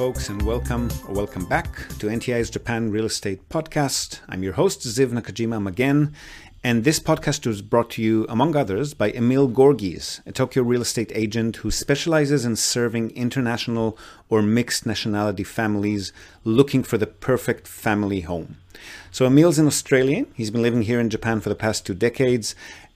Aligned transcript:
folks, 0.00 0.30
and 0.30 0.40
welcome 0.40 0.88
or 1.06 1.14
welcome 1.14 1.44
back 1.44 1.76
to 1.98 2.06
NTI's 2.06 2.48
Japan 2.48 2.90
Real 2.90 3.04
Estate 3.04 3.46
Podcast. 3.50 4.20
I'm 4.30 4.42
your 4.42 4.54
host, 4.54 4.80
Ziv 4.80 5.12
Nakajima 5.12 5.68
again, 5.68 6.14
and 6.64 6.84
this 6.84 6.98
podcast 6.98 7.46
was 7.46 7.60
brought 7.60 7.90
to 7.90 8.02
you, 8.02 8.24
among 8.30 8.56
others, 8.56 8.94
by 8.94 9.10
Emil 9.10 9.46
Gorgees, 9.46 10.26
a 10.26 10.32
Tokyo 10.32 10.62
real 10.62 10.80
estate 10.80 11.12
agent 11.14 11.56
who 11.56 11.70
specializes 11.70 12.46
in 12.46 12.56
serving 12.56 13.10
international 13.10 13.98
or 14.30 14.40
mixed 14.40 14.86
nationality 14.86 15.44
families 15.44 16.14
looking 16.44 16.82
for 16.82 16.96
the 16.96 17.06
perfect 17.06 17.68
family 17.68 18.22
home. 18.22 18.56
So, 19.10 19.26
Emil's 19.26 19.58
an 19.58 19.66
Australian. 19.66 20.28
He's 20.34 20.50
been 20.50 20.62
living 20.62 20.80
here 20.80 20.98
in 20.98 21.10
Japan 21.10 21.40
for 21.40 21.50
the 21.50 21.54
past 21.54 21.84
two 21.84 21.92
decades, 21.92 22.54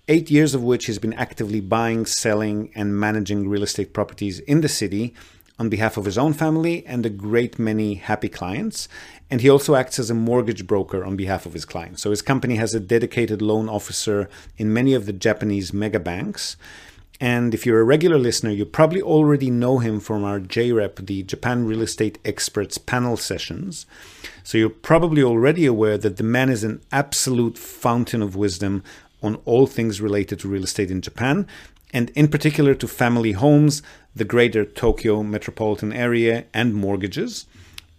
eight 0.09 0.31
years 0.31 0.55
of 0.55 0.63
which 0.63 0.87
he's 0.87 0.99
been 0.99 1.13
actively 1.13 1.61
buying, 1.61 2.07
selling, 2.07 2.73
and 2.75 2.99
managing 2.99 3.47
real 3.47 3.63
estate 3.63 3.93
properties 3.93 4.39
in 4.39 4.63
the 4.63 4.71
city 4.71 5.13
on 5.59 5.69
behalf 5.69 5.97
of 5.97 6.05
his 6.05 6.19
own 6.19 6.33
family 6.33 6.85
and 6.87 7.07
a 7.07 7.11
great 7.11 7.59
many 7.59 7.95
happy 7.95 8.29
clients. 8.29 8.89
And 9.31 9.41
he 9.41 9.49
also 9.49 9.75
acts 9.75 9.99
as 9.99 10.11
a 10.11 10.15
mortgage 10.15 10.67
broker 10.67 11.05
on 11.05 11.17
behalf 11.17 11.47
of 11.47 11.53
his 11.53 11.65
clients. 11.65 12.03
So 12.03 12.11
his 12.11 12.23
company 12.23 12.57
has 12.57 12.75
a 12.75 12.81
dedicated 12.81 13.41
loan 13.41 13.69
officer 13.69 14.29
in 14.57 14.73
many 14.73 14.95
of 14.95 15.07
the 15.07 15.13
Japanese 15.13 15.73
mega 15.73 16.01
banks. 16.01 16.57
And 17.21 17.55
if 17.55 17.65
you're 17.65 17.81
a 17.81 17.85
regular 17.85 18.19
listener, 18.19 18.51
you 18.51 18.65
probably 18.65 19.01
already 19.01 19.49
know 19.49 19.79
him 19.79 20.01
from 20.01 20.25
our 20.25 20.41
JREP, 20.41 21.07
the 21.07 21.23
Japan 21.23 21.65
Real 21.65 21.83
Estate 21.83 22.19
Experts 22.25 22.77
panel 22.77 23.17
sessions. 23.17 23.87
So 24.43 24.59
you're 24.59 24.69
probably 24.69 25.23
already 25.23 25.65
aware 25.65 25.97
that 25.97 26.17
the 26.17 26.25
man 26.25 26.51
is 26.51 26.65
an 26.65 26.83
absolute 26.91 27.57
fountain 27.57 28.21
of 28.21 28.35
wisdom 28.35 28.83
on 29.23 29.37
all 29.45 29.67
things 29.67 30.01
related 30.01 30.41
to 30.41 30.49
real 30.49 30.65
estate 30.65 30.91
in 30.91 31.01
Japan, 31.01 31.47
and 31.95 32.11
in 32.11 32.29
particular 32.29 32.75
to 32.75 32.89
family 32.89 33.33
homes, 33.33 33.81
the 34.17 34.25
greater 34.25 34.65
Tokyo 34.65 35.23
metropolitan 35.23 35.93
area, 35.93 36.45
and 36.55 36.75
mortgages. 36.75 37.47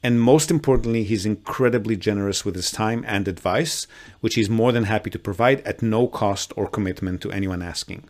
And 0.02 0.22
most 0.22 0.52
importantly, 0.52 1.04
he's 1.04 1.26
incredibly 1.26 1.96
generous 1.96 2.46
with 2.46 2.56
his 2.56 2.72
time 2.72 3.04
and 3.08 3.28
advice, 3.28 3.88
which 4.22 4.36
he's 4.36 4.50
more 4.50 4.72
than 4.72 4.84
happy 4.84 5.10
to 5.10 5.20
provide 5.20 5.62
at 5.62 5.82
no 5.82 6.08
cost 6.08 6.54
or 6.56 6.68
commitment 6.68 7.22
to 7.22 7.32
anyone 7.32 7.62
asking. 7.64 8.04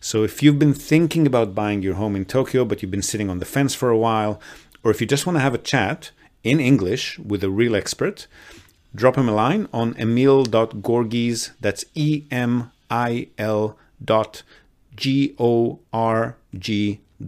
So 0.00 0.24
if 0.24 0.42
you've 0.42 0.58
been 0.58 0.74
thinking 0.74 1.26
about 1.26 1.54
buying 1.54 1.82
your 1.82 1.94
home 1.94 2.16
in 2.16 2.24
Tokyo, 2.24 2.64
but 2.64 2.82
you've 2.82 2.90
been 2.90 3.02
sitting 3.02 3.30
on 3.30 3.38
the 3.38 3.44
fence 3.44 3.74
for 3.74 3.90
a 3.90 3.98
while, 3.98 4.40
or 4.82 4.90
if 4.90 5.00
you 5.00 5.06
just 5.06 5.26
want 5.26 5.36
to 5.36 5.40
have 5.40 5.54
a 5.54 5.58
chat 5.58 6.10
in 6.42 6.58
English 6.58 7.18
with 7.18 7.44
a 7.44 7.50
real 7.50 7.76
expert, 7.76 8.26
drop 8.94 9.16
him 9.16 9.28
a 9.28 9.32
line 9.32 9.68
on 9.72 9.94
emil.gorgees, 9.98 11.52
that's 11.60 11.84
E 11.94 12.24
M 12.30 12.72
I 12.90 13.28
L 13.38 13.78
dot 14.02 14.42
G 14.96 15.34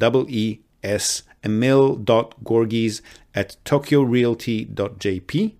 O 0.00 0.06
R 0.06 0.24
G 0.24 0.26
E 0.28 0.60
S 0.82 1.22
emil.gorgees 1.44 3.00
at 3.34 3.56
tokyorealty.jp. 3.64 5.54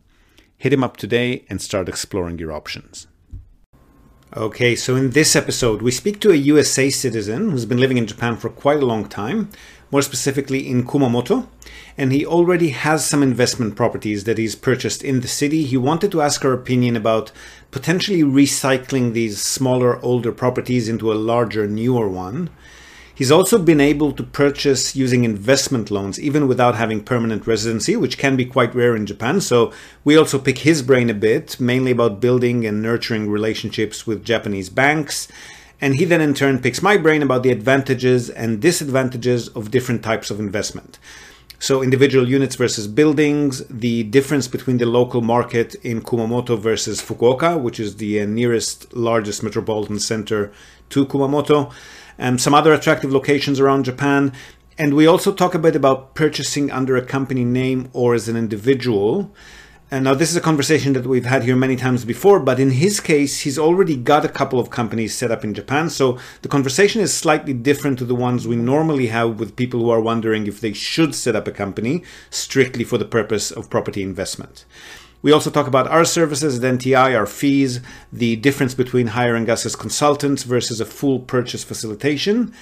Hit 0.57 0.73
him 0.73 0.85
up 0.85 0.97
today 0.97 1.45
and 1.49 1.61
start 1.61 1.89
exploring 1.89 2.39
your 2.39 2.53
options. 2.53 3.09
Okay, 4.35 4.75
so 4.75 4.97
in 4.97 5.11
this 5.11 5.37
episode, 5.37 5.83
we 5.83 5.91
speak 5.91 6.19
to 6.21 6.31
a 6.31 6.37
USA 6.37 6.89
citizen 6.89 7.51
who's 7.51 7.67
been 7.67 7.81
living 7.81 7.99
in 7.99 8.07
Japan 8.07 8.37
for 8.37 8.49
quite 8.49 8.83
a 8.83 8.87
long 8.87 9.07
time, 9.07 9.51
more 9.91 10.01
specifically 10.01 10.67
in 10.71 10.87
Kumamoto, 10.87 11.49
and 11.99 12.13
he 12.13 12.25
already 12.25 12.71
has 12.71 13.05
some 13.05 13.23
investment 13.23 13.77
properties 13.77 14.25
that 14.25 14.39
he's 14.39 14.55
purchased 14.55 15.05
in 15.05 15.21
the 15.21 15.29
city. 15.29 15.65
He 15.65 15.77
wanted 15.77 16.11
to 16.13 16.23
ask 16.23 16.47
our 16.47 16.55
opinion 16.55 16.97
about 16.97 17.31
potentially 17.71 18.23
recycling 18.23 19.13
these 19.13 19.39
smaller, 19.39 20.03
older 20.03 20.33
properties 20.33 20.89
into 20.89 21.13
a 21.13 21.15
larger, 21.15 21.67
newer 21.67 22.09
one. 22.09 22.49
He's 23.15 23.31
also 23.31 23.59
been 23.59 23.81
able 23.81 24.13
to 24.13 24.23
purchase 24.23 24.97
using 24.97 25.25
investment 25.25 25.91
loans, 25.91 26.19
even 26.19 26.49
without 26.49 26.77
having 26.77 27.05
permanent 27.05 27.47
residency, 27.47 27.95
which 27.95 28.17
can 28.17 28.37
be 28.37 28.47
quite 28.47 28.75
rare 28.75 28.97
in 28.97 29.05
Japan. 29.05 29.41
So 29.41 29.73
we 30.03 30.17
also 30.17 30.39
pick 30.39 30.59
his 30.59 30.83
brain 30.83 31.11
a 31.11 31.15
bit, 31.15 31.61
mainly 31.61 31.91
about 31.91 32.21
building 32.21 32.65
and 32.65 32.83
nurturing 32.83 33.29
relationships 33.29 34.07
with 34.07 34.25
Japanese 34.25 34.71
banks. 34.71 35.29
And 35.81 35.97
he 35.97 36.05
then 36.05 36.21
in 36.21 36.33
turn 36.33 36.61
picks 36.61 36.81
my 36.81 36.97
brain 36.97 37.23
about 37.23 37.43
the 37.43 37.51
advantages 37.51 38.31
and 38.31 38.63
disadvantages 38.63 39.49
of 39.49 39.71
different 39.71 40.03
types 40.03 40.31
of 40.31 40.41
investment. 40.41 40.99
So 41.63 41.81
individual 41.81 42.29
units 42.29 42.57
versus 42.57 42.89
buildings, 42.89 43.65
the 43.69 44.03
difference 44.03 44.49
between 44.49 44.79
the 44.79 44.87
local 44.87 45.21
market 45.21 45.77
in 45.77 46.03
Kumamoto 46.03 46.59
versus 46.59 47.01
Fukuoka, 47.01 47.57
which 47.61 47.79
is 47.79 47.99
the 47.99 48.27
nearest 48.27 48.93
largest 48.93 49.45
metropolitan 49.45 50.01
center 50.01 50.51
to 50.91 51.07
Kumamoto 51.07 51.73
um, 52.19 52.39
some 52.39 52.55
other 52.55 52.73
attractive 52.73 53.13
locations 53.13 53.61
around 53.61 53.85
Japan. 53.85 54.33
And 54.79 54.95
we 54.95 55.07
also 55.07 55.33
talk 55.33 55.55
a 55.55 55.59
bit 55.59 55.77
about 55.77 56.15
purchasing 56.15 56.71
under 56.71 56.97
a 56.97 57.05
company 57.05 57.45
name 57.45 57.91
or 57.93 58.15
as 58.15 58.29
an 58.29 58.37
individual. 58.37 59.31
And 59.93 60.05
now, 60.05 60.15
this 60.15 60.31
is 60.31 60.37
a 60.37 60.41
conversation 60.41 60.95
that 60.95 61.05
we've 61.05 61.27
had 61.27 61.43
here 61.43 61.55
many 61.55 61.77
times 61.77 62.07
before, 62.07 62.41
but 62.41 62.59
in 62.59 62.71
his 62.71 62.99
case, 62.99 63.41
he's 63.41 63.59
already 63.59 63.95
got 63.95 64.25
a 64.25 64.29
couple 64.31 64.59
of 64.59 64.71
companies 64.71 65.15
set 65.15 65.31
up 65.31 65.45
in 65.45 65.53
Japan. 65.53 65.91
So 65.91 66.19
the 66.41 66.49
conversation 66.49 67.03
is 67.03 67.13
slightly 67.13 67.53
different 67.53 67.99
to 67.99 68.07
the 68.07 68.15
ones 68.15 68.49
we 68.49 68.57
normally 68.57 69.09
have 69.09 69.39
with 69.39 69.55
people 69.55 69.81
who 69.81 69.91
are 69.91 70.01
wondering 70.01 70.47
if 70.47 70.63
they 70.63 70.73
should 70.73 71.15
set 71.15 71.37
up 71.37 71.47
a 71.47 71.53
company 71.53 72.05
strictly 72.31 72.85
for 72.85 72.97
the 72.97 73.05
purpose 73.05 73.51
of 73.51 73.69
property 73.69 74.03
investment. 74.03 74.65
We 75.23 75.31
also 75.31 75.51
talk 75.51 75.69
about 75.69 75.87
our 75.87 76.05
services 76.05 76.59
at 76.59 76.75
NTI, 76.79 77.17
our 77.17 77.27
fees, 77.27 77.81
the 78.13 78.37
difference 78.37 78.75
between 78.75 79.09
hiring 79.09 79.49
us 79.49 79.65
as 79.65 79.77
consultants 79.77 80.43
versus 80.43 80.81
a 80.81 80.85
full 80.85 81.21
purchase 81.21 81.63
facilitation. 81.63 82.53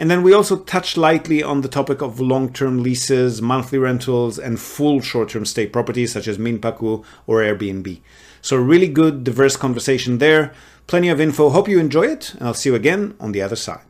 And 0.00 0.10
then 0.10 0.22
we 0.22 0.32
also 0.32 0.58
touch 0.58 0.96
lightly 0.96 1.42
on 1.42 1.60
the 1.60 1.68
topic 1.68 2.02
of 2.02 2.20
long 2.20 2.52
term 2.52 2.82
leases, 2.82 3.40
monthly 3.40 3.78
rentals, 3.78 4.38
and 4.38 4.58
full 4.58 5.00
short 5.00 5.30
term 5.30 5.44
stay 5.44 5.66
properties 5.66 6.12
such 6.12 6.26
as 6.26 6.38
Minpaku 6.38 7.04
or 7.26 7.40
Airbnb. 7.40 8.00
So, 8.42 8.56
really 8.56 8.88
good, 8.88 9.24
diverse 9.24 9.56
conversation 9.56 10.18
there. 10.18 10.52
Plenty 10.86 11.08
of 11.08 11.20
info. 11.20 11.50
Hope 11.50 11.68
you 11.68 11.78
enjoy 11.78 12.06
it, 12.06 12.34
and 12.34 12.48
I'll 12.48 12.54
see 12.54 12.70
you 12.70 12.74
again 12.74 13.14
on 13.20 13.32
the 13.32 13.42
other 13.42 13.56
side. 13.56 13.84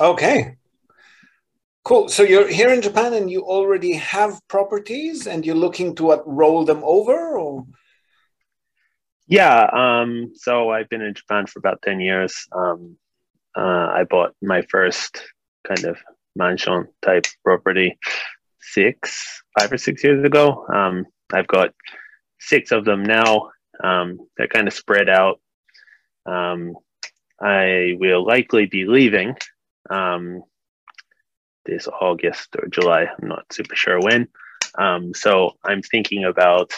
Okay. 0.00 0.55
Cool. 1.86 2.08
So 2.08 2.24
you're 2.24 2.48
here 2.48 2.70
in 2.70 2.82
Japan 2.82 3.14
and 3.14 3.30
you 3.30 3.42
already 3.42 3.92
have 3.92 4.40
properties 4.48 5.28
and 5.28 5.46
you're 5.46 5.54
looking 5.54 5.94
to 5.94 6.02
what, 6.02 6.26
roll 6.26 6.64
them 6.64 6.82
over 6.82 7.38
or? 7.38 7.64
Yeah. 9.28 9.70
Um, 9.72 10.32
so 10.34 10.70
I've 10.70 10.88
been 10.88 11.00
in 11.00 11.14
Japan 11.14 11.46
for 11.46 11.60
about 11.60 11.82
10 11.82 12.00
years. 12.00 12.48
Um, 12.50 12.96
uh, 13.56 13.86
I 13.94 14.02
bought 14.02 14.34
my 14.42 14.62
first 14.62 15.22
kind 15.64 15.84
of 15.84 15.96
mansion 16.34 16.88
type 17.02 17.26
property 17.44 17.96
six, 18.60 19.40
five 19.56 19.72
or 19.72 19.78
six 19.78 20.02
years 20.02 20.24
ago. 20.24 20.66
Um, 20.74 21.06
I've 21.32 21.46
got 21.46 21.70
six 22.40 22.72
of 22.72 22.84
them 22.84 23.04
now. 23.04 23.50
Um, 23.84 24.18
they're 24.36 24.48
kind 24.48 24.66
of 24.66 24.74
spread 24.74 25.08
out. 25.08 25.40
Um, 26.28 26.74
I 27.40 27.94
will 28.00 28.26
likely 28.26 28.66
be 28.66 28.86
leaving 28.86 29.36
um, 29.88 30.42
this 31.66 31.88
August 31.88 32.56
or 32.56 32.68
July. 32.68 33.02
I'm 33.04 33.28
not 33.28 33.52
super 33.52 33.76
sure 33.76 34.00
when. 34.00 34.28
Um, 34.78 35.14
so 35.14 35.52
I'm 35.64 35.82
thinking 35.82 36.24
about, 36.24 36.72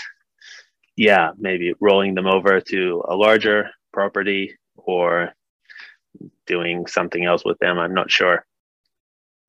yeah, 0.97 1.31
maybe 1.38 1.75
rolling 1.81 2.15
them 2.15 2.26
over 2.26 2.60
to 2.60 3.04
a 3.09 3.15
larger 3.15 3.71
property 3.93 4.56
or 4.76 5.32
doing 6.47 6.87
something 6.87 7.25
else 7.25 7.44
with 7.44 7.59
them. 7.59 7.78
I'm 7.78 7.94
not 7.94 8.10
sure. 8.10 8.44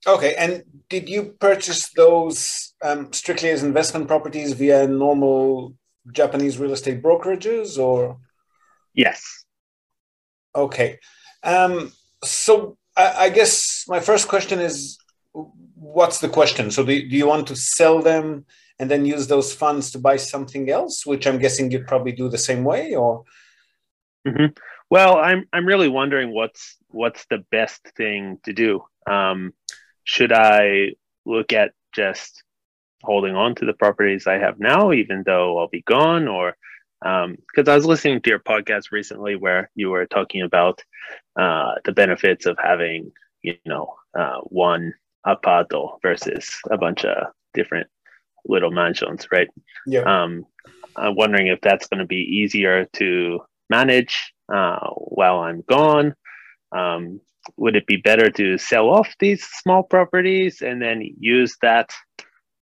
Okay, 0.06 0.34
and 0.34 0.62
did 0.88 1.08
you 1.08 1.36
purchase 1.38 1.90
those 1.90 2.72
um, 2.82 3.12
strictly 3.12 3.50
as 3.50 3.62
investment 3.62 4.08
properties 4.08 4.54
via 4.54 4.86
normal 4.86 5.74
Japanese 6.10 6.58
real 6.58 6.72
estate 6.72 7.02
brokerages, 7.02 7.78
or? 7.78 8.16
Yes. 8.94 9.44
Okay, 10.54 10.98
um, 11.42 11.92
so 12.24 12.78
I, 12.96 13.26
I 13.26 13.28
guess 13.28 13.84
my 13.88 14.00
first 14.00 14.26
question 14.26 14.58
is: 14.58 14.96
what's 15.32 16.18
the 16.18 16.28
question? 16.28 16.70
So 16.70 16.84
do, 16.84 17.08
do 17.08 17.16
you 17.16 17.26
want 17.26 17.46
to 17.48 17.56
sell 17.56 18.02
them 18.02 18.44
and 18.78 18.90
then 18.90 19.04
use 19.04 19.26
those 19.26 19.52
funds 19.52 19.90
to 19.92 19.98
buy 19.98 20.16
something 20.16 20.70
else, 20.70 21.04
which 21.04 21.26
I'm 21.26 21.38
guessing 21.38 21.70
you'd 21.70 21.86
probably 21.86 22.12
do 22.12 22.28
the 22.28 22.38
same 22.38 22.64
way, 22.64 22.94
or? 22.94 23.24
Mm-hmm. 24.26 24.46
Well, 24.90 25.18
I'm 25.18 25.46
I'm 25.52 25.66
really 25.66 25.88
wondering 25.88 26.34
what's 26.34 26.76
what's 26.88 27.24
the 27.30 27.44
best 27.50 27.80
thing 27.96 28.38
to 28.44 28.52
do. 28.52 28.82
Um, 29.08 29.52
should 30.04 30.32
I 30.32 30.94
look 31.24 31.52
at 31.52 31.72
just 31.94 32.42
holding 33.02 33.34
on 33.34 33.54
to 33.56 33.64
the 33.64 33.72
properties 33.72 34.26
I 34.26 34.38
have 34.38 34.58
now, 34.58 34.92
even 34.92 35.22
though 35.24 35.58
I'll 35.58 35.68
be 35.68 35.82
gone, 35.82 36.28
or 36.28 36.56
because 37.02 37.68
um, 37.68 37.68
I 37.68 37.76
was 37.76 37.86
listening 37.86 38.20
to 38.20 38.30
your 38.30 38.40
podcast 38.40 38.92
recently 38.92 39.36
where 39.36 39.70
you 39.74 39.90
were 39.90 40.06
talking 40.06 40.42
about 40.42 40.82
uh, 41.38 41.74
the 41.84 41.92
benefits 41.92 42.44
of 42.44 42.58
having, 42.62 43.12
you 43.42 43.54
know, 43.64 43.94
uh, 44.18 44.40
one 44.40 44.92
apartment 45.24 45.92
versus 46.02 46.50
a 46.70 46.78
bunch 46.78 47.04
of 47.04 47.28
different 47.54 47.88
little 48.46 48.70
mansions, 48.70 49.26
right? 49.32 49.48
Yeah. 49.86 50.02
Um, 50.02 50.46
I'm 50.96 51.14
wondering 51.14 51.48
if 51.48 51.60
that's 51.60 51.86
going 51.88 52.00
to 52.00 52.06
be 52.06 52.16
easier 52.16 52.86
to 52.94 53.40
manage 53.68 54.32
uh, 54.52 54.88
while 54.96 55.40
I'm 55.40 55.62
gone. 55.68 56.14
Um, 56.72 57.20
would 57.56 57.76
it 57.76 57.86
be 57.86 57.96
better 57.96 58.30
to 58.30 58.58
sell 58.58 58.90
off 58.90 59.08
these 59.18 59.44
small 59.44 59.82
properties 59.82 60.60
and 60.60 60.80
then 60.80 61.02
use 61.18 61.56
that 61.62 61.90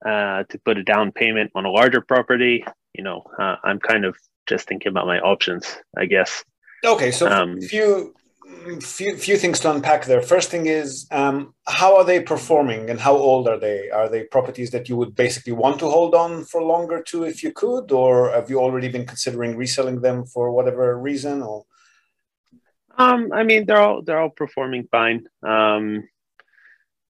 uh, 0.06 0.44
to 0.48 0.58
put 0.64 0.78
a 0.78 0.84
down 0.84 1.12
payment 1.12 1.50
on 1.54 1.64
a 1.64 1.70
larger 1.70 2.00
property, 2.00 2.64
you 2.94 3.02
know, 3.02 3.24
uh, 3.38 3.56
I'm 3.64 3.80
kind 3.80 4.04
of 4.04 4.16
just 4.48 4.68
thinking 4.68 4.90
about 4.90 5.06
my 5.06 5.18
options, 5.18 5.76
I 5.96 6.06
guess. 6.06 6.44
Okay, 6.84 7.10
so 7.10 7.28
um, 7.28 7.60
few 7.60 8.14
few 8.80 9.16
few 9.16 9.36
things 9.36 9.60
to 9.60 9.70
unpack 9.70 10.04
there. 10.04 10.22
First 10.22 10.50
thing 10.50 10.66
is, 10.66 11.06
um, 11.10 11.54
how 11.66 11.96
are 11.96 12.04
they 12.04 12.20
performing, 12.20 12.90
and 12.90 13.00
how 13.00 13.16
old 13.16 13.48
are 13.48 13.58
they? 13.58 13.90
Are 13.90 14.08
they 14.08 14.24
properties 14.24 14.70
that 14.70 14.88
you 14.88 14.96
would 14.96 15.14
basically 15.14 15.52
want 15.52 15.78
to 15.80 15.88
hold 15.88 16.14
on 16.14 16.44
for 16.44 16.62
longer 16.62 17.02
too, 17.02 17.24
if 17.24 17.42
you 17.42 17.52
could, 17.52 17.92
or 17.92 18.30
have 18.30 18.50
you 18.50 18.58
already 18.60 18.88
been 18.88 19.06
considering 19.06 19.56
reselling 19.56 20.00
them 20.00 20.24
for 20.26 20.50
whatever 20.50 20.98
reason? 20.98 21.42
Or 21.42 21.64
um, 22.96 23.32
I 23.32 23.42
mean, 23.44 23.66
they're 23.66 23.80
all 23.80 24.02
they're 24.02 24.20
all 24.20 24.30
performing 24.30 24.88
fine. 24.90 25.28
Um, 25.42 26.08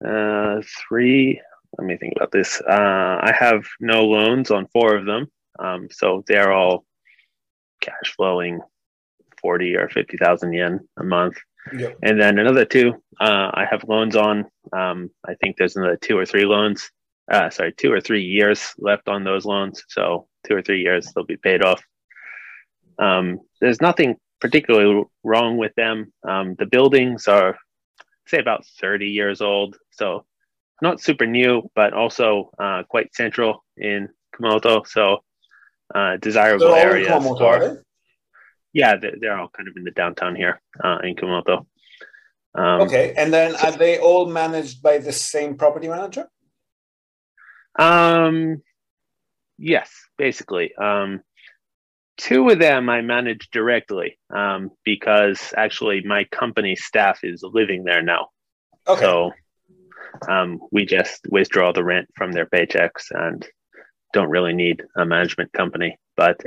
uh, 0.05 0.63
three. 0.89 1.41
Let 1.79 1.87
me 1.87 1.97
think 1.97 2.15
about 2.17 2.31
this. 2.31 2.61
Uh, 2.61 3.19
I 3.21 3.33
have 3.37 3.65
no 3.81 4.05
loans 4.05 4.51
on 4.51 4.69
four 4.69 4.97
of 4.97 5.07
them, 5.07 5.31
um, 5.59 5.89
so 5.91 6.23
they're 6.27 6.53
all 6.53 6.85
cash 7.81 8.15
flowing 8.17 8.61
40 9.45 9.77
or 9.77 9.91
50,000 9.91 10.55
yen 10.55 10.81
a 10.97 11.05
month. 11.05 11.37
Yep. 11.77 11.99
And 12.03 12.19
then 12.19 12.39
another 12.39 12.65
two, 12.65 12.95
uh, 13.21 13.51
I 13.53 13.67
have 13.71 13.85
loans 13.87 14.17
on. 14.17 14.47
Um, 14.73 15.11
I 15.29 15.35
think 15.35 15.57
there's 15.57 15.77
another 15.77 15.99
two 15.99 16.17
or 16.17 16.25
three 16.25 16.47
loans. 16.47 16.91
Uh, 17.31 17.51
sorry, 17.51 17.73
two 17.73 17.93
or 17.93 18.01
three 18.01 18.23
years 18.23 18.73
left 18.79 19.07
on 19.07 19.23
those 19.23 19.45
loans. 19.45 19.85
So 19.89 20.29
two 20.47 20.57
or 20.57 20.63
three 20.63 20.81
years 20.81 21.13
they'll 21.13 21.27
be 21.27 21.37
paid 21.37 21.63
off. 21.63 21.83
Um, 22.99 23.41
there's 23.61 23.83
nothing 23.83 24.17
particularly 24.41 25.05
wrong 25.23 25.59
with 25.59 25.75
them. 25.75 26.11
Um, 26.27 26.55
the 26.59 26.67
buildings 26.67 27.29
are, 27.29 27.59
say, 28.27 28.39
about 28.39 28.65
30 28.81 29.09
years 29.09 29.43
old. 29.43 29.77
So 29.91 30.25
not 30.81 31.03
super 31.03 31.27
new, 31.27 31.71
but 31.75 31.93
also 31.93 32.51
uh, 32.59 32.85
quite 32.89 33.15
central 33.15 33.63
in 33.77 34.09
Kumamoto. 34.35 34.87
So 34.87 35.23
uh, 35.95 36.17
desirable 36.17 36.75
area. 36.75 37.11
Yeah, 38.75 38.97
they're, 38.97 39.15
they're, 39.19 39.39
all 39.39 39.49
kind 39.49 39.69
of 39.69 39.77
in 39.77 39.85
the 39.85 39.93
downtown 39.93 40.37
here 40.37 40.61
uh, 40.83 40.99
in 41.03 41.15
Kumamoto. 41.15 41.65
Um, 42.55 42.83
okay, 42.83 43.15
and 43.17 43.33
then 43.33 43.57
are 43.57 43.73
they 43.73 43.99
all 43.99 44.27
managed 44.27 44.83
by 44.83 44.99
the 44.99 45.13
same 45.13 45.57
property 45.57 45.89
manager? 45.89 46.29
Um, 47.79 48.63
yes, 49.57 49.91
basically. 50.19 50.75
Um, 50.75 51.23
two 52.17 52.49
of 52.49 52.59
them 52.59 52.89
I 52.89 53.01
manage 53.01 53.49
directly 53.51 54.19
um, 54.35 54.71
because 54.85 55.55
actually 55.57 56.03
my 56.05 56.25
company 56.25 56.77
staff 56.77 57.21
is 57.23 57.43
living 57.43 57.85
there 57.85 58.03
now. 58.03 58.29
Okay. 58.87 59.01
So 59.01 59.33
um, 60.29 60.61
we 60.71 60.85
just 60.85 61.27
withdraw 61.31 61.73
the 61.73 61.85
rent 61.85 62.09
from 62.17 62.33
their 62.33 62.47
paychecks 62.47 63.11
and 63.11 63.47
don't 64.13 64.31
really 64.31 64.53
need 64.53 64.83
a 64.97 65.05
management 65.05 65.53
company. 65.53 65.99
But 66.17 66.41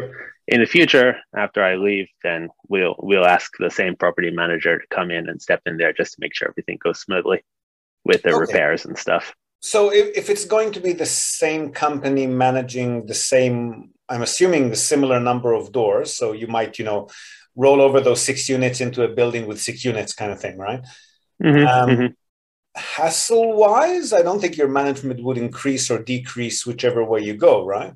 in 0.47 0.61
the 0.61 0.65
future, 0.65 1.17
after 1.35 1.63
I 1.63 1.75
leave, 1.75 2.07
then 2.23 2.49
we'll 2.69 2.95
we'll 2.99 3.25
ask 3.25 3.51
the 3.59 3.69
same 3.69 3.95
property 3.95 4.31
manager 4.31 4.79
to 4.79 4.87
come 4.95 5.11
in 5.11 5.27
and 5.29 5.41
step 5.41 5.61
in 5.65 5.77
there 5.77 5.93
just 5.93 6.13
to 6.13 6.21
make 6.21 6.33
sure 6.33 6.47
everything 6.47 6.77
goes 6.81 6.99
smoothly 6.99 7.43
with 8.05 8.23
the 8.23 8.29
okay. 8.29 8.39
repairs 8.39 8.85
and 8.85 8.97
stuff. 8.97 9.35
So 9.59 9.91
if, 9.91 10.15
if 10.15 10.29
it's 10.29 10.45
going 10.45 10.71
to 10.73 10.79
be 10.79 10.93
the 10.93 11.05
same 11.05 11.71
company 11.71 12.27
managing 12.27 13.05
the 13.07 13.13
same, 13.13 13.89
I'm 14.07 14.21
assuming 14.21 14.69
the 14.69 14.75
similar 14.75 15.19
number 15.19 15.53
of 15.53 15.71
doors. 15.71 16.15
So 16.15 16.31
you 16.31 16.47
might, 16.47 16.79
you 16.79 16.85
know, 16.85 17.09
roll 17.55 17.81
over 17.81 17.99
those 17.99 18.21
six 18.21 18.47
units 18.47 18.81
into 18.81 19.03
a 19.03 19.07
building 19.09 19.47
with 19.47 19.59
six 19.59 19.83
units 19.83 20.13
kind 20.13 20.31
of 20.31 20.39
thing, 20.39 20.57
right? 20.57 20.81
Mm-hmm, 21.43 21.67
um, 21.67 21.89
mm-hmm. 21.89 22.05
Hassle 22.75 23.57
wise, 23.57 24.13
I 24.13 24.21
don't 24.21 24.39
think 24.39 24.55
your 24.55 24.67
management 24.67 25.23
would 25.23 25.39
increase 25.39 25.89
or 25.89 26.01
decrease 26.01 26.65
whichever 26.65 27.03
way 27.03 27.21
you 27.21 27.33
go, 27.33 27.65
right? 27.65 27.93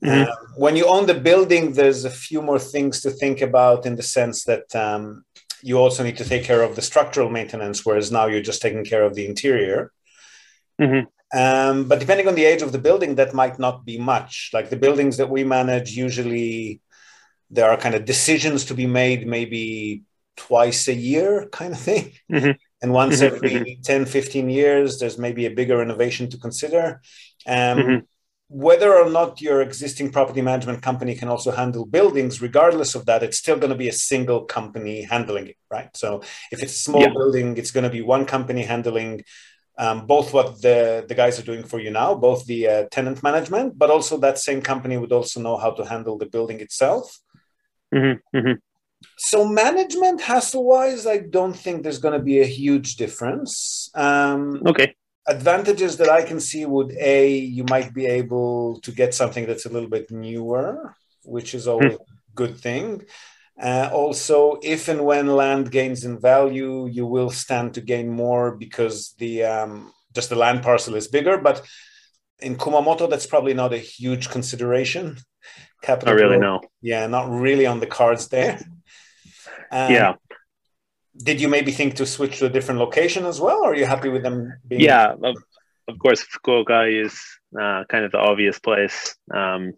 Mm-hmm. 0.00 0.30
Uh, 0.30 0.34
when 0.56 0.76
you 0.76 0.86
own 0.86 1.06
the 1.06 1.14
building, 1.14 1.72
there's 1.72 2.04
a 2.04 2.10
few 2.10 2.42
more 2.42 2.58
things 2.58 3.02
to 3.02 3.10
think 3.10 3.40
about 3.40 3.86
in 3.86 3.96
the 3.96 4.02
sense 4.02 4.44
that 4.44 4.74
um, 4.74 5.24
you 5.62 5.78
also 5.78 6.02
need 6.02 6.16
to 6.16 6.24
take 6.24 6.44
care 6.44 6.62
of 6.62 6.74
the 6.74 6.82
structural 6.82 7.30
maintenance, 7.30 7.84
whereas 7.84 8.10
now 8.10 8.26
you're 8.26 8.42
just 8.42 8.62
taking 8.62 8.84
care 8.84 9.04
of 9.04 9.14
the 9.14 9.26
interior. 9.26 9.92
Mm-hmm. 10.80 11.06
Um, 11.38 11.88
but 11.88 12.00
depending 12.00 12.28
on 12.28 12.34
the 12.34 12.44
age 12.44 12.62
of 12.62 12.72
the 12.72 12.78
building, 12.78 13.14
that 13.14 13.32
might 13.32 13.58
not 13.58 13.84
be 13.84 13.98
much. 13.98 14.50
Like 14.52 14.70
the 14.70 14.76
buildings 14.76 15.16
that 15.18 15.30
we 15.30 15.44
manage, 15.44 15.92
usually 15.92 16.80
there 17.50 17.70
are 17.70 17.76
kind 17.76 17.94
of 17.94 18.04
decisions 18.04 18.66
to 18.66 18.74
be 18.74 18.86
made 18.86 19.26
maybe 19.26 20.02
twice 20.36 20.88
a 20.88 20.94
year, 20.94 21.48
kind 21.52 21.74
of 21.74 21.80
thing. 21.80 22.12
Mm-hmm. 22.30 22.52
And 22.82 22.92
once 22.92 23.20
mm-hmm. 23.20 23.36
every 23.36 23.50
mm-hmm. 23.50 23.82
10, 23.82 24.06
15 24.06 24.50
years, 24.50 24.98
there's 24.98 25.16
maybe 25.16 25.46
a 25.46 25.50
bigger 25.50 25.78
renovation 25.78 26.28
to 26.30 26.38
consider. 26.38 27.00
Um, 27.46 27.78
mm-hmm 27.78 27.98
whether 28.52 28.92
or 28.94 29.08
not 29.08 29.40
your 29.40 29.62
existing 29.62 30.12
property 30.12 30.42
management 30.42 30.82
company 30.82 31.14
can 31.14 31.28
also 31.28 31.50
handle 31.50 31.86
buildings, 31.86 32.42
regardless 32.42 32.94
of 32.94 33.06
that, 33.06 33.22
it's 33.22 33.38
still 33.38 33.56
going 33.56 33.70
to 33.70 33.76
be 33.76 33.88
a 33.88 33.92
single 33.92 34.44
company 34.44 35.02
handling 35.02 35.46
it, 35.46 35.56
right? 35.70 35.88
So 35.96 36.20
if 36.50 36.62
it's 36.62 36.74
a 36.74 36.78
small 36.78 37.00
yeah. 37.00 37.08
building, 37.08 37.56
it's 37.56 37.70
going 37.70 37.84
to 37.84 37.90
be 37.90 38.02
one 38.02 38.26
company 38.26 38.62
handling 38.62 39.24
um, 39.78 40.06
both 40.06 40.34
what 40.34 40.60
the, 40.60 41.06
the 41.08 41.14
guys 41.14 41.38
are 41.38 41.44
doing 41.44 41.64
for 41.64 41.80
you 41.80 41.90
now, 41.90 42.14
both 42.14 42.44
the 42.44 42.68
uh, 42.68 42.84
tenant 42.90 43.22
management, 43.22 43.78
but 43.78 43.90
also 43.90 44.18
that 44.18 44.38
same 44.38 44.60
company 44.60 44.98
would 44.98 45.12
also 45.12 45.40
know 45.40 45.56
how 45.56 45.70
to 45.70 45.86
handle 45.86 46.18
the 46.18 46.26
building 46.26 46.60
itself. 46.60 47.20
Mm-hmm, 47.94 48.36
mm-hmm. 48.36 48.52
So 49.16 49.48
management 49.48 50.20
hassle 50.20 50.64
wise, 50.64 51.06
I 51.06 51.18
don't 51.18 51.54
think 51.54 51.82
there's 51.82 51.98
going 51.98 52.18
to 52.18 52.24
be 52.24 52.40
a 52.40 52.44
huge 52.44 52.96
difference. 52.96 53.90
Um, 53.94 54.62
okay 54.66 54.94
advantages 55.26 55.96
that 55.98 56.08
I 56.08 56.22
can 56.22 56.40
see 56.40 56.66
would 56.66 56.92
a 56.98 57.36
you 57.36 57.64
might 57.64 57.94
be 57.94 58.06
able 58.06 58.80
to 58.80 58.92
get 58.92 59.14
something 59.14 59.46
that's 59.46 59.66
a 59.66 59.68
little 59.68 59.88
bit 59.88 60.10
newer, 60.10 60.94
which 61.24 61.54
is 61.54 61.68
always 61.68 61.94
a 61.94 61.98
good 62.34 62.58
thing. 62.58 63.02
Uh, 63.60 63.90
also, 63.92 64.58
if 64.62 64.88
and 64.88 65.04
when 65.04 65.26
land 65.28 65.70
gains 65.70 66.04
in 66.04 66.18
value, 66.18 66.86
you 66.86 67.06
will 67.06 67.30
stand 67.30 67.74
to 67.74 67.80
gain 67.80 68.08
more 68.08 68.56
because 68.56 69.14
the 69.18 69.44
um, 69.44 69.92
just 70.14 70.30
the 70.30 70.36
land 70.36 70.62
parcel 70.62 70.96
is 70.96 71.08
bigger. 71.08 71.38
But 71.38 71.62
in 72.40 72.56
Kumamoto, 72.56 73.08
that's 73.08 73.26
probably 73.26 73.54
not 73.54 73.72
a 73.72 73.78
huge 73.78 74.30
consideration. 74.30 75.18
Capital, 75.82 76.14
I 76.14 76.16
really 76.16 76.38
no. 76.38 76.60
Yeah, 76.80 77.06
not 77.06 77.30
really 77.30 77.66
on 77.66 77.80
the 77.80 77.86
cards 77.86 78.28
there. 78.28 78.60
Um, 79.70 79.92
yeah 79.92 80.14
did 81.16 81.40
you 81.40 81.48
maybe 81.48 81.72
think 81.72 81.94
to 81.96 82.06
switch 82.06 82.38
to 82.38 82.46
a 82.46 82.50
different 82.50 82.80
location 82.80 83.26
as 83.26 83.40
well, 83.40 83.58
or 83.58 83.72
are 83.72 83.76
you 83.76 83.86
happy 83.86 84.08
with 84.08 84.22
them 84.22 84.52
being? 84.66 84.80
Yeah, 84.80 85.12
of, 85.12 85.36
of 85.88 85.98
course, 85.98 86.24
Fukuoka 86.24 87.04
is 87.04 87.20
uh, 87.58 87.84
kind 87.88 88.04
of 88.04 88.12
the 88.12 88.18
obvious 88.18 88.58
place. 88.58 89.14
Um, 89.32 89.74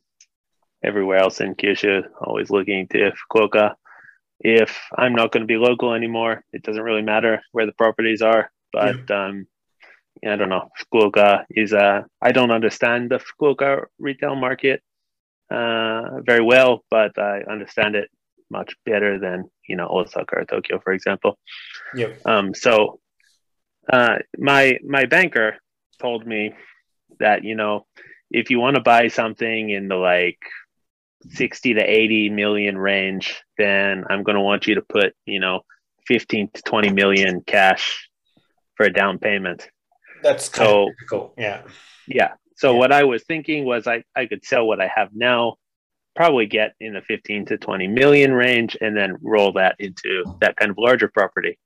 everywhere 0.85 1.19
else 1.19 1.41
in 1.41 1.55
Kyushu, 1.55 2.05
always 2.21 2.51
looking 2.51 2.87
to 2.89 3.13
Fukuoka. 3.13 3.75
If 4.41 4.79
I'm 4.97 5.15
not 5.15 5.33
going 5.33 5.43
to 5.43 5.47
be 5.47 5.57
local 5.57 5.95
anymore, 5.95 6.45
it 6.53 6.63
doesn't 6.63 6.83
really 6.83 7.03
matter 7.03 7.41
where 7.53 7.67
the 7.67 7.73
properties 7.73 8.21
are. 8.21 8.51
But 8.73 8.97
yeah. 9.09 9.27
um, 9.27 9.47
I 10.25 10.37
don't 10.37 10.51
know. 10.51 10.69
Fukuoka 10.79 11.45
is 11.51 11.73
a. 11.73 11.79
Uh, 11.79 12.03
I 12.21 12.33
don't 12.33 12.51
understand 12.51 13.11
the 13.11 13.19
Fukuoka 13.19 13.85
retail 13.99 14.37
market 14.37 14.83
uh, 15.51 16.21
very 16.21 16.45
well, 16.45 16.85
but 16.91 17.19
I 17.19 17.43
understand 17.51 17.97
it 17.97 18.11
much 18.59 18.71
better 18.87 19.19
than 19.19 19.39
you 19.69 19.77
know 19.77 19.89
Osaka 19.89 20.37
or 20.37 20.45
Tokyo, 20.45 20.81
for 20.83 20.93
example. 20.93 21.33
Yep. 21.95 22.11
Um, 22.25 22.55
so 22.55 23.01
uh, 23.93 24.17
my 24.39 24.79
my 24.87 25.05
banker 25.05 25.57
told 26.01 26.27
me 26.27 26.55
that 27.19 27.45
you 27.45 27.55
know 27.55 27.87
if 28.31 28.51
you 28.51 28.59
want 28.59 28.77
to 28.77 28.83
buy 28.83 29.09
something 29.09 29.71
in 29.71 29.89
the 29.89 29.97
like 29.97 30.39
60 31.31 31.75
to 31.75 31.81
80 31.81 32.31
million 32.31 32.77
range 32.77 33.43
then 33.57 34.05
i'm 34.11 34.23
going 34.23 34.37
to 34.37 34.43
want 34.43 34.67
you 34.67 34.75
to 34.75 34.83
put 34.83 35.15
you 35.25 35.41
know 35.41 35.61
15 36.07 36.51
to 36.55 36.63
20 36.63 36.91
million 36.91 37.41
cash 37.47 38.09
for 38.75 38.85
a 38.87 38.93
down 38.93 39.19
payment 39.19 39.69
that's 40.23 40.55
so 40.55 40.91
cool 41.09 41.33
yeah 41.39 41.63
yeah 42.07 42.33
so 42.57 42.73
yeah. 42.73 42.79
what 42.79 42.93
i 42.93 43.05
was 43.05 43.23
thinking 43.25 43.65
was 43.65 43.87
i 43.87 44.03
i 44.15 44.27
could 44.27 44.45
sell 44.45 44.67
what 44.67 44.81
i 44.81 44.91
have 44.95 45.09
now 45.15 45.55
probably 46.15 46.47
get 46.47 46.75
in 46.81 46.95
the 46.95 47.03
15 47.03 47.47
to 47.47 47.59
20 47.59 47.89
million 47.89 48.33
range 48.33 48.77
and 48.81 48.97
then 48.97 49.17
roll 49.21 49.53
that 49.53 49.77
into 49.79 50.25
that 50.41 50.57
kind 50.57 50.71
of 50.71 50.79
larger 50.79 51.09
property. 51.09 51.59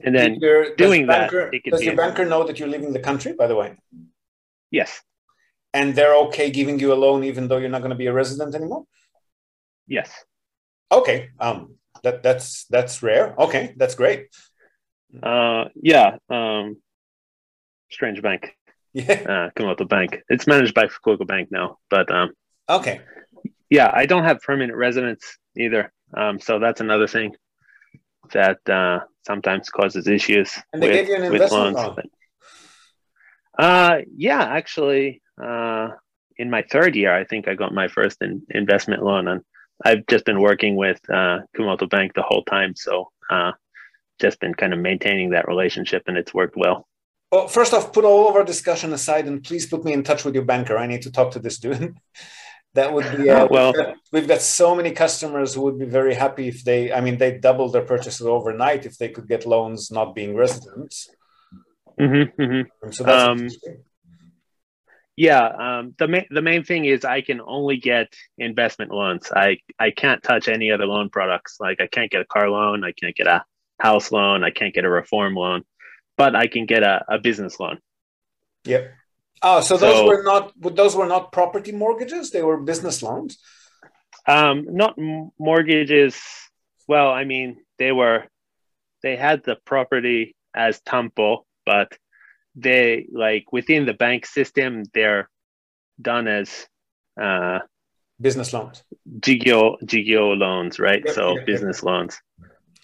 And 0.00 0.14
then 0.14 0.34
your, 0.34 0.74
doing 0.76 1.06
banker, 1.06 1.50
that, 1.50 1.70
does 1.70 1.82
your 1.82 1.96
banker 1.96 2.26
know 2.26 2.44
that 2.44 2.58
you're 2.58 2.68
leaving 2.68 2.92
the 2.92 3.00
country, 3.00 3.32
by 3.32 3.46
the 3.46 3.56
way? 3.56 3.76
Yes. 4.70 5.00
And 5.72 5.94
they're 5.94 6.14
okay 6.26 6.50
giving 6.50 6.78
you 6.78 6.92
a 6.92 6.94
loan 6.94 7.24
even 7.24 7.48
though 7.48 7.56
you're 7.56 7.70
not 7.70 7.80
going 7.80 7.90
to 7.90 7.96
be 7.96 8.06
a 8.06 8.12
resident 8.12 8.54
anymore? 8.54 8.84
Yes. 9.86 10.12
Okay. 10.92 11.30
Um, 11.40 11.76
that 12.02 12.22
that's 12.22 12.66
that's 12.66 13.02
rare. 13.02 13.34
Okay, 13.38 13.74
that's 13.76 13.94
great. 13.94 14.28
Uh, 15.22 15.64
yeah. 15.74 16.16
Um, 16.28 16.76
strange 17.90 18.20
bank. 18.20 18.54
Yeah. 18.92 19.12
Uh, 19.12 19.50
Kumamoto 19.54 19.88
Bank. 19.88 20.22
It's 20.28 20.46
managed 20.46 20.74
by 20.74 20.86
Fukuoka 20.86 21.26
Bank 21.26 21.48
now, 21.50 21.78
but 21.90 22.10
um. 22.10 22.32
Okay 22.68 23.00
yeah, 23.70 23.90
I 23.92 24.06
don't 24.06 24.24
have 24.24 24.40
permanent 24.40 24.76
residence 24.76 25.38
either. 25.56 25.92
Um, 26.16 26.38
so 26.40 26.58
that's 26.58 26.80
another 26.80 27.06
thing 27.06 27.34
that 28.32 28.58
uh, 28.68 29.00
sometimes 29.26 29.70
causes 29.70 30.06
issues. 30.06 30.52
And 30.72 30.82
they 30.82 30.88
with, 30.88 30.96
gave 30.96 31.08
you 31.08 31.16
an 31.16 31.24
investment 31.24 31.76
loan. 31.76 31.96
Uh, 33.58 33.98
yeah, 34.14 34.42
actually, 34.42 35.22
uh, 35.42 35.88
in 36.36 36.50
my 36.50 36.62
third 36.70 36.94
year, 36.94 37.14
I 37.14 37.24
think 37.24 37.48
I 37.48 37.54
got 37.54 37.72
my 37.72 37.88
first 37.88 38.18
in, 38.20 38.42
investment 38.50 39.02
loan, 39.02 39.28
and 39.28 39.42
I've 39.84 40.06
just 40.06 40.24
been 40.24 40.40
working 40.40 40.76
with 40.76 41.00
uh, 41.08 41.38
Kumamoto 41.56 41.88
Bank 41.88 42.12
the 42.14 42.22
whole 42.22 42.44
time. 42.44 42.74
So 42.76 43.10
uh, 43.30 43.52
just 44.20 44.40
been 44.40 44.54
kind 44.54 44.72
of 44.72 44.78
maintaining 44.78 45.30
that 45.30 45.48
relationship, 45.48 46.02
and 46.06 46.16
it's 46.16 46.34
worked 46.34 46.56
well. 46.56 46.86
Well, 47.32 47.48
first 47.48 47.74
off, 47.74 47.92
put 47.92 48.04
all 48.04 48.28
of 48.28 48.36
our 48.36 48.44
discussion 48.44 48.92
aside, 48.92 49.26
and 49.26 49.42
please 49.42 49.66
put 49.66 49.84
me 49.84 49.92
in 49.92 50.02
touch 50.02 50.24
with 50.24 50.34
your 50.34 50.44
banker. 50.44 50.76
I 50.76 50.86
need 50.86 51.02
to 51.02 51.10
talk 51.10 51.32
to 51.32 51.38
this 51.38 51.58
dude. 51.58 51.96
that 52.76 52.92
would 52.92 53.16
be 53.16 53.28
uh, 53.36 53.46
well. 53.50 53.72
We've 53.72 53.84
got, 53.84 53.96
we've 54.12 54.28
got, 54.28 54.40
so 54.40 54.74
many 54.74 54.92
customers 54.92 55.54
who 55.54 55.62
would 55.62 55.78
be 55.78 55.86
very 55.86 56.14
happy 56.14 56.48
if 56.48 56.64
they. 56.64 56.92
I 56.92 57.00
mean, 57.00 57.18
they 57.18 57.38
double 57.38 57.68
their 57.68 57.82
purchases 57.84 58.26
overnight 58.26 58.86
if 58.86 58.96
they 58.98 59.08
could 59.08 59.28
get 59.28 59.46
loans 59.46 59.90
not 59.90 60.14
being 60.14 60.34
residents. 60.36 61.08
Mm-hmm, 62.00 62.42
mm-hmm. 62.42 62.90
So 62.90 63.04
that's 63.04 63.28
um, 63.28 63.48
yeah, 65.16 65.46
um, 65.46 65.94
the 65.98 66.08
main 66.08 66.26
the 66.30 66.42
main 66.42 66.62
thing 66.62 66.84
is 66.84 67.04
I 67.04 67.22
can 67.22 67.40
only 67.40 67.78
get 67.78 68.14
investment 68.36 68.90
loans. 68.92 69.32
I 69.34 69.58
I 69.78 69.90
can't 69.90 70.22
touch 70.22 70.46
any 70.46 70.70
other 70.70 70.86
loan 70.86 71.08
products. 71.08 71.56
Like 71.58 71.80
I 71.80 71.86
can't 71.86 72.10
get 72.10 72.20
a 72.20 72.26
car 72.26 72.50
loan. 72.50 72.84
I 72.84 72.92
can't 72.92 73.16
get 73.16 73.26
a 73.26 73.42
house 73.80 74.12
loan. 74.12 74.44
I 74.44 74.50
can't 74.50 74.74
get 74.74 74.84
a 74.84 74.90
reform 74.90 75.34
loan, 75.34 75.64
but 76.18 76.36
I 76.36 76.48
can 76.48 76.66
get 76.66 76.82
a, 76.82 77.04
a 77.08 77.18
business 77.18 77.58
loan. 77.58 77.78
Yep. 78.64 78.92
Oh, 79.42 79.60
so 79.60 79.76
those 79.76 79.96
so, 79.96 80.06
were 80.06 80.22
not 80.22 80.52
those 80.60 80.96
were 80.96 81.06
not 81.06 81.32
property 81.32 81.72
mortgages. 81.72 82.30
They 82.30 82.42
were 82.42 82.56
business 82.56 83.02
loans. 83.02 83.38
Um, 84.26 84.66
not 84.70 84.98
mortgages. 85.38 86.20
Well, 86.88 87.10
I 87.10 87.24
mean, 87.24 87.58
they 87.78 87.92
were. 87.92 88.24
They 89.02 89.16
had 89.16 89.44
the 89.44 89.56
property 89.64 90.34
as 90.54 90.80
tampo, 90.80 91.44
but 91.64 91.92
they 92.56 93.06
like 93.12 93.52
within 93.52 93.84
the 93.84 93.92
bank 93.92 94.26
system 94.26 94.82
they're 94.94 95.28
done 96.00 96.26
as 96.26 96.66
uh, 97.20 97.58
business 98.20 98.52
loans 98.52 98.82
jigyo 99.20 99.76
jigyo 99.84 100.36
loans 100.36 100.78
right 100.78 101.02
yep, 101.04 101.14
so 101.14 101.36
yep, 101.36 101.46
business 101.46 101.78
yep. 101.78 101.84
loans 101.84 102.20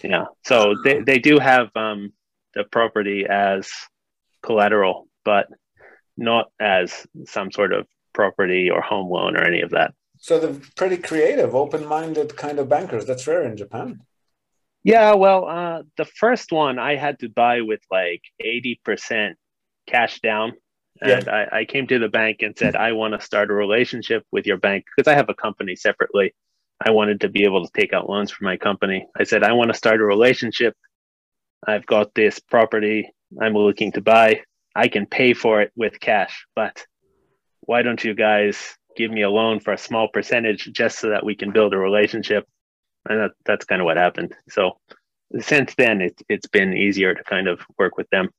yeah 0.05 0.25
so 0.45 0.75
they, 0.85 1.01
they 1.01 1.19
do 1.19 1.39
have 1.39 1.69
um, 1.75 2.13
the 2.55 2.65
property 2.65 3.27
as 3.27 3.71
collateral 4.43 5.09
but 5.25 5.47
not 6.17 6.51
as 6.61 7.07
some 7.27 7.51
sort 7.51 7.73
of 7.73 7.87
property 8.13 8.71
or 8.71 8.81
home 8.81 9.11
loan 9.11 9.37
or 9.37 9.43
any 9.43 9.63
of 9.63 9.71
that 9.71 9.95
so 10.19 10.39
they're 10.39 10.61
pretty 10.77 10.97
creative 10.97 11.55
open-minded 11.55 12.37
kind 12.37 12.59
of 12.59 12.69
bankers 12.69 13.07
that's 13.07 13.27
rare 13.27 13.45
in 13.45 13.57
japan 13.57 14.01
yeah 14.85 15.15
well 15.15 15.47
uh, 15.49 15.83
the 15.97 16.05
first 16.05 16.53
one 16.53 16.79
i 16.79 16.97
had 16.97 17.19
to 17.19 17.29
buy 17.29 17.63
with 17.63 17.81
like 17.91 18.23
80% 18.45 19.35
cash 19.87 20.21
down. 20.21 20.53
And 21.01 21.27
yeah. 21.27 21.47
I, 21.53 21.61
I 21.61 21.65
came 21.65 21.87
to 21.89 21.99
the 21.99 22.09
bank 22.09 22.39
and 22.43 22.57
said, 22.57 22.77
I 22.77 22.93
want 22.93 23.19
to 23.19 23.25
start 23.25 23.51
a 23.51 23.55
relationship 23.55 24.25
with 24.31 24.47
your 24.47 24.59
bank 24.59 24.85
because 24.85 25.11
I 25.11 25.17
have 25.17 25.29
a 25.29 25.35
company 25.35 25.75
separately. 25.75 26.35
I 26.85 26.91
wanted 26.91 27.21
to 27.23 27.29
be 27.29 27.45
able 27.45 27.65
to 27.65 27.73
take 27.73 27.93
out 27.93 28.09
loans 28.09 28.31
for 28.31 28.45
my 28.45 28.57
company. 28.57 29.07
I 29.19 29.25
said, 29.25 29.43
I 29.43 29.53
want 29.53 29.71
to 29.71 29.77
start 29.77 30.01
a 30.01 30.05
relationship. 30.05 30.77
I've 31.67 31.87
got 31.87 32.15
this 32.15 32.39
property 32.39 33.11
I'm 33.41 33.55
looking 33.55 33.93
to 33.93 34.01
buy. 34.01 34.43
I 34.75 34.89
can 34.89 35.07
pay 35.07 35.35
for 35.35 35.61
it 35.61 35.73
with 35.77 36.01
cash, 36.01 36.47
but 36.55 36.85
why 37.61 37.83
don't 37.83 38.03
you 38.03 38.15
guys 38.15 38.77
give 38.97 39.11
me 39.11 39.23
a 39.23 39.31
loan 39.31 39.61
for 39.61 39.73
a 39.73 39.79
small 39.79 40.09
percentage 40.09 40.71
just 40.73 40.99
so 40.99 41.11
that 41.11 41.25
we 41.25 41.35
can 41.35 41.53
build 41.53 41.75
a 41.75 41.79
relationship? 41.79 42.47
And 43.09 43.21
that, 43.21 43.31
that's 43.45 43.65
kind 43.65 43.81
of 43.81 43.87
what 43.87 43.97
happened. 43.97 44.35
So 44.49 44.79
since 45.41 45.75
then, 45.77 46.01
it, 46.01 46.21
it's 46.29 46.47
been 46.47 46.77
easier 46.77 47.15
to 47.15 47.25
kind 47.25 47.49
of 47.49 47.61
work 47.79 47.97
with 47.97 48.09
them. 48.11 48.31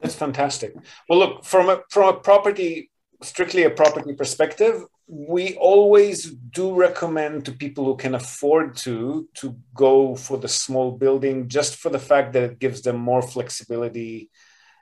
That's 0.00 0.14
fantastic. 0.14 0.74
Well, 1.08 1.18
look 1.18 1.44
from 1.44 1.68
a 1.68 1.82
from 1.88 2.14
a 2.14 2.18
property 2.18 2.90
strictly 3.24 3.64
a 3.64 3.70
property 3.70 4.12
perspective, 4.14 4.82
we 5.06 5.54
always 5.56 6.30
do 6.30 6.74
recommend 6.74 7.44
to 7.44 7.52
people 7.52 7.84
who 7.84 7.96
can 7.96 8.14
afford 8.14 8.76
to 8.76 9.28
to 9.34 9.56
go 9.74 10.14
for 10.14 10.38
the 10.38 10.48
small 10.48 10.92
building 10.92 11.48
just 11.48 11.76
for 11.76 11.90
the 11.90 11.98
fact 11.98 12.32
that 12.32 12.42
it 12.42 12.58
gives 12.58 12.82
them 12.82 12.96
more 12.96 13.22
flexibility 13.22 14.30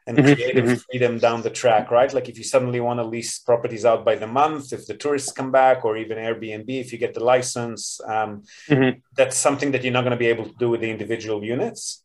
and 0.06 0.16
mm-hmm, 0.16 0.32
creative 0.32 0.64
mm-hmm. 0.64 0.74
freedom 0.90 1.18
down 1.18 1.42
the 1.42 1.50
track, 1.50 1.90
right? 1.90 2.12
Like 2.12 2.28
if 2.28 2.36
you 2.38 2.44
suddenly 2.44 2.80
want 2.80 2.98
to 3.00 3.04
lease 3.04 3.38
properties 3.38 3.84
out 3.84 4.04
by 4.04 4.16
the 4.16 4.26
month, 4.26 4.72
if 4.72 4.86
the 4.86 4.94
tourists 4.94 5.32
come 5.32 5.50
back, 5.52 5.84
or 5.84 5.96
even 5.96 6.18
Airbnb, 6.18 6.68
if 6.68 6.92
you 6.92 6.98
get 6.98 7.14
the 7.14 7.24
license, 7.24 8.00
um, 8.06 8.42
mm-hmm. 8.68 8.98
that's 9.16 9.36
something 9.36 9.72
that 9.72 9.84
you're 9.84 9.92
not 9.92 10.02
going 10.02 10.12
to 10.12 10.16
be 10.16 10.26
able 10.26 10.44
to 10.44 10.54
do 10.58 10.70
with 10.70 10.80
the 10.80 10.90
individual 10.90 11.44
units. 11.44 12.02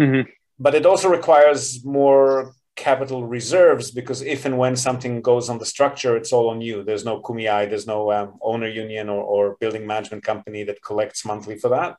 Mm-hmm 0.00 0.30
but 0.62 0.76
it 0.76 0.86
also 0.86 1.08
requires 1.08 1.84
more 1.84 2.54
capital 2.76 3.26
reserves 3.26 3.90
because 3.90 4.22
if 4.22 4.44
and 4.44 4.56
when 4.56 4.76
something 4.76 5.20
goes 5.20 5.50
on 5.50 5.58
the 5.58 5.66
structure, 5.66 6.16
it's 6.16 6.32
all 6.32 6.48
on 6.50 6.60
you. 6.60 6.84
There's 6.84 7.04
no 7.04 7.20
kumiai, 7.20 7.68
there's 7.68 7.86
no 7.86 8.12
um, 8.12 8.38
owner 8.40 8.68
union 8.68 9.08
or, 9.08 9.22
or, 9.22 9.56
building 9.60 9.86
management 9.86 10.22
company 10.22 10.62
that 10.64 10.82
collects 10.82 11.24
monthly 11.24 11.56
for 11.58 11.68
that. 11.70 11.96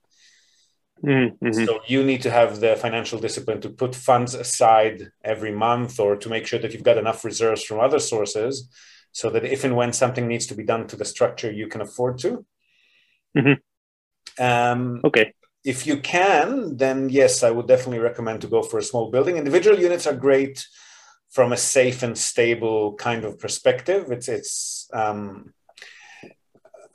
Mm-hmm. 1.05 1.65
So 1.65 1.81
you 1.87 2.03
need 2.03 2.21
to 2.21 2.31
have 2.31 2.59
the 2.59 2.75
financial 2.77 3.19
discipline 3.19 3.59
to 3.61 3.69
put 3.69 3.93
funds 3.93 4.33
aside 4.33 5.11
every 5.23 5.51
month 5.51 5.99
or 5.99 6.15
to 6.15 6.29
make 6.29 6.47
sure 6.47 6.59
that 6.59 6.73
you've 6.73 6.83
got 6.83 6.97
enough 6.97 7.25
reserves 7.25 7.63
from 7.63 7.79
other 7.79 7.99
sources 7.99 8.69
so 9.11 9.29
that 9.29 9.43
if 9.43 9.63
and 9.63 9.75
when 9.75 9.91
something 9.93 10.27
needs 10.27 10.47
to 10.47 10.55
be 10.55 10.63
done 10.63 10.87
to 10.87 10.95
the 10.95 11.05
structure, 11.05 11.51
you 11.51 11.67
can 11.67 11.81
afford 11.81 12.19
to. 12.19 12.45
Mm-hmm. 13.37 14.43
Um, 14.43 15.01
okay 15.03 15.33
if 15.63 15.87
you 15.87 15.97
can, 15.97 16.75
then 16.77 17.09
yes, 17.09 17.43
I 17.43 17.51
would 17.51 17.67
definitely 17.67 17.99
recommend 17.99 18.41
to 18.41 18.47
go 18.47 18.61
for 18.61 18.79
a 18.79 18.83
small 18.83 19.09
building. 19.09 19.37
Individual 19.37 19.79
units 19.79 20.05
are 20.05 20.15
great 20.15 20.65
from 21.29 21.53
a 21.53 21.57
safe 21.57 22.03
and 22.03 22.17
stable 22.17 22.95
kind 22.95 23.23
of 23.23 23.39
perspective. 23.39 24.11
It's 24.11 24.27
it's 24.27 24.89
um, 24.93 25.53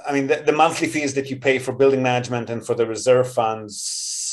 I 0.06 0.12
mean 0.12 0.26
the, 0.28 0.36
the 0.36 0.52
monthly 0.52 0.88
fees 0.88 1.14
that 1.14 1.28
you 1.30 1.36
pay 1.36 1.58
for 1.58 1.72
building 1.72 2.02
management 2.02 2.50
and 2.50 2.64
for 2.64 2.74
the 2.74 2.86
reserve 2.86 3.32
funds 3.32 3.82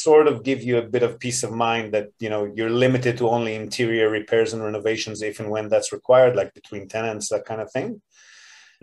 sort 0.06 0.28
of 0.28 0.44
give 0.44 0.62
you 0.62 0.78
a 0.78 0.88
bit 0.96 1.02
of 1.02 1.20
peace 1.20 1.42
of 1.44 1.52
mind 1.52 1.94
that 1.96 2.08
you 2.20 2.30
know 2.30 2.44
you're 2.56 2.70
limited 2.86 3.18
to 3.18 3.30
only 3.30 3.56
interior 3.56 4.08
repairs 4.10 4.54
and 4.54 4.64
renovations 4.64 5.22
if 5.22 5.40
and 5.40 5.50
when 5.50 5.68
that's 5.70 5.92
required, 5.92 6.36
like 6.36 6.54
between 6.54 6.88
tenants, 6.88 7.30
that 7.30 7.46
kind 7.50 7.62
of 7.62 7.72
thing. 7.72 8.02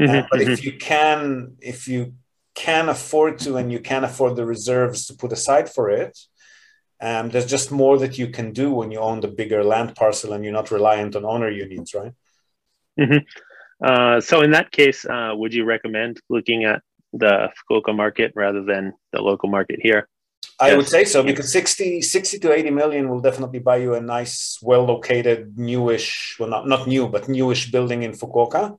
Mm-hmm, 0.01 0.17
uh, 0.17 0.23
but 0.31 0.41
mm-hmm. 0.41 0.51
if 0.51 0.65
you 0.65 0.75
can, 0.79 1.57
if 1.61 1.87
you 1.87 2.15
can 2.55 2.89
afford 2.89 3.39
to 3.45 3.57
and 3.59 3.71
you 3.75 3.81
can 3.91 4.03
afford 4.05 4.35
the 4.37 4.45
reserves 4.45 5.07
to 5.07 5.15
put 5.15 5.33
aside 5.33 5.69
for 5.77 5.91
it, 5.91 6.19
um, 7.01 7.31
there's 7.31 7.47
just 7.57 7.71
more 7.71 7.99
that 7.99 8.19
you 8.21 8.29
can 8.29 8.53
do 8.53 8.73
when 8.73 8.91
you 8.91 9.01
own 9.01 9.21
the 9.21 9.29
bigger 9.41 9.63
land 9.65 9.95
parcel 9.95 10.33
and 10.33 10.45
you're 10.45 10.61
not 10.61 10.71
reliant 10.71 11.17
on 11.17 11.25
owner 11.25 11.51
unions, 11.51 11.95
right? 11.95 12.15
Mm-hmm. 12.99 13.19
Uh, 13.83 14.21
so 14.21 14.43
in 14.43 14.53
that 14.53 14.71
case, 14.71 15.05
uh, 15.05 15.33
would 15.35 15.53
you 15.53 15.65
recommend 15.65 16.21
looking 16.29 16.65
at 16.65 16.83
the 17.13 17.49
Fukuoka 17.57 17.95
market 17.95 18.33
rather 18.35 18.63
than 18.63 18.93
the 19.13 19.21
local 19.21 19.49
market 19.49 19.81
here? 19.83 20.09
I 20.61 20.77
would 20.77 20.89
say 20.89 21.05
so 21.05 21.25
because 21.25 21.51
60, 21.51 22.03
60 22.03 22.39
to 22.39 22.53
80 22.53 22.71
million 22.71 23.09
will 23.09 23.21
definitely 23.21 23.59
buy 23.59 23.79
you 23.79 23.95
a 23.95 24.01
nice, 24.01 24.59
well 24.63 24.85
located, 24.85 25.59
newish, 25.59 26.37
well, 26.39 26.49
not, 26.49 26.69
not 26.69 26.87
new, 26.87 27.09
but 27.09 27.29
newish 27.29 27.73
building 27.73 28.05
in 28.05 28.13
Fukuoka. 28.13 28.79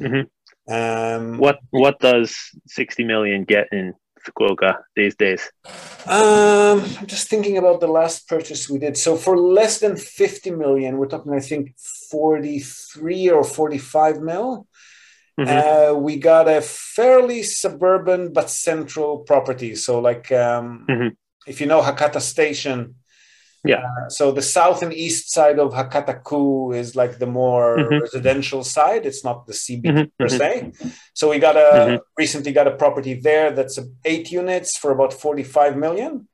Mm-hmm. 0.00 0.72
Um, 0.72 1.38
what 1.38 1.58
what 1.70 1.98
does 1.98 2.36
sixty 2.66 3.02
million 3.02 3.44
get 3.44 3.68
in 3.72 3.94
Fukuoka 4.24 4.78
these 4.94 5.16
days? 5.16 5.50
Um, 6.06 6.80
I'm 6.98 7.06
just 7.06 7.28
thinking 7.28 7.58
about 7.58 7.80
the 7.80 7.88
last 7.88 8.28
purchase 8.28 8.68
we 8.68 8.78
did. 8.78 8.96
So 8.96 9.16
for 9.16 9.36
less 9.36 9.80
than 9.80 9.96
fifty 9.96 10.50
million, 10.50 10.98
we're 10.98 11.08
talking, 11.08 11.32
I 11.32 11.40
think, 11.40 11.74
forty-three 12.10 13.30
or 13.30 13.44
forty-five 13.44 14.20
mil. 14.20 14.66
Mm-hmm. 15.38 15.48
Uh, 15.48 15.98
we 15.98 16.16
got 16.18 16.48
a 16.48 16.60
fairly 16.60 17.42
suburban 17.42 18.32
but 18.32 18.50
central 18.50 19.20
property. 19.20 19.74
So, 19.74 19.98
like, 19.98 20.30
um, 20.32 20.84
mm-hmm. 20.88 21.08
if 21.46 21.60
you 21.60 21.66
know 21.66 21.80
Hakata 21.80 22.20
Station, 22.20 22.96
yeah. 23.64 23.82
Uh, 23.84 24.08
so 24.08 24.32
the 24.32 24.42
south 24.42 24.82
and 24.82 24.92
east 24.92 25.30
side 25.30 25.58
of 25.58 25.72
Hakataku 25.72 26.74
is 26.74 26.96
like 26.96 27.18
the 27.18 27.26
more 27.26 27.76
mm-hmm. 27.76 28.00
residential 28.00 28.64
side. 28.64 29.04
It's 29.04 29.24
not 29.24 29.46
the 29.46 29.52
CBD 29.52 29.82
mm-hmm. 29.82 30.02
per 30.18 30.28
se. 30.28 30.72
So 31.14 31.28
we 31.30 31.38
got 31.38 31.56
a 31.56 31.60
mm-hmm. 31.60 31.96
recently 32.16 32.52
got 32.52 32.66
a 32.66 32.76
property 32.76 33.14
there 33.14 33.50
that's 33.50 33.78
eight 34.04 34.30
units 34.30 34.78
for 34.78 34.92
about 34.92 35.12
45 35.12 35.76
million. 35.76 36.26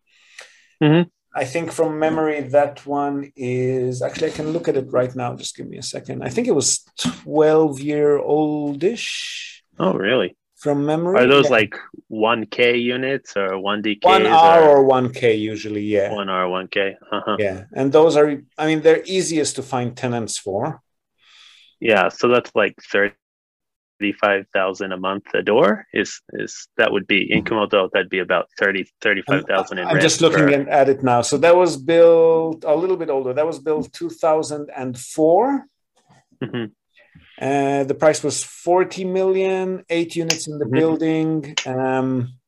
Mm-hmm. 0.82 1.08
I 1.34 1.44
think 1.44 1.72
from 1.72 1.98
memory 1.98 2.40
that 2.40 2.86
one 2.86 3.30
is 3.36 4.02
actually 4.02 4.28
I 4.28 4.34
can 4.34 4.50
look 4.50 4.68
at 4.68 4.76
it 4.76 4.90
right 4.90 5.14
now. 5.14 5.34
Just 5.34 5.56
give 5.56 5.68
me 5.68 5.78
a 5.78 5.82
second. 5.82 6.22
I 6.22 6.28
think 6.28 6.46
it 6.46 6.54
was 6.54 6.84
12 7.24 7.80
year 7.80 8.18
oldish. 8.18 9.62
Oh, 9.78 9.94
really? 9.94 10.36
From 10.66 10.84
memory. 10.84 11.20
Are 11.20 11.28
those 11.28 11.44
yeah. 11.44 11.52
like 11.52 11.78
1K 12.10 12.82
units 12.82 13.36
or 13.36 13.50
1DK? 13.50 14.00
1R 14.00 14.62
or, 14.62 14.78
or 14.78 14.88
1K 14.88 15.38
usually, 15.38 15.82
yeah. 15.82 16.10
1R, 16.10 16.68
1K. 16.68 16.96
Uh-huh. 17.12 17.36
Yeah. 17.38 17.66
And 17.72 17.92
those 17.92 18.16
are, 18.16 18.42
I 18.58 18.66
mean, 18.66 18.80
they're 18.80 19.04
easiest 19.04 19.54
to 19.56 19.62
find 19.62 19.96
tenants 19.96 20.36
for. 20.36 20.82
Yeah. 21.78 22.08
So 22.08 22.26
that's 22.26 22.50
like 22.56 22.74
35,000 22.90 24.90
a 24.90 24.96
month 24.96 25.26
a 25.34 25.42
door 25.42 25.86
is, 25.94 26.20
is 26.32 26.66
that 26.78 26.90
would 26.90 27.06
be 27.06 27.32
in 27.32 27.44
Kumamoto, 27.44 27.88
that'd 27.92 28.10
be 28.10 28.18
about 28.18 28.48
30, 28.58 28.88
35,000 29.02 29.78
I'm 29.78 30.00
just 30.00 30.20
looking 30.20 30.64
for... 30.64 30.68
at 30.68 30.88
it 30.88 31.04
now. 31.04 31.22
So 31.22 31.38
that 31.38 31.54
was 31.54 31.76
built 31.76 32.64
a 32.64 32.74
little 32.74 32.96
bit 32.96 33.08
older. 33.08 33.32
That 33.32 33.46
was 33.46 33.60
built 33.60 33.92
2004. 33.92 35.64
Mm-hmm. 36.42 36.64
Uh, 37.40 37.84
the 37.84 37.94
price 37.94 38.22
was 38.22 38.42
40 38.42 39.04
million, 39.04 39.84
eight 39.90 40.16
units 40.16 40.46
in 40.46 40.58
the 40.58 40.64
Mhm. 40.64 40.74
building. 40.74 41.54
Um, 41.66 42.38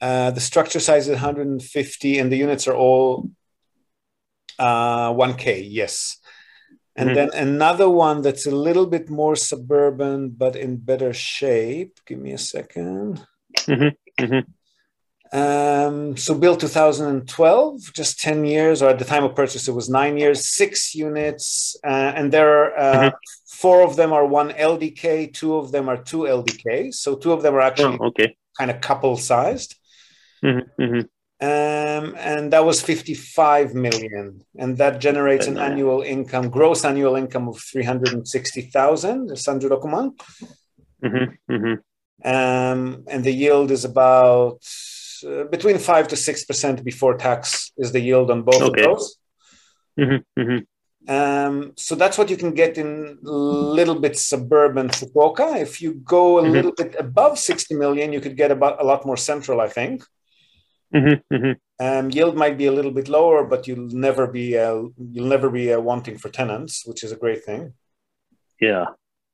uh, 0.00 0.30
the 0.30 0.40
structure 0.40 0.80
size 0.80 1.08
is 1.08 1.14
150, 1.14 2.18
and 2.18 2.30
the 2.30 2.36
units 2.36 2.68
are 2.68 2.74
all 2.76 3.30
uh, 4.58 5.12
1K, 5.12 5.62
yes. 5.62 6.18
And 6.96 7.10
Mhm. 7.10 7.14
then 7.14 7.30
another 7.32 7.88
one 7.88 8.22
that's 8.22 8.46
a 8.46 8.50
little 8.50 8.86
bit 8.86 9.08
more 9.08 9.36
suburban, 9.36 10.30
but 10.30 10.56
in 10.56 10.76
better 10.76 11.12
shape. 11.12 12.00
Give 12.06 12.18
me 12.18 12.32
a 12.32 12.38
second. 12.38 13.24
Mhm, 13.54 13.96
mhm. 14.18 14.44
Um, 15.32 16.16
so 16.16 16.34
built 16.34 16.60
2012, 16.60 17.92
just 17.92 18.18
10 18.20 18.44
years, 18.46 18.80
or 18.82 18.88
at 18.88 18.98
the 18.98 19.04
time 19.04 19.24
of 19.24 19.34
purchase, 19.34 19.68
it 19.68 19.72
was 19.72 19.88
nine 19.88 20.16
years, 20.16 20.48
six 20.48 20.94
units, 20.94 21.76
uh, 21.84 22.12
and 22.16 22.32
there 22.32 22.48
are 22.48 22.78
uh, 22.78 23.10
four 23.46 23.82
of 23.82 23.96
them 23.96 24.12
are 24.12 24.24
one 24.26 24.50
LDK, 24.50 25.32
two 25.34 25.56
of 25.56 25.70
them 25.70 25.88
are 25.88 25.98
two 25.98 26.20
LDK. 26.20 26.94
So 26.94 27.14
two 27.16 27.32
of 27.32 27.42
them 27.42 27.54
are 27.54 27.60
actually 27.60 27.98
Oh, 28.00 28.06
okay. 28.06 28.36
kind 28.56 28.70
of 28.70 28.80
couple 28.80 29.16
sized. 29.16 29.74
Mhm, 30.42 30.64
mhm. 30.80 31.08
Um, 31.40 32.16
and 32.18 32.52
that 32.52 32.64
was 32.64 32.80
55 32.80 33.72
million, 33.74 34.44
and 34.58 34.76
that 34.78 34.98
generates 35.00 35.46
an 35.46 35.56
annual 35.56 36.00
income, 36.02 36.48
gross 36.50 36.84
annual 36.84 37.14
income 37.16 37.48
of 37.48 37.60
360,000. 37.60 39.36
Sandro 39.38 39.68
Dokuman. 39.70 40.14
Mhm, 41.04 41.36
mhm. 41.48 41.78
Um, 42.24 43.04
and 43.06 43.22
the 43.22 43.30
yield 43.30 43.70
is 43.70 43.84
about 43.84 44.60
uh, 45.24 45.44
between 45.50 45.78
five 45.78 46.08
to 46.08 46.16
six 46.16 46.44
percent 46.44 46.84
before 46.84 47.16
tax 47.16 47.72
is 47.76 47.92
the 47.92 48.00
yield 48.00 48.30
on 48.30 48.42
both 48.42 48.62
Okay. 48.62 48.84
of 48.84 48.96
those. 48.98 49.18
Mhm, 49.98 50.24
mhm. 50.38 50.66
Um, 51.08 51.72
so 51.76 51.94
that's 51.94 52.18
what 52.18 52.28
you 52.30 52.36
can 52.36 52.52
get 52.52 52.76
in 52.76 53.18
a 53.24 53.30
little 53.30 53.98
bit 53.98 54.16
suburban 54.18 54.88
Fukuoka. 54.88 55.60
If 55.60 55.80
you 55.80 55.94
go 55.94 56.38
a 56.38 56.42
Mhm. 56.42 56.52
little 56.52 56.72
bit 56.72 56.94
above 56.98 57.38
60 57.38 57.74
million, 57.74 58.12
you 58.12 58.20
could 58.20 58.36
get 58.36 58.50
about 58.50 58.80
a 58.80 58.84
lot 58.84 59.06
more 59.06 59.16
central, 59.16 59.60
I 59.60 59.68
think. 59.68 60.04
Mhm, 60.94 61.22
mhm. 61.32 61.56
Um, 61.80 62.10
yield 62.10 62.36
might 62.36 62.58
be 62.58 62.66
a 62.66 62.72
little 62.72 62.90
bit 62.90 63.08
lower, 63.08 63.44
but 63.44 63.66
you'll 63.66 63.88
never 64.06 64.26
be 64.26 64.58
uh, 64.58 64.82
you'll 65.12 65.28
never 65.28 65.48
be 65.50 65.72
uh, 65.72 65.80
wanting 65.80 66.18
for 66.18 66.28
tenants, 66.28 66.84
which 66.86 67.04
is 67.04 67.12
a 67.12 67.16
great 67.16 67.44
thing. 67.44 67.74
Yeah. 68.60 68.86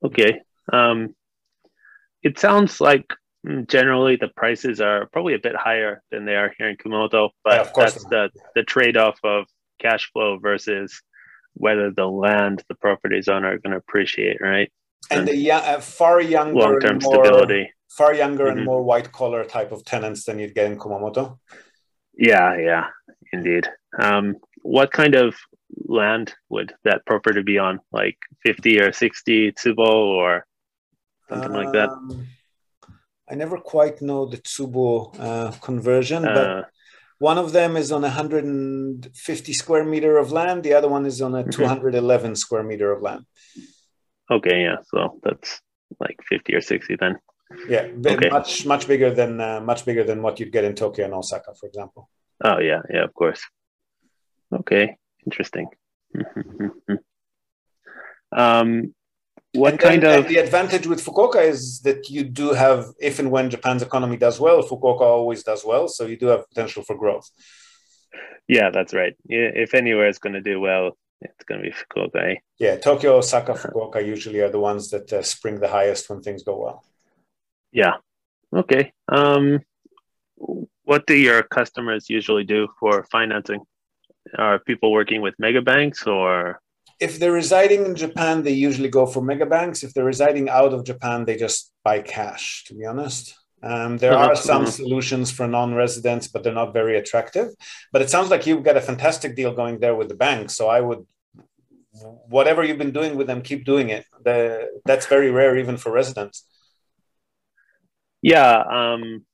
Okay. 0.02 0.42
Um, 0.72 1.14
it 2.22 2.38
sounds 2.38 2.80
like 2.80 3.06
generally 3.66 4.16
the 4.16 4.28
prices 4.36 4.80
are 4.80 5.06
probably 5.12 5.34
a 5.34 5.38
bit 5.38 5.54
higher 5.56 6.02
than 6.10 6.24
they 6.24 6.34
are 6.36 6.52
here 6.56 6.68
in 6.68 6.76
Kumamoto, 6.76 7.30
but 7.42 7.66
Yeah, 7.66 7.72
that's 7.76 8.04
the 8.04 8.30
the 8.54 8.62
trade 8.62 8.96
off 8.96 9.18
of 9.24 9.46
cash 9.80 10.10
flow 10.12 10.38
versus 10.38 11.02
whether 11.54 11.90
the 11.90 12.06
land 12.06 12.62
the 12.68 12.74
properties 12.74 13.28
on 13.28 13.44
are 13.44 13.58
going 13.58 13.72
to 13.72 13.76
appreciate, 13.76 14.40
right? 14.40 14.72
And 15.10 15.28
the 15.28 15.36
young, 15.36 15.62
uh, 15.64 15.80
far 15.80 16.20
younger, 16.20 16.54
Long 16.58 16.80
term 16.80 16.96
and 16.96 17.02
more, 17.02 17.24
stability. 17.24 17.72
far 17.90 18.14
younger 18.14 18.46
and 18.48 18.60
Mhm. 18.60 18.64
more 18.64 18.82
white 18.82 19.12
collar 19.12 19.44
type 19.44 19.70
of 19.72 19.84
tenants 19.84 20.24
than 20.24 20.38
you'd 20.38 20.54
get 20.54 20.66
in 20.70 20.78
Kumamoto. 20.78 21.38
Yeah, 22.16 22.56
yeah, 22.56 22.86
indeed. 23.32 23.68
Um, 23.98 24.36
what 24.62 24.90
kind 24.92 25.14
of 25.14 25.36
land 25.86 26.34
would 26.48 26.72
that 26.84 27.04
property 27.06 27.42
be 27.42 27.58
on? 27.58 27.80
Like 27.92 28.16
50 28.42 28.80
or 28.80 28.92
60 28.92 29.52
tsubo 29.52 29.86
or 29.86 30.46
something 31.28 31.52
like 31.52 31.72
that? 31.72 31.90
I 33.30 33.34
never 33.34 33.58
quite 33.58 34.02
know 34.02 34.26
the 34.26 34.36
Tsubo 34.38 35.14
uh, 35.18 35.52
conversion, 35.60 36.22
but 36.22 36.48
Uh, 36.48 36.62
one 37.18 37.38
of 37.38 37.52
them 37.52 37.76
is 37.76 37.90
on 37.92 38.02
150 38.04 39.52
square 39.52 39.84
meter 39.84 40.18
of 40.18 40.30
land. 40.32 40.62
The 40.62 40.74
other 40.74 40.88
one 40.88 41.06
is 41.06 41.22
on 41.22 41.34
a 41.34 41.44
Mhm. 41.44 41.52
211 41.52 42.34
square 42.36 42.62
meter 42.62 42.92
of 42.92 43.02
land. 43.02 43.24
okay, 44.30 44.62
yeah, 44.62 44.76
so 44.90 45.18
that's 45.22 45.60
like 46.00 46.18
50 46.28 46.54
or 46.54 46.60
60 46.60 46.96
then. 46.96 47.18
Yeah, 47.68 47.86
Okay. 48.06 48.28
much 48.30 48.66
much 48.66 48.86
bigger 48.88 49.10
than 49.14 49.40
uh, 49.40 49.60
much 49.60 49.84
bigger 49.84 50.04
than 50.04 50.22
what 50.22 50.40
you'd 50.40 50.52
get 50.52 50.64
in 50.64 50.74
Tokyo 50.74 51.04
and 51.04 51.14
Osaka, 51.14 51.54
for 51.54 51.66
example. 51.68 52.08
Oh, 52.44 52.58
yeah, 52.58 52.82
yeah, 52.90 53.04
of 53.04 53.12
course. 53.14 53.42
Okay, 54.52 54.96
interesting. 55.26 55.68
Um, 58.32 58.94
what 59.54 59.72
And 59.72 59.80
then- 59.80 59.88
kind 59.90 60.04
and 60.04 60.24
of 60.24 60.28
the 60.28 60.38
advantage 60.38 60.86
with 60.86 61.04
Fukuoka 61.04 61.42
is 61.54 61.80
that 61.82 62.10
you 62.10 62.24
do 62.24 62.52
have, 62.52 62.86
if 63.00 63.18
and 63.18 63.30
when 63.30 63.50
Japan's 63.50 63.82
economy 63.82 64.16
does 64.16 64.38
well, 64.40 64.62
Fukuoka 64.62 65.02
always 65.02 65.42
does 65.44 65.64
well, 65.64 65.86
so 65.88 66.06
you 66.06 66.16
do 66.16 66.26
have 66.26 66.48
potential 66.48 66.82
for 66.82 66.96
growth. 66.96 67.28
yeah, 68.48 68.70
that's 68.70 68.92
right. 68.94 69.14
Yeah, 69.28 69.50
if 69.64 69.74
anywhere 69.74 70.08
is 70.08 70.18
going 70.18 70.34
to 70.34 70.40
do 70.52 70.60
well, 70.60 70.96
it's 71.20 71.44
going 71.46 71.62
to 71.62 71.66
be 71.70 71.74
Fukuoka. 71.74 72.32
eh? 72.32 72.36
Yeah, 72.58 72.76
Tokyo, 72.76 73.16
Osaka, 73.18 73.52
Fukuoka 73.54 74.04
usually 74.04 74.40
are 74.40 74.50
the 74.50 74.60
ones 74.60 74.90
that 74.90 75.12
uh, 75.12 75.22
spring 75.22 75.60
the 75.60 75.68
highest 75.68 76.10
when 76.10 76.20
things 76.20 76.42
go 76.42 76.58
well. 76.64 76.84
Yeah. 77.72 77.94
Okay. 78.54 78.92
Um, 79.08 79.60
what 80.84 81.06
do 81.06 81.14
your 81.16 81.42
customers 81.42 82.10
usually 82.10 82.44
do 82.44 82.68
for 82.78 83.04
financing? 83.10 83.60
Are 84.38 84.58
people 84.58 84.92
working 84.92 85.20
with 85.22 85.34
mega 85.38 85.62
banks 85.62 86.06
or? 86.06 86.60
If 87.00 87.18
they're 87.18 87.32
residing 87.32 87.84
in 87.84 87.94
Japan, 87.94 88.42
they 88.42 88.52
usually 88.52 88.88
go 88.88 89.06
for 89.06 89.22
mega 89.22 89.46
banks. 89.46 89.82
If 89.82 89.92
they're 89.92 90.04
residing 90.04 90.48
out 90.48 90.72
of 90.72 90.84
Japan, 90.84 91.24
they 91.24 91.36
just 91.36 91.72
buy 91.84 92.00
cash, 92.00 92.64
to 92.66 92.74
be 92.74 92.84
honest. 92.84 93.34
Um, 93.62 93.96
there 93.96 94.12
are 94.12 94.36
some 94.36 94.66
solutions 94.66 95.30
for 95.30 95.46
non 95.48 95.74
residents, 95.74 96.28
but 96.28 96.42
they're 96.42 96.52
not 96.52 96.74
very 96.74 96.98
attractive. 96.98 97.48
But 97.92 98.02
it 98.02 98.10
sounds 98.10 98.30
like 98.30 98.46
you've 98.46 98.62
got 98.62 98.76
a 98.76 98.80
fantastic 98.80 99.36
deal 99.36 99.52
going 99.54 99.80
there 99.80 99.94
with 99.94 100.08
the 100.08 100.14
bank. 100.14 100.50
So 100.50 100.68
I 100.68 100.80
would, 100.80 101.06
whatever 102.28 102.62
you've 102.62 102.78
been 102.78 102.92
doing 102.92 103.16
with 103.16 103.26
them, 103.26 103.40
keep 103.40 103.64
doing 103.64 103.88
it. 103.88 104.04
The, 104.22 104.68
that's 104.84 105.06
very 105.06 105.30
rare, 105.30 105.56
even 105.56 105.78
for 105.78 105.90
residents. 105.90 106.44
Yeah. 108.20 108.62
Um, 108.70 109.24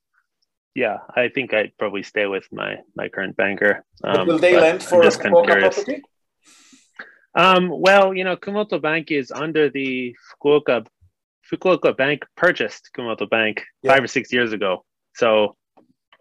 yeah, 0.74 0.98
I 1.14 1.28
think 1.28 1.52
I'd 1.52 1.76
probably 1.78 2.02
stay 2.02 2.26
with 2.26 2.46
my 2.52 2.76
my 2.94 3.08
current 3.08 3.36
banker. 3.36 3.84
Um, 4.04 4.28
will 4.28 4.38
they 4.38 4.58
lend 4.58 4.82
for 4.82 5.00
a 5.00 5.04
just 5.04 5.20
kind 5.20 5.34
of 5.34 5.42
Fukuoka 5.42 5.46
curious. 5.46 5.74
property? 5.74 6.02
Um, 7.34 7.68
well, 7.70 8.12
you 8.14 8.24
know, 8.24 8.36
Kumamoto 8.36 8.80
Bank 8.82 9.10
is 9.10 9.30
under 9.30 9.70
the 9.70 10.16
Fukuoka 10.42 10.86
Fukuoka 11.50 11.96
Bank 11.96 12.24
purchased 12.36 12.90
Kumamoto 12.96 13.28
Bank 13.28 13.64
Yeah. 13.82 13.92
five 13.94 14.04
or 14.04 14.08
six 14.08 14.32
years 14.32 14.52
ago. 14.52 14.84
So 15.14 15.56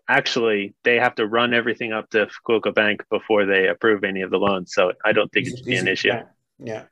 actually, 0.07 0.73
they 0.83 0.97
have 0.97 1.15
to 1.15 1.25
run 1.27 1.53
everything 1.53 1.93
up 1.93 2.09
to 2.11 2.27
Fukuoka 2.27 2.73
Bank 2.73 3.03
before 3.09 3.45
they 3.45 3.67
approve 3.67 4.03
any 4.03 4.21
of 4.21 4.31
the 4.31 4.37
loans. 4.37 4.73
So 4.73 4.93
I 5.03 5.13
don't 5.13 5.31
think 5.31 5.47
it 5.47 5.57
should 5.57 5.65
be 5.65 5.77
an 5.77 5.87
issue. 5.87 6.09
Yeah. 6.09 6.23
yeah. 6.59 6.83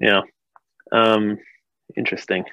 Yeah. 0.00 0.20
Um, 0.92 1.38
interesting. 1.96 2.44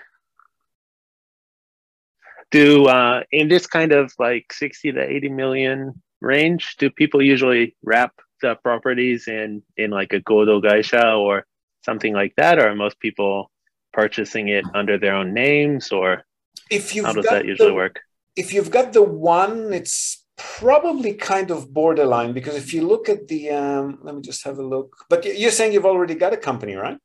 Do 2.51 2.85
uh, 2.85 3.23
in 3.31 3.47
this 3.47 3.67
kind 3.67 3.91
of 3.93 4.13
like 4.19 4.51
60 4.51 4.91
to 4.93 5.01
80 5.01 5.29
million 5.29 6.01
range, 6.19 6.75
do 6.77 6.89
people 6.89 7.21
usually 7.21 7.75
wrap 7.83 8.13
the 8.41 8.55
properties 8.55 9.27
in 9.27 9.63
in 9.77 9.91
like 9.91 10.13
a 10.13 10.19
Godo 10.19 10.61
Gaisha 10.61 11.17
or 11.17 11.45
something 11.85 12.13
like 12.13 12.33
that? 12.37 12.59
Or 12.59 12.67
are 12.69 12.75
most 12.75 12.99
people 12.99 13.51
purchasing 13.93 14.47
it 14.49 14.65
under 14.73 14.97
their 14.97 15.15
own 15.15 15.33
names 15.33 15.91
or 15.91 16.23
If 16.69 16.95
you've 16.95 17.05
how 17.05 17.13
does 17.13 17.25
that 17.25 17.45
usually 17.45 17.69
the- 17.69 17.75
work? 17.75 17.99
if 18.37 18.53
you've 18.53 18.71
got 18.71 18.93
the 18.93 19.03
one, 19.03 19.73
it's 19.73 20.25
probably 20.37 21.13
kind 21.13 21.51
of 21.51 21.73
borderline 21.73 22.31
because 22.33 22.55
if 22.55 22.73
you 22.73 22.81
look 22.87 23.09
at 23.09 23.27
the, 23.27 23.49
um, 23.51 23.99
let 24.03 24.15
me 24.15 24.21
just 24.21 24.45
have 24.45 24.57
a 24.57 24.63
look. 24.63 24.95
But 25.09 25.25
you're 25.25 25.51
saying 25.51 25.73
you've 25.73 25.85
already 25.85 26.15
got 26.15 26.33
a 26.33 26.37
company, 26.37 26.75
right? 26.75 26.97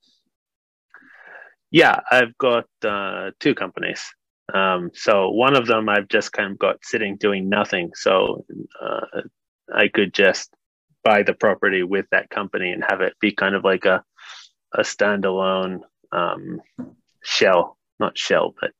Yeah, 1.70 1.98
I've 2.10 2.36
got 2.38 2.66
uh, 2.84 3.32
two 3.40 3.54
companies. 3.54 4.02
Um, 4.54 4.90
so 4.94 5.30
one 5.30 5.56
of 5.56 5.66
them 5.66 5.88
I've 5.88 6.08
just 6.08 6.32
kind 6.32 6.52
of 6.52 6.58
got 6.58 6.76
sitting 6.84 7.16
doing 7.16 7.48
nothing. 7.48 7.90
So 7.94 8.44
uh, 8.80 9.22
I 9.74 9.88
could 9.88 10.14
just 10.14 10.54
buy 11.06 11.22
the 11.22 11.34
property 11.44 11.82
with 11.94 12.06
that 12.10 12.28
company 12.38 12.68
and 12.72 12.82
have 12.90 13.00
it 13.06 13.14
be 13.20 13.30
kind 13.42 13.54
of 13.54 13.62
like 13.72 13.84
a 13.94 13.96
a 14.80 14.82
standalone 14.82 15.74
um, 16.20 16.60
shell, 17.22 17.78
not 18.04 18.18
shell, 18.26 18.54
but 18.60 18.72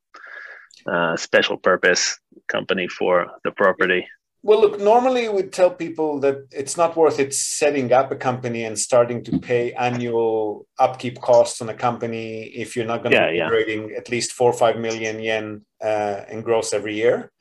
uh, 0.93 1.17
special 1.17 1.57
purpose 1.71 2.19
company 2.49 2.87
for 2.89 3.15
the 3.45 3.53
property. 3.63 4.03
Well, 4.43 4.61
look, 4.61 4.79
normally 4.79 5.29
we 5.29 5.43
tell 5.43 5.71
people 5.71 6.21
that 6.21 6.37
it's 6.61 6.77
not 6.77 6.97
worth 6.97 7.19
it 7.25 7.33
setting 7.35 7.93
up 7.93 8.13
a 8.13 8.17
company 8.17 8.63
and 8.65 8.79
starting 8.79 9.25
to 9.25 9.33
pay 9.51 9.73
annual 9.89 10.67
upkeep 10.79 11.17
costs 11.21 11.61
on 11.63 11.69
a 11.69 11.79
company 11.87 12.27
if 12.63 12.77
you're 12.77 12.91
not 12.93 13.03
going 13.03 13.13
to 13.13 13.19
Yeah, 13.21 13.31
be 13.31 13.37
yeah. 13.39 13.45
generating 13.45 13.81
at 14.01 14.09
least 14.15 14.33
four 14.39 14.51
or 14.51 14.59
five 14.65 14.77
million 14.87 15.17
yen 15.29 15.47
uh, 15.91 16.19
in 16.33 16.43
gross 16.43 16.73
every 16.73 16.95
year. 16.95 17.33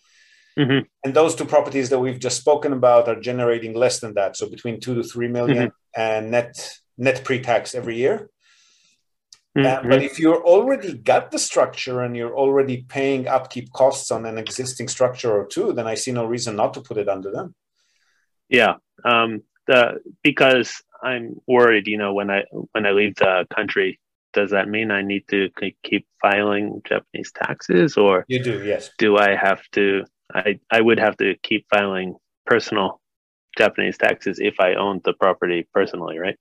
Mhm. 0.57 0.85
And 1.03 1.13
those 1.13 1.35
two 1.35 1.45
properties 1.45 1.89
that 1.89 1.99
we've 1.99 2.19
just 2.19 2.37
spoken 2.37 2.71
about 2.73 3.07
are 3.07 3.19
generating 3.19 3.73
less 3.73 3.99
than 3.99 4.13
that, 4.13 4.37
so 4.37 4.49
between 4.49 4.79
two 4.79 4.95
to 4.95 5.03
three 5.03 5.27
million 5.27 5.71
and 5.95 6.31
net 6.31 6.79
net 6.97 7.25
pre-tax 7.25 7.75
every 7.75 7.97
year. 7.97 8.29
Uh, 9.57 9.81
Mhm. 9.81 9.89
but 9.89 10.01
if 10.01 10.17
you're 10.19 10.43
already 10.43 10.97
got 10.97 11.31
the 11.31 11.39
structure 11.39 12.01
and 12.01 12.15
you're 12.15 12.35
already 12.35 12.85
paying 12.87 13.27
upkeep 13.27 13.71
costs 13.73 14.11
on 14.11 14.25
an 14.25 14.37
existing 14.37 14.87
structure 14.87 15.31
or 15.31 15.45
two, 15.45 15.73
then 15.73 15.87
I 15.87 15.95
see 15.95 16.11
no 16.11 16.25
reason 16.25 16.55
not 16.55 16.73
to 16.73 16.81
put 16.81 16.97
it 16.97 17.09
under 17.09 17.31
them. 17.31 17.53
Yeah, 18.49 18.75
um, 19.03 19.43
the 19.67 19.99
because 20.23 20.81
I'm 21.03 21.41
worried, 21.47 21.87
you 21.87 21.97
know, 21.97 22.13
when 22.13 22.29
I 22.29 22.43
when 22.71 22.85
I 22.85 22.91
leave 22.91 23.15
the 23.15 23.45
country 23.53 23.99
does 24.33 24.51
that 24.51 24.67
mean 24.67 24.91
I 24.91 25.01
need 25.01 25.25
to 25.29 25.49
keep 25.83 26.05
filing 26.21 26.81
Japanese 26.83 27.31
taxes, 27.31 27.97
or 27.97 28.25
you 28.27 28.43
do? 28.43 28.63
Yes. 28.63 28.91
Do 28.97 29.17
I 29.17 29.35
have 29.35 29.63
to? 29.71 30.05
I 30.35 30.59
I 30.69 30.81
would 30.81 30.99
have 30.99 31.17
to 31.17 31.35
keep 31.41 31.65
filing 31.69 32.15
personal 32.45 33.01
Japanese 33.57 33.97
taxes 33.97 34.39
if 34.39 34.59
I 34.59 34.73
owned 34.75 35.01
the 35.05 35.13
property 35.13 35.67
personally, 35.73 36.19
right? 36.19 36.37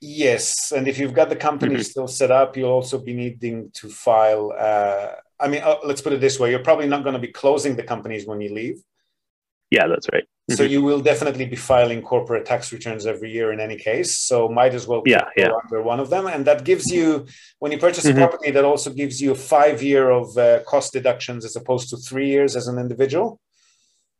Yes, 0.00 0.70
and 0.70 0.86
if 0.86 0.98
you've 0.98 1.14
got 1.14 1.28
the 1.28 1.36
company 1.36 1.74
mm-hmm. 1.74 1.82
still 1.82 2.06
set 2.06 2.30
up, 2.30 2.56
you'll 2.56 2.70
also 2.70 2.98
be 2.98 3.14
needing 3.14 3.70
to 3.74 3.88
file. 3.88 4.54
Uh, 4.56 5.14
I 5.40 5.48
mean, 5.48 5.62
uh, 5.62 5.76
let's 5.84 6.00
put 6.00 6.12
it 6.12 6.20
this 6.20 6.38
way: 6.38 6.50
you're 6.50 6.62
probably 6.62 6.86
not 6.86 7.02
going 7.02 7.14
to 7.14 7.18
be 7.18 7.32
closing 7.32 7.74
the 7.74 7.82
companies 7.82 8.26
when 8.26 8.40
you 8.40 8.54
leave. 8.54 8.80
Yeah, 9.70 9.86
that's 9.86 10.08
right. 10.12 10.24
Mm-hmm. 10.24 10.56
So 10.56 10.62
you 10.62 10.80
will 10.82 11.00
definitely 11.00 11.44
be 11.44 11.56
filing 11.56 12.00
corporate 12.00 12.46
tax 12.46 12.72
returns 12.72 13.04
every 13.04 13.30
year 13.30 13.52
in 13.52 13.60
any 13.60 13.76
case. 13.76 14.18
So 14.18 14.48
might 14.48 14.72
as 14.72 14.86
well 14.86 15.02
yeah, 15.04 15.26
yeah. 15.36 15.50
under 15.62 15.82
one 15.82 16.00
of 16.00 16.08
them, 16.08 16.26
and 16.26 16.46
that 16.46 16.64
gives 16.64 16.90
you 16.90 17.26
when 17.58 17.70
you 17.72 17.78
purchase 17.78 18.06
mm-hmm. 18.06 18.18
a 18.18 18.28
property, 18.28 18.50
that 18.50 18.64
also 18.64 18.90
gives 18.90 19.20
you 19.20 19.34
five 19.34 19.82
year 19.82 20.10
of 20.10 20.36
uh, 20.38 20.62
cost 20.64 20.92
deductions 20.92 21.44
as 21.44 21.54
opposed 21.54 21.90
to 21.90 21.96
three 21.98 22.28
years 22.28 22.56
as 22.56 22.66
an 22.66 22.78
individual. 22.78 23.40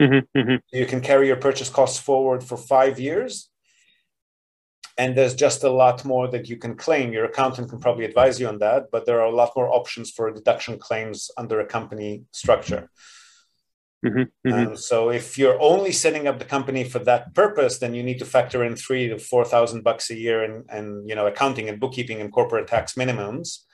Mm-hmm, 0.00 0.38
mm-hmm. 0.38 0.56
You 0.70 0.86
can 0.86 1.00
carry 1.00 1.26
your 1.26 1.36
purchase 1.36 1.70
costs 1.70 1.98
forward 1.98 2.44
for 2.44 2.56
five 2.56 3.00
years. 3.00 3.48
And 4.96 5.16
there's 5.16 5.34
just 5.34 5.62
a 5.62 5.70
lot 5.70 6.04
more 6.04 6.26
that 6.28 6.48
you 6.48 6.56
can 6.56 6.74
claim. 6.74 7.12
Your 7.12 7.24
accountant 7.24 7.70
can 7.70 7.78
probably 7.78 8.04
advise 8.04 8.40
you 8.40 8.48
on 8.48 8.58
that, 8.58 8.90
but 8.90 9.06
there 9.06 9.20
are 9.20 9.26
a 9.26 9.34
lot 9.34 9.52
more 9.54 9.72
options 9.72 10.10
for 10.10 10.28
deduction 10.32 10.76
claims 10.76 11.30
under 11.36 11.60
a 11.60 11.66
company 11.66 12.24
structure. 12.32 12.90
Mm-hmm, 14.06 14.48
mm-hmm. 14.48 14.68
Um, 14.68 14.76
so 14.76 15.10
if 15.10 15.36
you're 15.36 15.60
only 15.60 15.90
setting 15.90 16.28
up 16.28 16.38
the 16.38 16.44
company 16.44 16.84
for 16.84 17.00
that 17.00 17.34
purpose, 17.34 17.78
then 17.78 17.94
you 17.94 18.02
need 18.02 18.20
to 18.20 18.24
factor 18.24 18.62
in 18.62 18.76
three 18.76 19.08
to 19.08 19.18
four 19.18 19.44
thousand 19.44 19.82
bucks 19.82 20.10
a 20.10 20.14
year 20.14 20.44
and 20.44 20.64
and 20.70 21.08
you 21.08 21.16
know 21.16 21.26
accounting 21.26 21.68
and 21.68 21.80
bookkeeping 21.80 22.20
and 22.20 22.32
corporate 22.32 22.68
tax 22.68 22.94
minimums. 22.94 23.64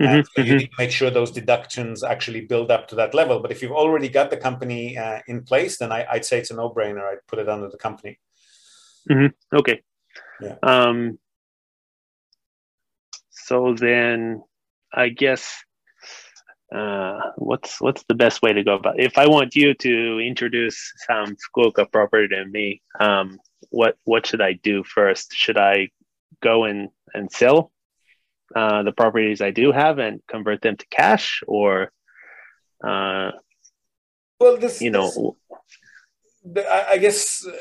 Mm-hmm, 0.00 0.20
so 0.20 0.30
you 0.36 0.44
mm-hmm. 0.44 0.56
need 0.58 0.70
to 0.70 0.76
make 0.78 0.90
sure 0.90 1.10
those 1.10 1.32
deductions 1.32 2.04
actually 2.04 2.42
build 2.42 2.70
up 2.70 2.86
to 2.88 2.94
that 2.94 3.14
level. 3.14 3.40
But 3.40 3.50
if 3.50 3.62
you've 3.62 3.72
already 3.72 4.08
got 4.08 4.30
the 4.30 4.36
company 4.36 4.96
uh, 4.96 5.20
in 5.26 5.42
place, 5.42 5.78
then 5.78 5.90
I, 5.90 6.06
would 6.12 6.24
say 6.24 6.38
it's 6.38 6.52
a 6.52 6.54
no-brainer. 6.54 7.02
I'd 7.02 7.26
put 7.26 7.40
it 7.40 7.48
under 7.48 7.68
the 7.68 7.78
company. 7.78 8.20
Mm-hmm. 9.10 9.56
Okay. 9.56 9.82
Yeah. 10.40 10.54
Um, 10.62 11.18
so 13.30 13.74
then, 13.74 14.44
I 14.94 15.08
guess 15.08 15.64
uh, 16.74 17.20
what's 17.36 17.80
what's 17.80 18.02
the 18.04 18.14
best 18.14 18.42
way 18.42 18.52
to 18.52 18.62
go 18.62 18.74
about? 18.74 18.98
It? 18.98 19.06
If 19.06 19.18
I 19.18 19.26
want 19.26 19.56
you 19.56 19.74
to 19.74 20.18
introduce 20.18 20.92
some 21.06 21.36
Fukuoka 21.36 21.90
property 21.90 22.28
to 22.28 22.44
me, 22.44 22.82
um, 23.00 23.38
what 23.70 23.96
what 24.04 24.26
should 24.26 24.42
I 24.42 24.52
do 24.52 24.84
first? 24.84 25.32
Should 25.34 25.56
I 25.56 25.88
go 26.42 26.64
and 26.64 26.88
and 27.14 27.32
sell 27.32 27.72
uh, 28.54 28.82
the 28.82 28.92
properties 28.92 29.40
I 29.40 29.50
do 29.50 29.72
have 29.72 29.98
and 29.98 30.20
convert 30.28 30.60
them 30.60 30.76
to 30.76 30.86
cash, 30.90 31.42
or 31.46 31.90
uh, 32.86 33.30
well, 34.38 34.56
this 34.58 34.82
you 34.82 34.90
know, 34.90 35.36
this, 36.44 36.66
I 36.66 36.98
guess 36.98 37.46
uh, 37.46 37.52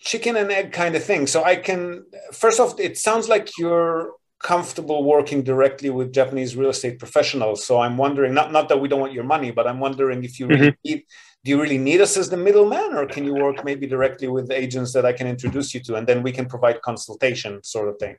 chicken 0.00 0.36
and 0.36 0.50
egg 0.50 0.72
kind 0.72 0.96
of 0.96 1.04
thing. 1.04 1.26
So 1.26 1.44
I 1.44 1.56
can 1.56 2.04
first 2.32 2.60
off, 2.60 2.80
it 2.80 2.96
sounds 2.98 3.28
like 3.28 3.50
you're 3.58 4.12
comfortable 4.42 5.04
working 5.04 5.42
directly 5.42 5.90
with 5.90 6.12
Japanese 6.12 6.56
real 6.56 6.70
estate 6.70 6.98
professionals. 6.98 7.64
So 7.64 7.80
I'm 7.80 7.96
wondering, 7.96 8.34
not 8.34 8.52
not 8.52 8.68
that 8.68 8.80
we 8.80 8.88
don't 8.88 9.00
want 9.00 9.12
your 9.12 9.24
money, 9.24 9.50
but 9.50 9.66
I'm 9.66 9.80
wondering 9.80 10.24
if 10.24 10.38
you 10.38 10.46
really 10.46 10.72
mm-hmm. 10.72 10.88
need 10.88 11.04
do 11.44 11.50
you 11.50 11.60
really 11.60 11.78
need 11.78 12.00
us 12.00 12.16
as 12.16 12.30
the 12.30 12.36
middleman 12.36 12.94
or 12.94 13.04
can 13.06 13.24
you 13.24 13.34
work 13.34 13.64
maybe 13.64 13.86
directly 13.86 14.28
with 14.28 14.50
agents 14.50 14.92
that 14.92 15.04
I 15.04 15.12
can 15.12 15.26
introduce 15.26 15.74
you 15.74 15.80
to 15.80 15.96
and 15.96 16.06
then 16.06 16.22
we 16.22 16.30
can 16.30 16.46
provide 16.46 16.80
consultation 16.82 17.62
sort 17.64 17.88
of 17.88 17.98
thing 17.98 18.16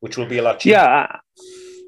which 0.00 0.16
will 0.16 0.26
be 0.26 0.38
a 0.38 0.42
lot 0.42 0.58
cheaper. 0.60 0.76
Yeah, 0.76 1.16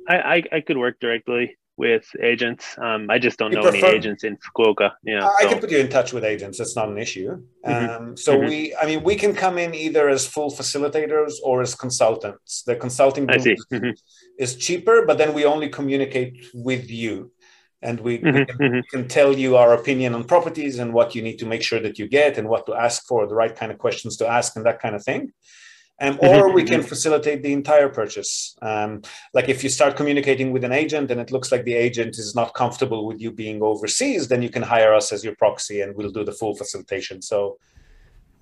I, 0.09 0.16
I, 0.16 0.42
I 0.53 0.61
could 0.61 0.77
work 0.77 1.01
directly 1.01 1.57
with 1.76 2.08
agents. 2.22 2.76
Um, 2.78 3.10
I 3.10 3.18
just 3.18 3.38
don't 3.38 3.52
you 3.52 3.58
know 3.58 3.70
prefer, 3.70 3.87
any 3.87 3.96
agents 3.96 4.24
in 4.24 4.37
Fukuoka. 4.37 4.92
Yeah, 5.02 5.26
I 5.26 5.42
so. 5.42 5.48
can 5.50 5.58
put 5.60 5.70
you 5.70 5.78
in 5.78 5.88
touch 5.88 6.12
with 6.12 6.24
agents. 6.24 6.58
That's 6.58 6.76
not 6.76 6.88
an 6.88 6.98
issue. 6.98 7.42
Mm-hmm. 7.66 7.90
Um, 7.90 8.16
so 8.16 8.37
mm-hmm. 8.37 8.48
we, 8.48 8.76
I 8.76 8.87
mean, 8.87 9.02
we 9.02 9.16
can 9.16 9.34
come 9.34 9.58
in 9.58 9.74
either 9.74 10.08
as 10.08 10.26
full 10.26 10.50
facilitators 10.50 11.34
or 11.42 11.62
as 11.62 11.74
consultants. 11.74 12.62
The 12.62 12.76
consulting 12.76 13.26
mm-hmm. 13.26 13.90
is 14.38 14.56
cheaper, 14.56 15.04
but 15.06 15.18
then 15.18 15.34
we 15.34 15.44
only 15.44 15.68
communicate 15.68 16.46
with 16.54 16.90
you. 16.90 17.32
And 17.82 18.00
we, 18.00 18.18
we, 18.18 18.30
mm-hmm. 18.30 18.44
can, 18.44 18.58
mm-hmm. 18.58 18.74
we, 18.76 18.82
can, 18.90 19.08
tell 19.08 19.37
you 19.37 19.56
our 19.56 19.74
opinion 19.74 20.14
on 20.14 20.24
properties 20.24 20.78
and 20.78 20.94
what 20.94 21.14
you 21.14 21.20
need 21.20 21.38
to 21.40 21.46
make 21.46 21.62
sure 21.62 21.80
that 21.80 21.98
you 21.98 22.08
get 22.08 22.38
and 22.38 22.48
what 22.48 22.64
to 22.66 22.74
ask 22.74 23.06
for, 23.06 23.26
the 23.26 23.34
right 23.34 23.54
kind 23.54 23.70
of 23.70 23.76
questions 23.78 24.16
to 24.18 24.26
ask, 24.26 24.56
and 24.56 24.64
that 24.64 24.80
kind 24.80 24.94
of 24.94 25.04
thing 25.04 25.32
um, 26.00 26.16
mm-hmm, 26.16 26.26
or 26.26 26.52
we 26.52 26.64
can 26.64 26.80
mm-hmm. 26.80 26.88
facilitate 26.88 27.42
the 27.42 27.52
entire 27.52 27.88
purchase. 27.88 28.57
Um, 28.62 29.02
like 29.33 29.48
if 29.48 29.62
you 29.62 29.70
start 29.70 29.96
communicating 29.96 30.52
with 30.52 30.64
an 30.64 30.72
agent 30.72 31.11
and 31.11 31.20
it 31.20 31.30
looks 31.30 31.52
like 31.52 31.64
the 31.64 31.74
agent 31.74 32.18
is 32.18 32.35
not 32.35 32.54
comfortable 32.54 33.07
with 33.07 33.20
you 33.20 33.30
being 33.30 33.62
overseas, 33.62 34.28
then 34.28 34.42
you 34.42 34.50
can 34.50 34.62
hire 34.62 34.92
us 34.92 35.12
as 35.12 35.22
your 35.24 35.37
proxy 35.37 35.80
and 35.80 35.94
we'll 35.96 36.11
do 36.11 36.24
the 36.24 36.33
full 36.33 36.54
facilitation. 36.57 37.22
So 37.22 37.59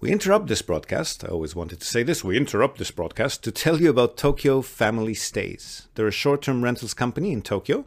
we 0.02 0.10
interrupt 0.10 0.48
this 0.48 0.62
broadcast. 0.62 1.24
I 1.24 1.28
always 1.28 1.54
wanted 1.54 1.78
to 1.78 1.86
say 1.86 2.02
this. 2.02 2.24
We 2.24 2.36
interrupt 2.36 2.78
this 2.78 2.90
broadcast 2.90 3.44
to 3.44 3.52
tell 3.52 3.80
you 3.80 3.88
about 3.88 4.16
Tokyo 4.16 4.60
Family 4.60 5.14
Stays. 5.14 5.86
They're 5.94 6.08
a 6.08 6.10
short 6.10 6.42
term 6.42 6.64
rentals 6.64 6.92
company 6.92 7.30
in 7.30 7.40
Tokyo, 7.40 7.84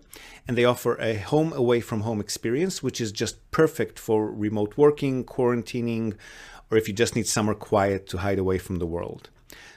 and 0.48 0.58
they 0.58 0.64
offer 0.64 0.96
a 1.02 1.16
home 1.16 1.52
away 1.52 1.82
from 1.82 2.02
home 2.02 2.22
experience, 2.22 2.82
which 2.82 3.02
is 3.02 3.12
just 3.12 3.52
perfect 3.52 4.00
for 4.00 4.32
remote 4.32 4.78
working, 4.78 5.26
quarantining, 5.26 6.16
or 6.72 6.78
if 6.78 6.88
you 6.88 6.94
just 6.94 7.18
need 7.18 7.28
somewhere 7.28 7.54
quiet 7.54 8.08
to 8.08 8.20
hide 8.20 8.40
away 8.40 8.60
from 8.60 8.78
the 8.78 8.88
world. 8.88 9.30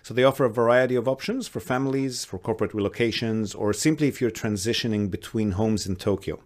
So 0.08 0.14
they 0.14 0.24
offer 0.24 0.46
a 0.46 0.50
variety 0.50 0.94
of 0.94 1.06
options 1.06 1.48
for 1.48 1.60
families, 1.60 2.24
for 2.24 2.38
corporate 2.38 2.72
relocations, 2.72 3.54
or 3.54 3.74
simply 3.74 4.08
if 4.08 4.22
you're 4.22 4.30
transitioning 4.30 5.10
between 5.10 5.50
homes 5.50 5.86
in 5.86 5.96
Tokyo. 5.96 6.40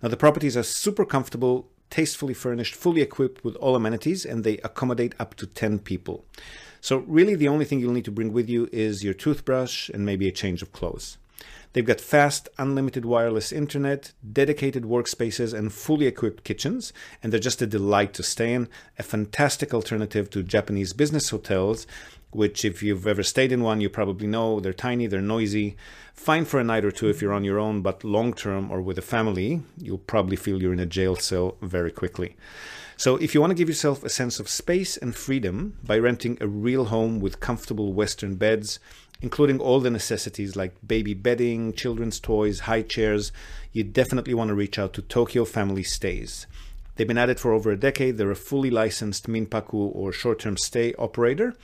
Now, 0.00 0.08
the 0.08 0.16
properties 0.16 0.56
are 0.56 0.62
super 0.62 1.04
comfortable, 1.04 1.68
tastefully 1.90 2.32
furnished, 2.32 2.76
fully 2.76 3.02
equipped 3.02 3.42
with 3.42 3.56
all 3.56 3.74
amenities, 3.74 4.24
and 4.24 4.44
they 4.44 4.58
accommodate 4.58 5.16
up 5.18 5.34
to 5.34 5.48
10 5.48 5.80
people. 5.80 6.24
So, 6.80 6.98
really, 6.98 7.34
the 7.34 7.48
only 7.48 7.64
thing 7.64 7.80
you'll 7.80 7.92
need 7.92 8.04
to 8.04 8.12
bring 8.12 8.32
with 8.32 8.48
you 8.48 8.68
is 8.70 9.02
your 9.02 9.14
toothbrush 9.14 9.88
and 9.88 10.06
maybe 10.06 10.28
a 10.28 10.32
change 10.32 10.62
of 10.62 10.70
clothes. 10.70 11.18
They've 11.72 11.84
got 11.84 12.00
fast, 12.00 12.48
unlimited 12.58 13.04
wireless 13.04 13.50
internet, 13.50 14.12
dedicated 14.32 14.84
workspaces, 14.84 15.52
and 15.52 15.72
fully 15.72 16.06
equipped 16.06 16.44
kitchens, 16.44 16.92
and 17.20 17.32
they're 17.32 17.40
just 17.40 17.62
a 17.62 17.66
delight 17.66 18.14
to 18.14 18.22
stay 18.22 18.52
in. 18.52 18.68
A 18.98 19.02
fantastic 19.02 19.74
alternative 19.74 20.30
to 20.30 20.42
Japanese 20.44 20.92
business 20.92 21.30
hotels 21.30 21.86
which 22.32 22.64
if 22.64 22.82
you've 22.82 23.06
ever 23.06 23.22
stayed 23.22 23.52
in 23.52 23.62
one, 23.62 23.80
you 23.80 23.88
probably 23.88 24.26
know 24.26 24.60
they're 24.60 24.72
tiny, 24.72 25.06
they're 25.06 25.20
noisy. 25.20 25.76
Fine 26.14 26.44
for 26.44 26.58
a 26.58 26.64
night 26.64 26.84
or 26.84 26.90
two 26.90 27.08
if 27.08 27.22
you're 27.22 27.32
on 27.32 27.44
your 27.44 27.58
own, 27.58 27.82
but 27.82 28.04
long 28.04 28.32
term 28.32 28.70
or 28.70 28.80
with 28.80 28.98
a 28.98 29.02
family, 29.02 29.62
you'll 29.76 29.98
probably 29.98 30.36
feel 30.36 30.60
you're 30.60 30.72
in 30.72 30.80
a 30.80 30.86
jail 30.86 31.16
cell 31.16 31.56
very 31.62 31.90
quickly. 31.90 32.36
So, 32.96 33.16
if 33.16 33.34
you 33.34 33.40
want 33.40 33.50
to 33.50 33.56
give 33.56 33.68
yourself 33.68 34.04
a 34.04 34.08
sense 34.08 34.38
of 34.38 34.48
space 34.48 34.96
and 34.96 35.14
freedom 35.14 35.78
by 35.82 35.98
renting 35.98 36.38
a 36.40 36.46
real 36.46 36.86
home 36.86 37.20
with 37.20 37.40
comfortable 37.40 37.92
Western 37.92 38.36
beds, 38.36 38.78
including 39.20 39.58
all 39.60 39.80
the 39.80 39.90
necessities 39.90 40.56
like 40.56 40.74
baby 40.86 41.14
bedding, 41.14 41.72
children's 41.72 42.20
toys, 42.20 42.60
high 42.60 42.82
chairs, 42.82 43.32
you 43.72 43.82
definitely 43.82 44.34
want 44.34 44.48
to 44.48 44.54
reach 44.54 44.78
out 44.78 44.92
to 44.92 45.02
Tokyo 45.02 45.44
Family 45.44 45.82
Stays. 45.82 46.46
They've 46.96 47.08
been 47.08 47.18
at 47.18 47.30
it 47.30 47.40
for 47.40 47.52
over 47.52 47.70
a 47.70 47.76
decade. 47.76 48.18
They're 48.18 48.30
a 48.30 48.36
fully 48.36 48.70
licensed 48.70 49.26
Minpaku 49.26 49.74
or 49.94 50.12
short 50.12 50.40
term 50.40 50.56
stay 50.56 50.92
operator. 50.98 51.54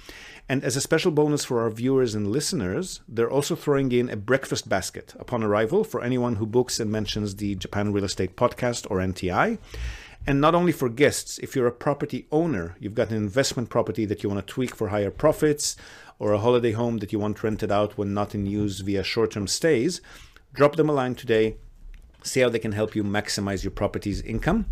And 0.50 0.64
as 0.64 0.76
a 0.76 0.80
special 0.80 1.11
bonus 1.11 1.44
for 1.44 1.61
our 1.61 1.68
viewers 1.68 2.14
and 2.14 2.32
listeners, 2.32 3.00
they're 3.06 3.30
also 3.30 3.54
throwing 3.54 3.92
in 3.92 4.08
a 4.08 4.16
breakfast 4.16 4.66
basket 4.66 5.14
upon 5.18 5.42
arrival 5.42 5.84
for 5.84 6.02
anyone 6.02 6.37
who 6.37 6.46
books 6.46 6.80
and 6.80 6.90
mentions 6.90 7.37
the 7.37 7.54
Japan 7.54 7.92
Real 7.92 8.04
Estate 8.04 8.34
Podcast 8.34 8.87
or 8.90 8.96
NTI. 8.96 9.58
And 10.26 10.40
not 10.40 10.54
only 10.54 10.72
for 10.72 10.88
guests, 10.88 11.38
if 11.38 11.54
you're 11.54 11.66
a 11.66 11.72
property 11.72 12.26
owner, 12.32 12.76
you've 12.80 12.94
got 12.94 13.11
an 13.11 13.16
investment 13.16 13.68
property 13.68 14.06
that 14.06 14.22
you 14.22 14.30
want 14.30 14.46
to 14.46 14.52
tweak 14.52 14.74
for 14.74 14.88
higher 14.88 15.11
profits, 15.11 15.76
or 16.18 16.32
a 16.32 16.38
holiday 16.38 16.72
home 16.72 16.98
that 16.98 17.12
you 17.12 17.18
want 17.18 17.42
rented 17.42 17.70
out 17.70 17.96
when 17.96 18.14
not 18.14 18.34
in 18.34 18.46
use 18.46 18.80
via 18.80 19.04
short 19.04 19.32
term 19.32 19.46
stays, 19.46 20.00
drop 20.52 20.76
them 20.76 20.88
a 20.88 20.92
line 20.92 21.14
today. 21.14 21.56
See 22.22 22.40
how 22.40 22.48
they 22.48 22.58
can 22.58 22.72
help 22.72 22.96
you 22.96 23.04
maximize 23.04 23.62
your 23.62 23.70
property's 23.70 24.20
income. 24.22 24.66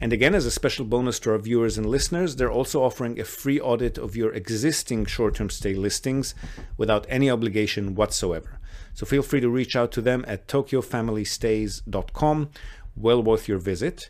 And 0.00 0.12
again, 0.12 0.34
as 0.34 0.46
a 0.46 0.50
special 0.50 0.84
bonus 0.84 1.18
to 1.20 1.32
our 1.32 1.38
viewers 1.38 1.76
and 1.76 1.86
listeners, 1.86 2.36
they're 2.36 2.50
also 2.50 2.84
offering 2.84 3.18
a 3.18 3.24
free 3.24 3.58
audit 3.58 3.98
of 3.98 4.14
your 4.14 4.32
existing 4.32 5.06
short 5.06 5.34
term 5.34 5.50
stay 5.50 5.74
listings 5.74 6.36
without 6.76 7.04
any 7.08 7.28
obligation 7.28 7.96
whatsoever. 7.96 8.60
So 8.94 9.06
feel 9.06 9.22
free 9.22 9.40
to 9.40 9.48
reach 9.48 9.74
out 9.74 9.90
to 9.92 10.00
them 10.00 10.24
at 10.28 10.46
tokyofamilystays.com. 10.46 12.50
Well 12.96 13.22
worth 13.22 13.48
your 13.48 13.58
visit. 13.58 14.08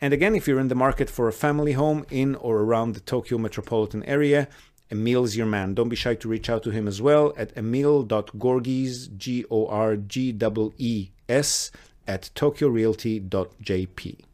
And 0.00 0.12
again, 0.12 0.34
if 0.34 0.46
you're 0.46 0.60
in 0.60 0.68
the 0.68 0.74
market 0.74 1.10
for 1.10 1.28
a 1.28 1.32
family 1.32 1.72
home 1.72 2.06
in 2.10 2.34
or 2.36 2.60
around 2.60 2.94
the 2.94 3.00
Tokyo 3.00 3.38
metropolitan 3.38 4.04
area, 4.04 4.48
Emil's 4.90 5.36
your 5.36 5.46
man. 5.46 5.74
Don't 5.74 5.88
be 5.88 5.96
shy 5.96 6.14
to 6.14 6.28
reach 6.28 6.48
out 6.48 6.62
to 6.62 6.70
him 6.70 6.88
as 6.88 7.02
well 7.02 7.34
at 7.36 7.56
emil.gorgees, 7.56 9.16
G 9.16 9.44
O 9.50 9.66
R 9.66 9.96
G 9.96 10.30
E 10.30 10.70
E 10.78 11.10
S, 11.28 11.70
at 12.06 12.30
tokyorealty.jp. 12.34 14.27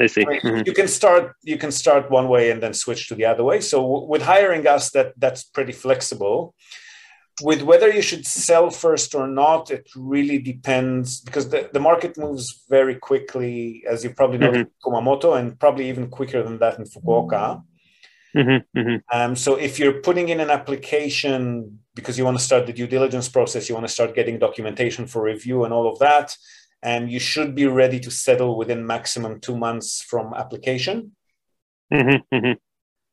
I 0.00 0.06
see. 0.06 0.24
Mean, 0.24 0.40
mm-hmm. 0.40 0.62
You 0.66 0.72
can 0.72 0.88
start 0.88 1.34
you 1.42 1.58
can 1.58 1.72
start 1.72 2.10
one 2.10 2.28
way 2.28 2.50
and 2.50 2.62
then 2.62 2.74
switch 2.74 3.08
to 3.08 3.14
the 3.14 3.24
other 3.24 3.44
way. 3.44 3.60
So 3.60 4.04
with 4.06 4.22
hiring 4.22 4.66
us, 4.66 4.90
that 4.90 5.12
that's 5.16 5.42
pretty 5.44 5.72
flexible. 5.72 6.54
with 7.42 7.62
whether 7.62 7.88
you 7.90 8.02
should 8.02 8.26
sell 8.26 8.70
first 8.70 9.14
or 9.14 9.26
not, 9.26 9.70
it 9.70 9.88
really 9.94 10.38
depends 10.38 11.20
because 11.20 11.48
the, 11.50 11.70
the 11.72 11.80
market 11.80 12.18
moves 12.18 12.64
very 12.68 12.96
quickly, 12.96 13.84
as 13.88 14.02
you 14.02 14.10
probably 14.10 14.38
know, 14.38 14.50
mm-hmm. 14.50 14.88
Kumamoto, 14.88 15.38
and 15.38 15.58
probably 15.58 15.88
even 15.88 16.08
quicker 16.08 16.42
than 16.42 16.58
that 16.58 16.78
in 16.78 16.84
Fukuoka. 16.84 17.62
Mm-hmm, 18.36 18.78
mm-hmm. 18.78 18.96
Um, 19.18 19.36
so 19.36 19.54
if 19.54 19.78
you're 19.78 20.00
putting 20.00 20.28
in 20.28 20.40
an 20.40 20.50
application 20.50 21.78
because 21.94 22.18
you 22.18 22.24
want 22.24 22.38
to 22.38 22.44
start 22.44 22.66
the 22.66 22.72
due 22.72 22.86
diligence 22.86 23.28
process, 23.28 23.68
you 23.68 23.74
want 23.74 23.86
to 23.86 23.92
start 23.92 24.14
getting 24.14 24.38
documentation 24.38 25.06
for 25.06 25.22
review 25.22 25.64
and 25.64 25.72
all 25.72 25.90
of 25.90 25.98
that, 26.00 26.36
and 26.82 27.10
you 27.10 27.18
should 27.18 27.54
be 27.54 27.66
ready 27.66 27.98
to 28.00 28.10
settle 28.10 28.56
within 28.56 28.86
maximum 28.86 29.40
two 29.40 29.56
months 29.56 30.02
from 30.02 30.34
application. 30.34 31.12
Mm-hmm, 31.92 32.34
mm-hmm. 32.34 32.52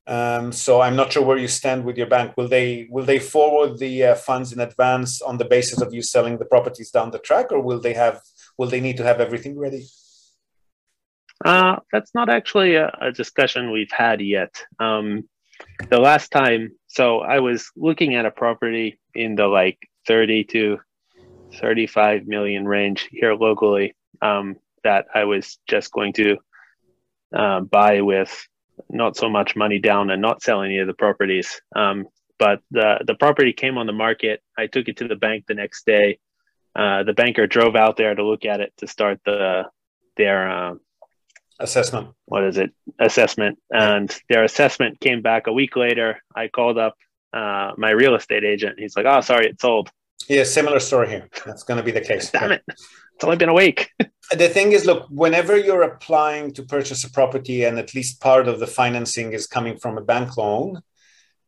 Um, 0.07 0.51
so 0.51 0.81
I'm 0.81 0.95
not 0.95 1.11
sure 1.11 1.23
where 1.23 1.37
you 1.37 1.47
stand 1.47 1.83
with 1.83 1.97
your 1.97 2.07
bank. 2.07 2.37
Will 2.37 2.47
they 2.47 2.87
will 2.91 3.05
they 3.05 3.17
forward 3.17 3.79
the 3.79 4.03
uh, 4.03 4.15
funds 4.15 4.53
in 4.53 4.59
advance 4.59 5.21
on 5.21 5.37
the 5.37 5.45
basis 5.45 5.81
of 5.81 5.93
you 5.93 6.03
selling 6.03 6.37
the 6.37 6.45
properties 6.45 6.91
down 6.91 7.09
the 7.09 7.19
track, 7.19 7.51
or 7.51 7.59
will 7.59 7.79
they 7.79 7.93
have 7.93 8.21
will 8.57 8.69
they 8.69 8.81
need 8.81 8.97
to 8.97 9.03
have 9.03 9.19
everything 9.19 9.57
ready? 9.57 9.87
Uh, 11.43 11.77
that's 11.91 12.13
not 12.13 12.29
actually 12.29 12.75
a, 12.75 12.95
a 13.01 13.11
discussion 13.11 13.71
we've 13.71 13.91
had 13.91 14.21
yet. 14.21 14.63
Um, 14.79 15.27
the 15.89 15.99
last 15.99 16.31
time, 16.31 16.73
so 16.87 17.19
I 17.21 17.39
was 17.39 17.71
looking 17.75 18.15
at 18.15 18.25
a 18.25 18.31
property 18.31 18.99
in 19.13 19.35
the 19.35 19.47
like 19.47 19.79
30 20.07 20.43
to 20.45 20.79
35 21.55 22.27
million 22.27 22.67
range 22.67 23.07
here 23.11 23.33
locally 23.33 23.95
um, 24.21 24.55
that 24.83 25.05
I 25.13 25.25
was 25.25 25.57
just 25.67 25.91
going 25.91 26.13
to 26.13 26.37
uh, 27.35 27.61
buy 27.61 28.01
with 28.01 28.47
not 28.89 29.17
so 29.17 29.29
much 29.29 29.55
money 29.55 29.79
down 29.79 30.09
and 30.09 30.21
not 30.21 30.41
sell 30.41 30.61
any 30.61 30.79
of 30.79 30.87
the 30.87 30.93
properties. 30.93 31.61
Um, 31.75 32.05
but 32.37 32.61
the 32.71 32.99
the 33.05 33.15
property 33.15 33.53
came 33.53 33.77
on 33.77 33.87
the 33.87 33.93
market. 33.93 34.41
I 34.57 34.67
took 34.67 34.87
it 34.87 34.97
to 34.97 35.07
the 35.07 35.15
bank 35.15 35.45
the 35.47 35.53
next 35.53 35.85
day. 35.85 36.19
Uh, 36.75 37.03
the 37.03 37.13
banker 37.13 37.47
drove 37.47 37.75
out 37.75 37.95
there 37.95 38.13
to 38.13 38.23
look 38.23 38.45
at 38.45 38.59
it 38.59 38.73
to 38.77 38.87
start 38.87 39.19
the 39.25 39.63
their 40.17 40.49
uh, 40.49 40.75
assessment. 41.59 42.09
What 42.25 42.43
is 42.43 42.57
it? 42.57 42.71
Assessment. 42.99 43.59
And 43.71 44.13
their 44.29 44.43
assessment 44.43 44.99
came 44.99 45.21
back 45.21 45.47
a 45.47 45.53
week 45.53 45.75
later. 45.75 46.21
I 46.35 46.49
called 46.49 46.77
up 46.77 46.95
uh, 47.33 47.71
my 47.77 47.91
real 47.91 48.15
estate 48.15 48.43
agent. 48.43 48.79
He's 48.79 48.95
like, 48.95 49.05
"Oh, 49.05 49.21
sorry, 49.21 49.47
it 49.47 49.61
sold." 49.61 49.89
Yeah, 50.27 50.43
similar 50.43 50.79
story 50.79 51.09
here. 51.09 51.29
That's 51.45 51.63
going 51.63 51.77
to 51.77 51.83
be 51.83 51.91
the 51.91 52.01
case. 52.09 52.31
Damn 52.31 52.51
it! 52.51 52.63
It's 52.67 53.23
only 53.23 53.37
been 53.37 53.49
a 53.49 53.53
week. 53.53 53.91
the 54.31 54.49
thing 54.49 54.71
is, 54.71 54.85
look, 54.85 55.07
whenever 55.09 55.57
you're 55.57 55.83
applying 55.83 56.53
to 56.53 56.63
purchase 56.63 57.03
a 57.03 57.11
property, 57.11 57.63
and 57.63 57.77
at 57.79 57.93
least 57.93 58.21
part 58.21 58.47
of 58.47 58.59
the 58.59 58.67
financing 58.67 59.33
is 59.33 59.47
coming 59.47 59.77
from 59.77 59.97
a 59.97 60.01
bank 60.01 60.35
loan, 60.37 60.81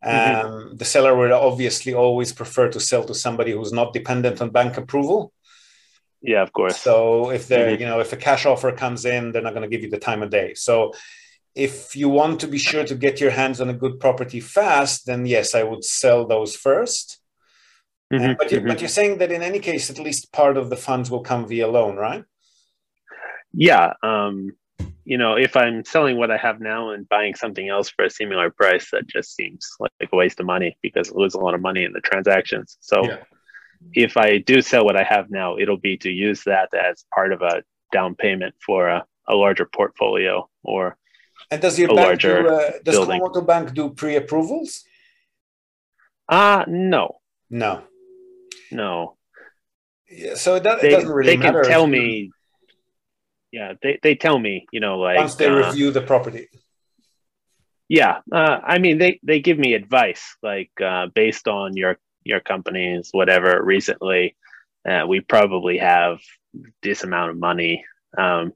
mm-hmm. 0.05 0.45
um, 0.45 0.51
mm-hmm. 0.51 0.75
the 0.75 0.85
seller 0.85 1.15
would 1.15 1.31
obviously 1.31 1.93
always 1.93 2.31
prefer 2.31 2.69
to 2.69 2.79
sell 2.79 3.03
to 3.05 3.13
somebody 3.13 3.51
who's 3.51 3.73
not 3.73 3.93
dependent 3.93 4.41
on 4.41 4.51
bank 4.51 4.77
approval. 4.77 5.33
Yeah, 6.21 6.41
of 6.41 6.51
course. 6.51 6.77
So 6.77 7.29
if 7.31 7.47
they're, 7.47 7.71
mm-hmm. 7.71 7.81
you 7.81 7.87
know, 7.87 7.99
if 7.99 8.13
a 8.13 8.17
cash 8.17 8.45
offer 8.45 8.71
comes 8.71 9.05
in, 9.05 9.31
they're 9.31 9.41
not 9.41 9.53
going 9.53 9.69
to 9.69 9.75
give 9.75 9.83
you 9.83 9.89
the 9.89 9.99
time 9.99 10.23
of 10.23 10.29
day. 10.29 10.53
So 10.55 10.93
if 11.53 11.95
you 11.95 12.09
want 12.09 12.39
to 12.41 12.47
be 12.47 12.57
sure 12.57 12.85
to 12.85 12.95
get 12.95 13.19
your 13.19 13.31
hands 13.31 13.59
on 13.61 13.69
a 13.69 13.73
good 13.73 13.99
property 13.99 14.39
fast, 14.39 15.05
then 15.05 15.25
yes, 15.25 15.55
I 15.55 15.63
would 15.63 15.83
sell 15.83 16.25
those 16.25 16.55
1st 16.55 17.16
mm-hmm. 18.11 18.31
uh, 18.31 18.35
but, 18.37 18.51
you, 18.51 18.59
mm-hmm. 18.59 18.67
but 18.67 18.81
you're 18.81 18.89
saying 18.89 19.17
that 19.19 19.31
in 19.31 19.41
any 19.41 19.59
case, 19.59 19.89
at 19.89 19.99
least 19.99 20.31
part 20.31 20.57
of 20.57 20.69
the 20.69 20.77
funds 20.77 21.09
will 21.11 21.21
come 21.21 21.47
via 21.47 21.67
loan, 21.67 21.95
right? 21.95 22.23
Yeah. 23.53 23.93
Um, 24.03 24.51
you 25.05 25.17
know, 25.17 25.35
if 25.35 25.55
I'm 25.55 25.85
selling 25.85 26.17
what 26.17 26.31
I 26.31 26.37
have 26.37 26.59
now 26.59 26.91
and 26.91 27.07
buying 27.07 27.33
something 27.33 27.69
else 27.69 27.89
for 27.89 28.05
a 28.05 28.09
similar 28.09 28.49
price, 28.49 28.91
that 28.91 29.07
just 29.07 29.35
seems 29.35 29.69
like 29.79 29.91
a 30.11 30.15
waste 30.15 30.39
of 30.39 30.45
money 30.45 30.77
because 30.81 31.09
I 31.09 31.13
lose 31.15 31.33
a 31.33 31.39
lot 31.39 31.53
of 31.53 31.61
money 31.61 31.85
in 31.85 31.93
the 31.93 32.01
transactions. 32.01 32.77
So 32.81 33.05
yeah 33.05 33.17
if 33.93 34.17
I 34.17 34.39
do 34.39 34.61
sell 34.61 34.85
what 34.85 34.95
I 34.95 35.03
have 35.03 35.29
now, 35.29 35.57
it'll 35.57 35.77
be 35.77 35.97
to 35.97 36.09
use 36.09 36.43
that 36.45 36.73
as 36.73 37.05
part 37.13 37.31
of 37.31 37.41
a 37.41 37.63
down 37.91 38.15
payment 38.15 38.55
for 38.65 38.87
a, 38.87 39.05
a 39.27 39.35
larger 39.35 39.65
portfolio 39.65 40.49
or 40.63 40.97
and 41.49 41.61
does 41.61 41.79
your 41.79 41.95
bank 41.95 42.19
do, 42.19 42.49
uh, 42.49 42.71
does 42.83 42.95
building. 42.95 43.45
Bank 43.45 43.73
do 43.73 43.89
pre-approvals? 43.91 44.83
Uh 46.27 46.65
no. 46.67 47.19
No. 47.49 47.83
No. 48.71 49.17
Yeah, 50.09 50.35
so 50.35 50.59
that 50.59 50.81
they, 50.81 50.89
doesn't 50.89 51.09
really 51.09 51.31
they 51.31 51.37
matter. 51.37 51.63
They 51.63 51.63
can 51.63 51.71
tell 51.71 51.87
me 51.87 52.31
yeah, 53.51 53.73
they, 53.81 53.99
they 54.03 54.15
tell 54.15 54.37
me, 54.37 54.67
you 54.71 54.79
know, 54.79 54.99
like 54.99 55.17
once 55.17 55.35
they 55.35 55.47
uh, 55.47 55.67
review 55.67 55.91
the 55.91 56.01
property. 56.01 56.49
Yeah. 57.87 58.19
Uh, 58.31 58.59
I 58.63 58.77
mean 58.79 58.97
they, 58.97 59.19
they 59.23 59.39
give 59.39 59.57
me 59.57 59.73
advice 59.73 60.35
like 60.43 60.71
uh, 60.83 61.07
based 61.13 61.47
on 61.47 61.75
your 61.75 61.97
your 62.23 62.39
companies, 62.41 63.09
whatever, 63.11 63.63
recently, 63.63 64.35
uh, 64.87 65.05
we 65.07 65.21
probably 65.21 65.77
have 65.77 66.19
this 66.83 67.03
amount 67.03 67.31
of 67.31 67.37
money 67.37 67.85
um, 68.17 68.53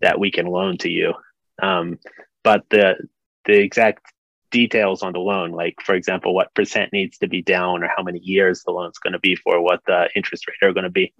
that 0.00 0.18
we 0.18 0.30
can 0.30 0.46
loan 0.46 0.78
to 0.78 0.90
you. 0.90 1.14
Um, 1.62 1.98
but 2.42 2.64
the 2.70 2.96
the 3.44 3.58
exact 3.58 4.11
details 4.52 5.02
on 5.02 5.12
the 5.12 5.18
loan, 5.18 5.50
like 5.50 5.76
for 5.84 5.94
example, 5.94 6.34
what 6.34 6.54
percent 6.54 6.92
needs 6.92 7.18
to 7.18 7.26
be 7.26 7.42
down 7.42 7.82
or 7.82 7.88
how 7.94 8.02
many 8.04 8.20
years 8.20 8.62
the 8.62 8.70
loan's 8.70 8.98
going 8.98 9.14
to 9.14 9.18
be 9.18 9.34
for, 9.34 9.60
what 9.60 9.80
the 9.86 10.08
interest 10.14 10.46
rate 10.46 10.68
are 10.68 10.72
going 10.72 10.84
to 10.84 10.90
be, 10.90 11.12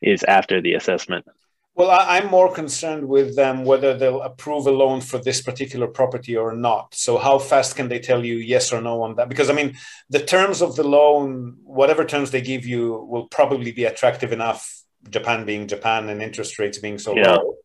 is 0.00 0.22
after 0.22 0.60
the 0.60 0.74
assessment. 0.74 1.26
Well, 1.74 1.90
I'm 1.90 2.30
more 2.30 2.50
concerned 2.50 3.06
with 3.06 3.36
them 3.36 3.66
whether 3.66 3.92
they'll 3.98 4.22
approve 4.22 4.66
a 4.66 4.70
loan 4.70 5.02
for 5.02 5.18
this 5.18 5.42
particular 5.42 5.86
property 5.86 6.34
or 6.34 6.54
not. 6.54 6.94
So, 6.94 7.18
how 7.18 7.38
fast 7.38 7.76
can 7.76 7.88
they 7.88 7.98
tell 7.98 8.24
you 8.24 8.36
yes 8.36 8.72
or 8.72 8.80
no 8.80 9.02
on 9.02 9.16
that? 9.16 9.28
Because, 9.28 9.50
I 9.50 9.52
mean, 9.52 9.76
the 10.08 10.20
terms 10.20 10.62
of 10.62 10.74
the 10.74 10.84
loan, 10.84 11.58
whatever 11.64 12.06
terms 12.06 12.30
they 12.30 12.40
give 12.40 12.64
you, 12.64 13.06
will 13.10 13.26
probably 13.28 13.72
be 13.72 13.84
attractive 13.84 14.32
enough, 14.32 14.82
Japan 15.10 15.44
being 15.44 15.68
Japan 15.68 16.08
and 16.08 16.22
interest 16.22 16.58
rates 16.58 16.78
being 16.78 16.98
so 16.98 17.14
yeah. 17.14 17.32
low. 17.34 17.56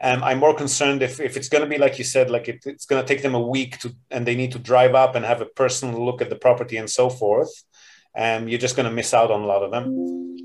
Um, 0.00 0.22
I'm 0.22 0.38
more 0.38 0.54
concerned 0.54 1.02
if, 1.02 1.18
if 1.18 1.36
it's 1.36 1.48
going 1.48 1.64
to 1.64 1.68
be 1.68 1.78
like 1.78 1.98
you 1.98 2.04
said, 2.04 2.30
like 2.30 2.48
it, 2.48 2.64
it's 2.66 2.86
going 2.86 3.04
to 3.04 3.08
take 3.08 3.22
them 3.22 3.34
a 3.34 3.40
week 3.40 3.78
to, 3.80 3.94
and 4.10 4.26
they 4.26 4.36
need 4.36 4.52
to 4.52 4.58
drive 4.58 4.94
up 4.94 5.16
and 5.16 5.24
have 5.24 5.40
a 5.40 5.46
personal 5.46 6.04
look 6.04 6.22
at 6.22 6.30
the 6.30 6.36
property 6.36 6.76
and 6.76 6.88
so 6.88 7.10
forth. 7.10 7.50
Um, 8.16 8.48
you're 8.48 8.60
just 8.60 8.76
going 8.76 8.88
to 8.88 8.94
miss 8.94 9.12
out 9.12 9.30
on 9.30 9.42
a 9.42 9.46
lot 9.46 9.62
of 9.62 9.70
them. 9.70 10.36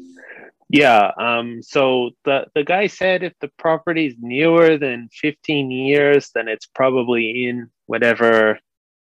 Yeah. 0.70 1.12
Um, 1.20 1.62
so 1.62 2.12
the, 2.26 2.48
the 2.56 2.64
guy 2.64 2.88
said 2.88 3.22
if 3.22 3.34
the 3.40 3.52
property 3.60 4.08
is 4.08 4.16
newer 4.20 4.78
than 4.78 5.10
15 5.12 5.70
years, 5.70 6.32
then 6.34 6.48
it's 6.48 6.66
probably 6.66 7.46
in 7.46 7.70
whatever 7.86 8.58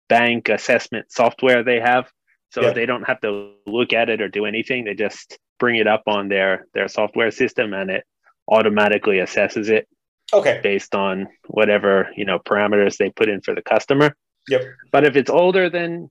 bank 0.07 0.49
assessment 0.49 1.11
software 1.11 1.63
they 1.63 1.79
have. 1.79 2.11
So 2.51 2.61
yeah. 2.61 2.73
they 2.73 2.85
don't 2.85 3.07
have 3.07 3.21
to 3.21 3.53
look 3.65 3.93
at 3.93 4.09
it 4.09 4.21
or 4.21 4.27
do 4.27 4.45
anything. 4.45 4.83
They 4.83 4.93
just 4.93 5.39
bring 5.59 5.77
it 5.77 5.87
up 5.87 6.03
on 6.05 6.29
their, 6.29 6.67
their 6.75 6.87
software 6.87 7.31
system 7.31 7.73
and 7.73 7.89
it 7.89 8.03
automatically 8.47 9.17
assesses 9.17 9.69
it. 9.69 9.87
Okay. 10.33 10.59
Based 10.63 10.95
on 10.95 11.27
whatever, 11.47 12.09
you 12.15 12.25
know, 12.25 12.39
parameters 12.39 12.97
they 12.97 13.09
put 13.09 13.29
in 13.29 13.41
for 13.41 13.55
the 13.55 13.61
customer. 13.61 14.15
Yep. 14.49 14.61
But 14.91 15.05
if 15.05 15.15
it's 15.15 15.29
older 15.29 15.69
than 15.69 16.09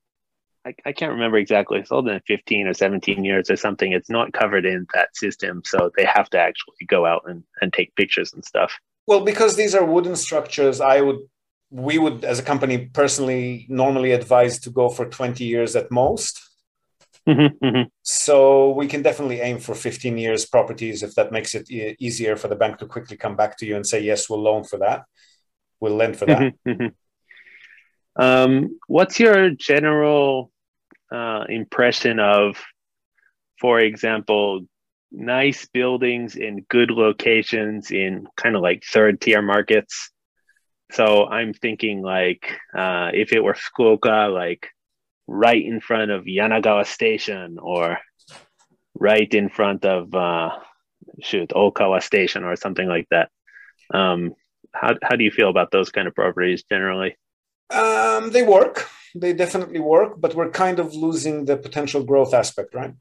I, 0.64 0.74
I 0.86 0.92
can't 0.92 1.12
remember 1.12 1.38
exactly. 1.38 1.80
It's 1.80 1.92
older 1.92 2.12
than 2.12 2.22
15 2.26 2.68
or 2.68 2.74
17 2.74 3.24
years 3.24 3.50
or 3.50 3.56
something. 3.56 3.92
It's 3.92 4.10
not 4.10 4.32
covered 4.32 4.64
in 4.64 4.86
that 4.94 5.14
system. 5.16 5.62
So 5.64 5.90
they 5.96 6.04
have 6.04 6.30
to 6.30 6.38
actually 6.38 6.86
go 6.86 7.04
out 7.06 7.22
and, 7.26 7.42
and 7.60 7.72
take 7.72 7.94
pictures 7.96 8.32
and 8.32 8.44
stuff. 8.44 8.72
Well, 9.06 9.24
because 9.24 9.56
these 9.56 9.74
are 9.74 9.84
wooden 9.84 10.16
structures, 10.16 10.80
I 10.80 11.00
would, 11.00 11.18
we 11.70 11.98
would, 11.98 12.24
as 12.24 12.38
a 12.38 12.42
company, 12.42 12.86
personally 12.86 13.66
normally 13.68 14.12
advise 14.12 14.60
to 14.60 14.70
go 14.70 14.88
for 14.88 15.06
20 15.06 15.44
years 15.44 15.74
at 15.74 15.90
most. 15.90 16.40
Mm-hmm, 17.28 17.64
mm-hmm. 17.64 17.82
So 18.02 18.72
we 18.72 18.88
can 18.88 19.02
definitely 19.02 19.40
aim 19.40 19.58
for 19.58 19.74
15 19.74 20.18
years 20.18 20.44
properties 20.44 21.02
if 21.02 21.14
that 21.14 21.30
makes 21.30 21.54
it 21.54 21.70
e- 21.70 21.96
easier 22.00 22.36
for 22.36 22.48
the 22.48 22.56
bank 22.56 22.78
to 22.78 22.86
quickly 22.86 23.16
come 23.16 23.36
back 23.36 23.56
to 23.58 23.66
you 23.66 23.76
and 23.76 23.86
say, 23.86 24.00
yes, 24.00 24.28
we'll 24.28 24.42
loan 24.42 24.64
for 24.64 24.78
that. 24.78 25.04
We'll 25.80 25.96
lend 25.96 26.16
for 26.16 26.26
that. 26.26 26.54
Mm-hmm, 26.66 26.70
mm-hmm. 26.70 28.22
um, 28.22 28.78
what's 28.88 29.20
your 29.20 29.50
general 29.50 30.50
uh, 31.12 31.44
impression 31.48 32.18
of, 32.18 32.60
for 33.60 33.78
example, 33.78 34.66
nice 35.12 35.66
buildings 35.66 36.36
in 36.36 36.64
good 36.68 36.90
locations 36.90 37.90
in 37.90 38.26
kind 38.36 38.56
of 38.56 38.62
like 38.62 38.82
third 38.84 39.20
tier 39.20 39.42
markets. 39.42 40.10
So 40.90 41.26
I'm 41.26 41.52
thinking 41.52 42.02
like 42.02 42.58
uh, 42.76 43.10
if 43.14 43.32
it 43.32 43.40
were 43.40 43.54
Fukuoka, 43.54 44.32
like 44.32 44.68
right 45.26 45.64
in 45.64 45.80
front 45.80 46.10
of 46.10 46.24
Yanagawa 46.24 46.86
Station 46.86 47.58
or 47.60 47.98
right 48.94 49.32
in 49.32 49.48
front 49.48 49.84
of 49.84 50.14
uh, 50.14 50.50
shoot 51.20 51.50
Okawa 51.50 52.02
Station 52.02 52.44
or 52.44 52.56
something 52.56 52.88
like 52.88 53.08
that. 53.10 53.30
Um, 53.92 54.34
how 54.72 54.94
how 55.02 55.16
do 55.16 55.24
you 55.24 55.30
feel 55.30 55.50
about 55.50 55.70
those 55.70 55.90
kind 55.90 56.08
of 56.08 56.14
properties 56.14 56.64
generally? 56.64 57.16
Um, 57.70 58.30
they 58.30 58.42
work 58.42 58.88
they 59.14 59.32
definitely 59.32 59.80
work, 59.80 60.20
but 60.20 60.34
we're 60.34 60.50
kind 60.50 60.78
of 60.78 60.94
losing 60.94 61.44
the 61.44 61.56
potential 61.56 62.02
growth 62.02 62.34
aspect, 62.34 62.74
right? 62.74 62.94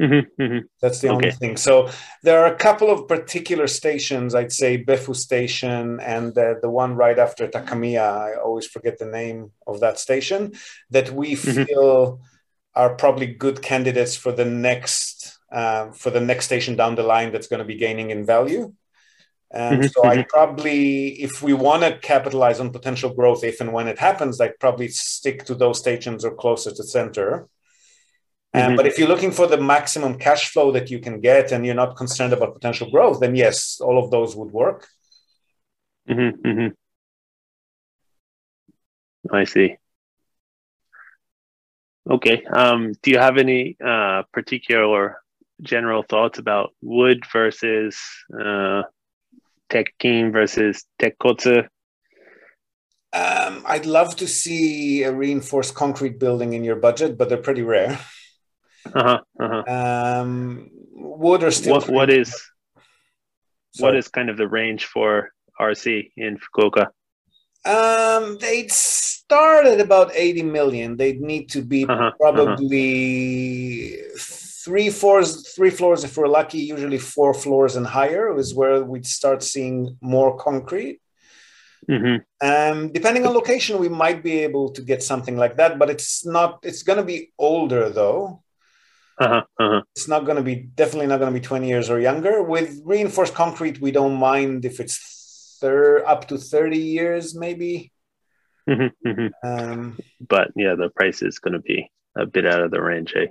Mm-hmm, 0.00 0.42
mm-hmm. 0.42 0.58
That's 0.80 1.00
the 1.00 1.08
only 1.08 1.30
thing. 1.30 1.56
So 1.56 1.88
there 2.22 2.42
are 2.42 2.52
a 2.52 2.56
couple 2.56 2.90
of 2.90 3.06
particular 3.06 3.66
stations. 3.66 4.34
I'd 4.34 4.52
say 4.52 4.82
Befu 4.82 5.14
Station 5.14 6.00
and 6.00 6.34
the, 6.34 6.58
the 6.60 6.70
one 6.70 6.96
right 6.96 7.18
after 7.18 7.46
Takamiya. 7.46 8.00
I 8.00 8.34
always 8.34 8.66
forget 8.66 8.98
the 8.98 9.06
name 9.06 9.52
of 9.66 9.80
that 9.80 9.98
station. 9.98 10.54
That 10.90 11.10
we 11.10 11.34
mm-hmm. 11.34 11.64
feel 11.64 12.20
are 12.74 12.94
probably 12.94 13.26
good 13.26 13.60
candidates 13.62 14.16
for 14.16 14.32
the 14.32 14.46
next 14.46 15.38
uh, 15.52 15.92
for 15.92 16.10
the 16.10 16.20
next 16.20 16.46
station 16.46 16.76
down 16.76 16.94
the 16.94 17.02
line 17.02 17.30
that's 17.30 17.46
going 17.46 17.58
to 17.58 17.66
be 17.66 17.76
gaining 17.76 18.10
in 18.10 18.24
value. 18.24 18.72
And 19.52 19.82
mm-hmm. 19.82 19.88
so 19.88 20.08
I 20.08 20.16
mm-hmm. 20.16 20.28
probably, 20.28 21.08
if 21.22 21.42
we 21.42 21.52
want 21.52 21.82
to 21.82 21.98
capitalize 21.98 22.58
on 22.58 22.70
potential 22.70 23.12
growth, 23.12 23.44
if 23.44 23.60
and 23.60 23.72
when 23.72 23.86
it 23.86 23.98
happens, 23.98 24.40
I'd 24.40 24.58
probably 24.58 24.88
stick 24.88 25.44
to 25.44 25.54
those 25.54 25.78
stations 25.78 26.24
or 26.24 26.34
closer 26.34 26.70
to 26.72 26.82
center. 26.82 27.48
Um, 28.54 28.60
mm-hmm. 28.60 28.76
but 28.76 28.86
if 28.86 28.98
you're 28.98 29.08
looking 29.08 29.30
for 29.30 29.46
the 29.46 29.56
maximum 29.56 30.18
cash 30.18 30.50
flow 30.52 30.72
that 30.72 30.90
you 30.90 30.98
can 30.98 31.20
get 31.20 31.52
and 31.52 31.64
you're 31.64 31.74
not 31.74 31.96
concerned 31.96 32.34
about 32.34 32.54
potential 32.54 32.90
growth, 32.90 33.20
then 33.20 33.34
yes, 33.34 33.80
all 33.80 34.02
of 34.02 34.10
those 34.10 34.36
would 34.36 34.52
work. 34.52 34.88
Mm-hmm. 36.08 36.48
mm-hmm. 36.48 36.68
I 39.34 39.44
see. 39.44 39.76
Okay. 42.10 42.42
Um, 42.44 42.92
do 43.02 43.10
you 43.12 43.18
have 43.18 43.38
any 43.38 43.76
uh, 43.84 44.24
particular 44.32 45.22
general 45.62 46.02
thoughts 46.02 46.38
about 46.38 46.74
wood 46.82 47.24
versus 47.32 47.96
uh, 48.34 48.82
Tekkin 49.70 50.32
versus 50.32 50.84
Tekkotsu? 51.00 51.68
Um, 53.14 53.62
I'd 53.66 53.86
love 53.86 54.16
to 54.16 54.26
see 54.26 55.02
a 55.02 55.12
reinforced 55.12 55.74
concrete 55.74 56.18
building 56.18 56.54
in 56.54 56.64
your 56.64 56.76
budget, 56.76 57.16
but 57.16 57.28
they're 57.28 57.38
pretty 57.38 57.62
rare. 57.62 58.00
Uh-huh, 58.86 59.20
uh-huh. 59.40 60.20
Um, 60.20 60.70
or 60.96 61.50
steel. 61.50 61.74
What, 61.74 61.88
what 61.88 62.10
is 62.10 62.34
what 63.78 63.96
is 63.96 64.08
kind 64.08 64.28
of 64.28 64.36
the 64.36 64.48
range 64.48 64.86
for 64.86 65.30
RC 65.60 66.12
in 66.16 66.38
Fukuoka? 66.38 66.88
Um, 67.64 68.38
they'd 68.38 68.72
start 68.72 69.66
at 69.66 69.80
about 69.80 70.10
80 70.14 70.42
million. 70.42 70.96
They'd 70.96 71.20
need 71.20 71.48
to 71.50 71.62
be 71.62 71.84
uh-huh, 71.84 71.94
uh-huh. 71.94 72.10
probably 72.18 74.00
uh-huh 74.02 74.48
three 74.64 74.90
floors, 74.90 75.54
three 75.54 75.70
floors 75.70 76.04
if 76.04 76.16
we're 76.16 76.28
lucky. 76.28 76.58
Usually 76.58 76.98
four 76.98 77.34
floors 77.34 77.76
and 77.76 77.86
higher 77.86 78.36
is 78.38 78.54
where 78.54 78.82
we'd 78.82 79.06
start 79.06 79.42
seeing 79.42 79.96
more 80.00 80.36
concrete. 80.36 81.00
Mm-hmm. 81.90 82.16
Um, 82.46 82.92
depending 82.92 83.26
on 83.26 83.34
location, 83.34 83.78
we 83.78 83.88
might 83.88 84.22
be 84.22 84.38
able 84.40 84.70
to 84.70 84.82
get 84.82 85.02
something 85.02 85.36
like 85.36 85.56
that, 85.56 85.78
but 85.78 85.90
it's 85.90 86.24
not. 86.24 86.60
It's 86.62 86.84
going 86.84 86.98
to 86.98 87.04
be 87.04 87.32
older 87.38 87.90
though. 87.90 88.41
Uh-huh, 89.22 89.42
uh-huh. 89.58 89.82
It's 89.94 90.08
not 90.08 90.24
going 90.24 90.36
to 90.36 90.42
be 90.42 90.56
definitely 90.56 91.06
not 91.06 91.20
going 91.20 91.32
to 91.32 91.40
be 91.40 91.46
20 91.46 91.68
years 91.68 91.88
or 91.90 92.00
younger. 92.00 92.42
With 92.42 92.80
reinforced 92.84 93.34
concrete, 93.34 93.80
we 93.80 93.92
don't 93.92 94.16
mind 94.16 94.64
if 94.64 94.80
it's 94.80 95.58
thir- 95.60 96.04
up 96.04 96.26
to 96.28 96.38
30 96.38 96.76
years, 96.78 97.34
maybe. 97.34 97.92
Mm-hmm, 98.68 99.08
mm-hmm. 99.08 99.48
Um, 99.48 99.98
but 100.28 100.48
yeah, 100.56 100.74
the 100.74 100.90
price 100.90 101.22
is 101.22 101.38
going 101.38 101.54
to 101.54 101.60
be 101.60 101.88
a 102.16 102.26
bit 102.26 102.46
out 102.46 102.62
of 102.62 102.72
the 102.72 102.82
range, 102.82 103.14
eh? 103.16 103.26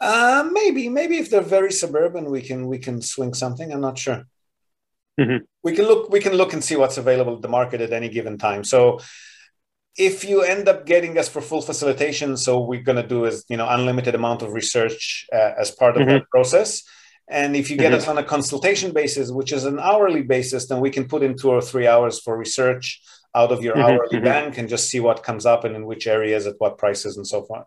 Uh, 0.00 0.48
maybe, 0.52 0.88
maybe 0.88 1.16
if 1.16 1.30
they're 1.30 1.40
very 1.40 1.72
suburban, 1.72 2.30
we 2.30 2.42
can 2.42 2.66
we 2.66 2.78
can 2.78 3.00
swing 3.00 3.32
something. 3.34 3.72
I'm 3.72 3.80
not 3.80 3.98
sure. 3.98 4.26
Mm-hmm. 5.18 5.44
We 5.64 5.74
can 5.74 5.86
look 5.86 6.10
we 6.10 6.20
can 6.20 6.34
look 6.34 6.52
and 6.52 6.62
see 6.62 6.76
what's 6.76 6.98
available 6.98 7.36
at 7.36 7.42
the 7.42 7.48
market 7.48 7.80
at 7.80 7.92
any 7.92 8.10
given 8.10 8.36
time. 8.36 8.62
So 8.62 9.00
if 9.96 10.24
you 10.24 10.42
end 10.42 10.68
up 10.68 10.86
getting 10.86 11.18
us 11.18 11.28
for 11.28 11.40
full 11.40 11.62
facilitation, 11.62 12.36
so 12.36 12.60
we're 12.60 12.82
going 12.82 13.00
to 13.00 13.06
do 13.06 13.24
is 13.24 13.44
you 13.48 13.56
know 13.56 13.68
unlimited 13.68 14.14
amount 14.14 14.42
of 14.42 14.52
research 14.52 15.26
uh, 15.32 15.52
as 15.58 15.70
part 15.70 15.96
of 15.96 16.02
mm-hmm. 16.02 16.10
that 16.10 16.30
process. 16.30 16.82
And 17.28 17.56
if 17.56 17.70
you 17.70 17.76
get 17.76 17.90
mm-hmm. 17.90 17.96
us 17.96 18.08
on 18.08 18.18
a 18.18 18.22
consultation 18.22 18.92
basis, 18.92 19.32
which 19.32 19.52
is 19.52 19.64
an 19.64 19.80
hourly 19.80 20.22
basis, 20.22 20.68
then 20.68 20.80
we 20.80 20.90
can 20.90 21.08
put 21.08 21.24
in 21.24 21.36
two 21.36 21.50
or 21.50 21.60
three 21.60 21.86
hours 21.86 22.20
for 22.20 22.36
research 22.36 23.02
out 23.34 23.50
of 23.50 23.62
your 23.62 23.74
mm-hmm. 23.74 23.84
hourly 23.84 24.16
mm-hmm. 24.16 24.24
bank 24.24 24.58
and 24.58 24.68
just 24.68 24.88
see 24.88 25.00
what 25.00 25.24
comes 25.24 25.44
up 25.44 25.64
and 25.64 25.74
in 25.74 25.86
which 25.86 26.06
areas 26.06 26.46
at 26.46 26.54
what 26.58 26.78
prices 26.78 27.16
and 27.16 27.26
so 27.26 27.42
forth. 27.42 27.66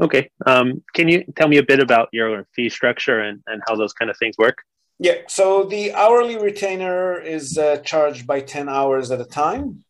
Okay. 0.00 0.30
Um, 0.46 0.82
can 0.94 1.08
you 1.08 1.24
tell 1.36 1.48
me 1.48 1.58
a 1.58 1.62
bit 1.62 1.80
about 1.80 2.08
your 2.12 2.46
fee 2.54 2.68
structure 2.68 3.20
and, 3.20 3.42
and 3.46 3.62
how 3.66 3.76
those 3.76 3.92
kind 3.92 4.10
of 4.10 4.16
things 4.16 4.36
work? 4.38 4.62
Yeah. 4.98 5.14
So 5.28 5.64
the 5.64 5.92
hourly 5.92 6.38
retainer 6.38 7.20
is 7.20 7.58
uh, 7.58 7.78
charged 7.78 8.26
by 8.26 8.40
10 8.40 8.68
hours 8.68 9.10
at 9.10 9.20
a 9.20 9.24
time. 9.24 9.84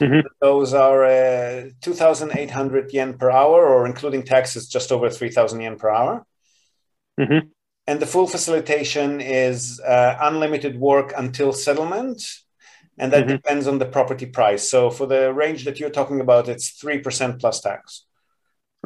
Mm-hmm. 0.00 0.26
Those 0.40 0.74
are 0.74 1.04
uh, 1.04 1.70
2,800 1.80 2.92
yen 2.92 3.16
per 3.16 3.30
hour, 3.30 3.66
or 3.66 3.86
including 3.86 4.24
taxes, 4.24 4.68
just 4.68 4.90
over 4.90 5.08
3,000 5.08 5.60
yen 5.60 5.76
per 5.76 5.90
hour. 5.90 6.26
Mm-hmm. 7.18 7.48
And 7.86 8.00
the 8.00 8.06
full 8.06 8.26
facilitation 8.26 9.20
is 9.20 9.80
uh, 9.80 10.16
unlimited 10.20 10.78
work 10.78 11.12
until 11.16 11.52
settlement. 11.52 12.26
And 12.98 13.12
that 13.12 13.24
mm-hmm. 13.24 13.36
depends 13.36 13.66
on 13.66 13.78
the 13.78 13.86
property 13.86 14.26
price. 14.26 14.68
So 14.68 14.90
for 14.90 15.06
the 15.06 15.32
range 15.32 15.64
that 15.64 15.78
you're 15.78 15.90
talking 15.90 16.20
about, 16.20 16.48
it's 16.48 16.80
3% 16.80 17.40
plus 17.40 17.60
tax. 17.60 18.06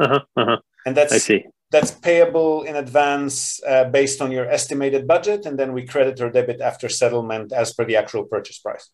Uh-huh, 0.01 0.21
uh-huh. 0.37 0.59
And 0.87 0.97
that's 0.97 1.13
I 1.13 1.19
see. 1.19 1.45
That's 1.71 1.91
payable 1.91 2.63
in 2.63 2.77
advance 2.77 3.63
uh, 3.63 3.85
based 3.85 4.23
on 4.23 4.33
your 4.33 4.49
estimated 4.49 5.07
budget, 5.07 5.45
and 5.45 5.59
then 5.59 5.75
we 5.75 5.85
credit 5.85 6.19
or 6.21 6.31
debit 6.31 6.63
after 6.63 6.89
settlement 6.89 7.53
as 7.53 7.75
per 7.75 7.85
the 7.85 7.97
actual 7.97 8.25
purchase 8.25 8.59
price. 8.59 8.89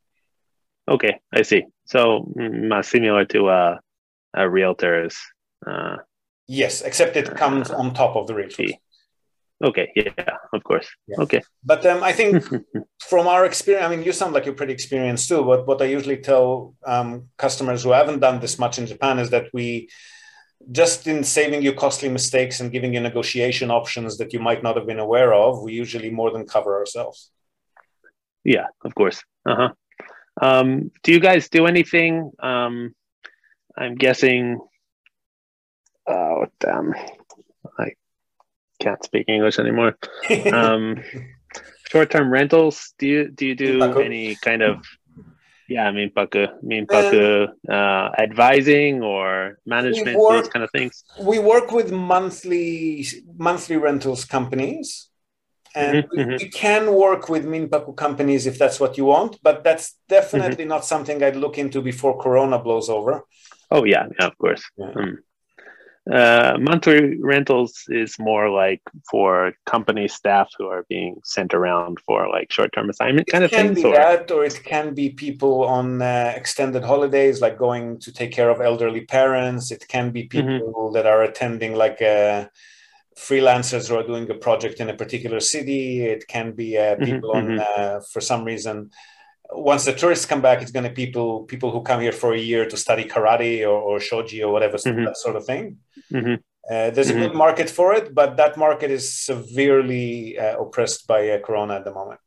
Okay, 0.88 1.20
I 1.32 1.42
see. 1.42 1.64
So 1.86 2.32
mm, 2.36 2.84
similar 2.84 3.24
to 3.26 3.46
uh, 3.48 3.78
a 4.34 4.48
realtor's. 4.48 5.16
Uh, 5.66 5.96
yes, 6.46 6.82
except 6.82 7.16
it 7.16 7.34
comes 7.36 7.70
uh, 7.70 7.76
on 7.76 7.94
top 7.94 8.16
of 8.16 8.26
the 8.26 8.34
realtor. 8.34 8.64
Okay, 9.62 9.90
yeah, 9.96 10.36
of 10.52 10.62
course. 10.64 10.86
Yeah. 11.06 11.20
Okay. 11.20 11.42
But 11.64 11.86
um, 11.86 12.02
I 12.02 12.12
think 12.12 12.44
from 13.08 13.26
our 13.26 13.46
experience, 13.46 13.86
I 13.86 13.88
mean, 13.88 14.04
you 14.04 14.12
sound 14.12 14.34
like 14.34 14.44
you're 14.44 14.54
pretty 14.54 14.74
experienced 14.74 15.28
too. 15.28 15.42
But 15.42 15.66
what 15.66 15.80
I 15.80 15.86
usually 15.86 16.18
tell 16.18 16.74
um, 16.84 17.28
customers 17.38 17.82
who 17.82 17.92
haven't 17.92 18.20
done 18.20 18.40
this 18.40 18.58
much 18.58 18.78
in 18.78 18.86
Japan 18.86 19.18
is 19.18 19.30
that 19.30 19.46
we 19.54 19.88
just 20.70 21.06
in 21.06 21.24
saving 21.24 21.62
you 21.62 21.72
costly 21.72 22.08
mistakes 22.08 22.60
and 22.60 22.72
giving 22.72 22.94
you 22.94 23.00
negotiation 23.00 23.70
options 23.70 24.18
that 24.18 24.32
you 24.32 24.40
might 24.40 24.62
not 24.62 24.76
have 24.76 24.86
been 24.86 24.98
aware 24.98 25.32
of, 25.32 25.62
we 25.62 25.72
usually 25.72 26.10
more 26.10 26.30
than 26.30 26.46
cover 26.46 26.76
ourselves. 26.76 27.30
Yeah, 28.44 28.66
of 28.84 28.94
course. 28.94 29.22
Uh 29.48 29.56
huh. 29.56 29.68
Um, 30.40 30.90
do 31.02 31.12
you 31.12 31.20
guys 31.20 31.48
do 31.48 31.66
anything? 31.66 32.32
Um, 32.40 32.94
I'm 33.76 33.94
guessing. 33.94 34.58
Oh 36.06 36.46
damn! 36.60 36.94
I 37.78 37.92
can't 38.80 39.02
speak 39.04 39.28
English 39.28 39.58
anymore. 39.58 39.96
um, 40.52 41.02
short-term 41.88 42.30
rentals. 42.30 42.92
Do 42.98 43.06
you 43.06 43.30
do 43.30 43.46
you 43.46 43.54
do 43.54 44.00
any 44.00 44.34
kind 44.36 44.62
of 44.62 44.84
yeah, 45.68 45.90
minpaku, 45.90 46.48
minpaku 46.62 47.48
uh, 47.68 48.10
advising 48.18 49.02
or 49.02 49.58
management, 49.64 50.18
work, 50.18 50.44
those 50.44 50.48
kind 50.48 50.62
of 50.62 50.70
things. 50.70 51.04
We 51.20 51.38
work 51.38 51.72
with 51.72 51.90
monthly 51.90 53.06
monthly 53.38 53.76
rentals 53.76 54.24
companies, 54.24 55.08
and 55.74 56.04
mm-hmm, 56.04 56.16
we, 56.16 56.22
mm-hmm. 56.24 56.44
we, 56.44 56.48
can 56.48 56.92
work 56.92 57.28
with 57.28 57.44
minpaku 57.44 57.96
companies 57.96 58.46
if 58.46 58.58
that's 58.58 58.78
what 58.78 58.96
you 58.96 59.04
want. 59.06 59.38
But 59.42 59.64
that's 59.64 59.96
definitely 60.08 60.64
mm-hmm. 60.64 60.68
not 60.68 60.84
something 60.84 61.22
I'd 61.22 61.36
look 61.36 61.58
into 61.58 61.82
before 61.82 62.20
Corona 62.20 62.58
blows 62.58 62.88
over. 62.88 63.24
Oh 63.70 63.84
yeah, 63.84 64.06
yeah 64.18 64.26
of 64.26 64.38
course. 64.38 64.62
Yeah. 64.76 64.92
Mm 64.94 65.16
uh, 66.10 66.58
monthly 66.60 67.18
rentals 67.20 67.84
is 67.88 68.18
more 68.18 68.50
like 68.50 68.82
for 69.10 69.54
company 69.64 70.06
staff 70.06 70.50
who 70.58 70.66
are 70.66 70.84
being 70.88 71.16
sent 71.24 71.54
around 71.54 71.98
for 72.04 72.28
like 72.28 72.52
short-term 72.52 72.90
assignment 72.90 73.26
kind 73.28 73.42
it 73.42 73.46
of 73.46 73.50
things. 73.50 73.78
It 73.78 73.82
can 73.82 73.82
be 73.82 73.88
or? 73.88 73.94
that, 73.94 74.30
or 74.30 74.44
it 74.44 74.60
can 74.64 74.94
be 74.94 75.10
people 75.10 75.64
on 75.64 76.02
uh, 76.02 76.32
extended 76.36 76.84
holidays, 76.84 77.40
like 77.40 77.56
going 77.56 77.98
to 78.00 78.12
take 78.12 78.32
care 78.32 78.50
of 78.50 78.60
elderly 78.60 79.06
parents. 79.06 79.70
It 79.70 79.86
can 79.88 80.10
be 80.10 80.28
mm-hmm. 80.28 80.46
people 80.46 80.74
mm-hmm. 80.74 80.94
that 80.94 81.06
are 81.06 81.22
attending 81.22 81.74
like 81.74 82.02
uh, 82.02 82.46
freelancers 83.16 83.88
who 83.88 83.96
are 83.96 84.06
doing 84.06 84.30
a 84.30 84.34
project 84.34 84.80
in 84.80 84.90
a 84.90 84.94
particular 84.94 85.40
city. 85.40 86.04
It 86.04 86.26
can 86.28 86.52
be 86.52 86.76
uh, 86.76 86.96
mm-hmm, 86.96 87.04
people 87.04 87.34
mm-hmm, 87.34 87.60
uh, 87.60 88.00
for 88.12 88.20
some 88.20 88.44
reason, 88.44 88.90
once 89.50 89.84
the 89.84 89.92
tourists 89.92 90.26
come 90.26 90.40
back, 90.40 90.62
it's 90.62 90.70
going 90.70 90.84
to 90.84 90.90
people 90.90 91.44
people 91.44 91.70
who 91.70 91.82
come 91.82 92.00
here 92.00 92.12
for 92.12 92.34
a 92.34 92.38
year 92.38 92.66
to 92.66 92.76
study 92.76 93.04
karate 93.04 93.62
or, 93.62 93.78
or 93.88 93.98
shogi 93.98 94.42
or 94.42 94.50
whatever 94.50 94.76
mm-hmm. 94.76 95.04
that 95.04 95.16
sort 95.16 95.36
of 95.36 95.44
thing. 95.44 95.78
Mm-hmm. 96.12 96.34
Uh, 96.70 96.90
there's 96.90 97.10
mm-hmm. 97.10 97.22
a 97.22 97.28
good 97.28 97.36
market 97.36 97.68
for 97.68 97.92
it, 97.94 98.14
but 98.14 98.36
that 98.36 98.56
market 98.56 98.90
is 98.90 99.12
severely 99.12 100.38
uh, 100.38 100.58
oppressed 100.58 101.06
by 101.06 101.28
uh, 101.28 101.38
Corona 101.38 101.74
at 101.74 101.84
the 101.84 101.92
moment. 101.92 102.20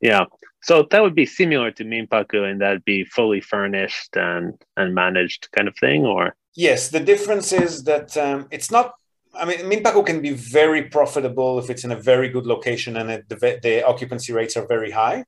Yeah, 0.00 0.24
so 0.62 0.86
that 0.90 1.00
would 1.00 1.14
be 1.14 1.26
similar 1.26 1.70
to 1.72 1.84
Minpaku, 1.84 2.50
and 2.50 2.60
that'd 2.60 2.84
be 2.84 3.04
fully 3.04 3.40
furnished 3.40 4.16
and 4.16 4.54
and 4.76 4.94
managed 4.94 5.48
kind 5.54 5.68
of 5.68 5.76
thing, 5.76 6.04
or 6.04 6.34
yes. 6.54 6.88
The 6.88 7.00
difference 7.00 7.52
is 7.52 7.84
that 7.84 8.16
um, 8.16 8.48
it's 8.50 8.70
not 8.70 8.94
I 9.34 9.46
mean, 9.46 9.60
Minpaku 9.60 10.04
can 10.04 10.20
be 10.20 10.32
very 10.32 10.82
profitable 10.84 11.58
if 11.58 11.70
it's 11.70 11.84
in 11.84 11.92
a 11.92 11.96
very 11.96 12.28
good 12.28 12.46
location 12.46 12.98
and 12.98 13.10
it, 13.10 13.28
the, 13.28 13.58
the, 13.62 13.86
occupancy 13.86 14.32
rates 14.32 14.56
are 14.58 14.66
very 14.66 14.90
high. 14.90 15.24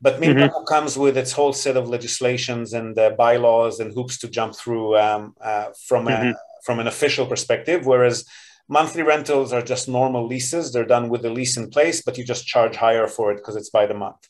But 0.00 0.20
Minpaku 0.20 0.48
mm-hmm. 0.48 0.74
comes 0.74 0.96
with 0.96 1.18
its 1.18 1.32
whole 1.32 1.52
set 1.52 1.76
of 1.76 1.88
legislations 1.88 2.72
and 2.72 2.98
uh, 2.98 3.10
bylaws 3.10 3.80
and 3.80 3.92
hoops 3.92 4.18
to 4.18 4.28
jump 4.28 4.56
through 4.56 4.96
um, 4.96 5.34
uh, 5.40 5.68
from 5.86 6.06
mm-hmm. 6.06 6.28
a, 6.28 6.34
from 6.64 6.80
an 6.80 6.86
official 6.86 7.26
perspective. 7.26 7.84
Whereas 7.84 8.24
monthly 8.68 9.02
rentals 9.02 9.52
are 9.52 9.62
just 9.62 9.88
normal 9.88 10.26
leases; 10.26 10.72
they're 10.72 10.86
done 10.86 11.10
with 11.10 11.22
the 11.22 11.30
lease 11.30 11.56
in 11.56 11.68
place, 11.68 12.02
but 12.02 12.16
you 12.16 12.24
just 12.24 12.46
charge 12.46 12.76
higher 12.76 13.08
for 13.08 13.30
it 13.32 13.36
because 13.36 13.56
it's 13.56 13.70
by 13.70 13.86
the 13.86 13.94
month. 13.94 14.28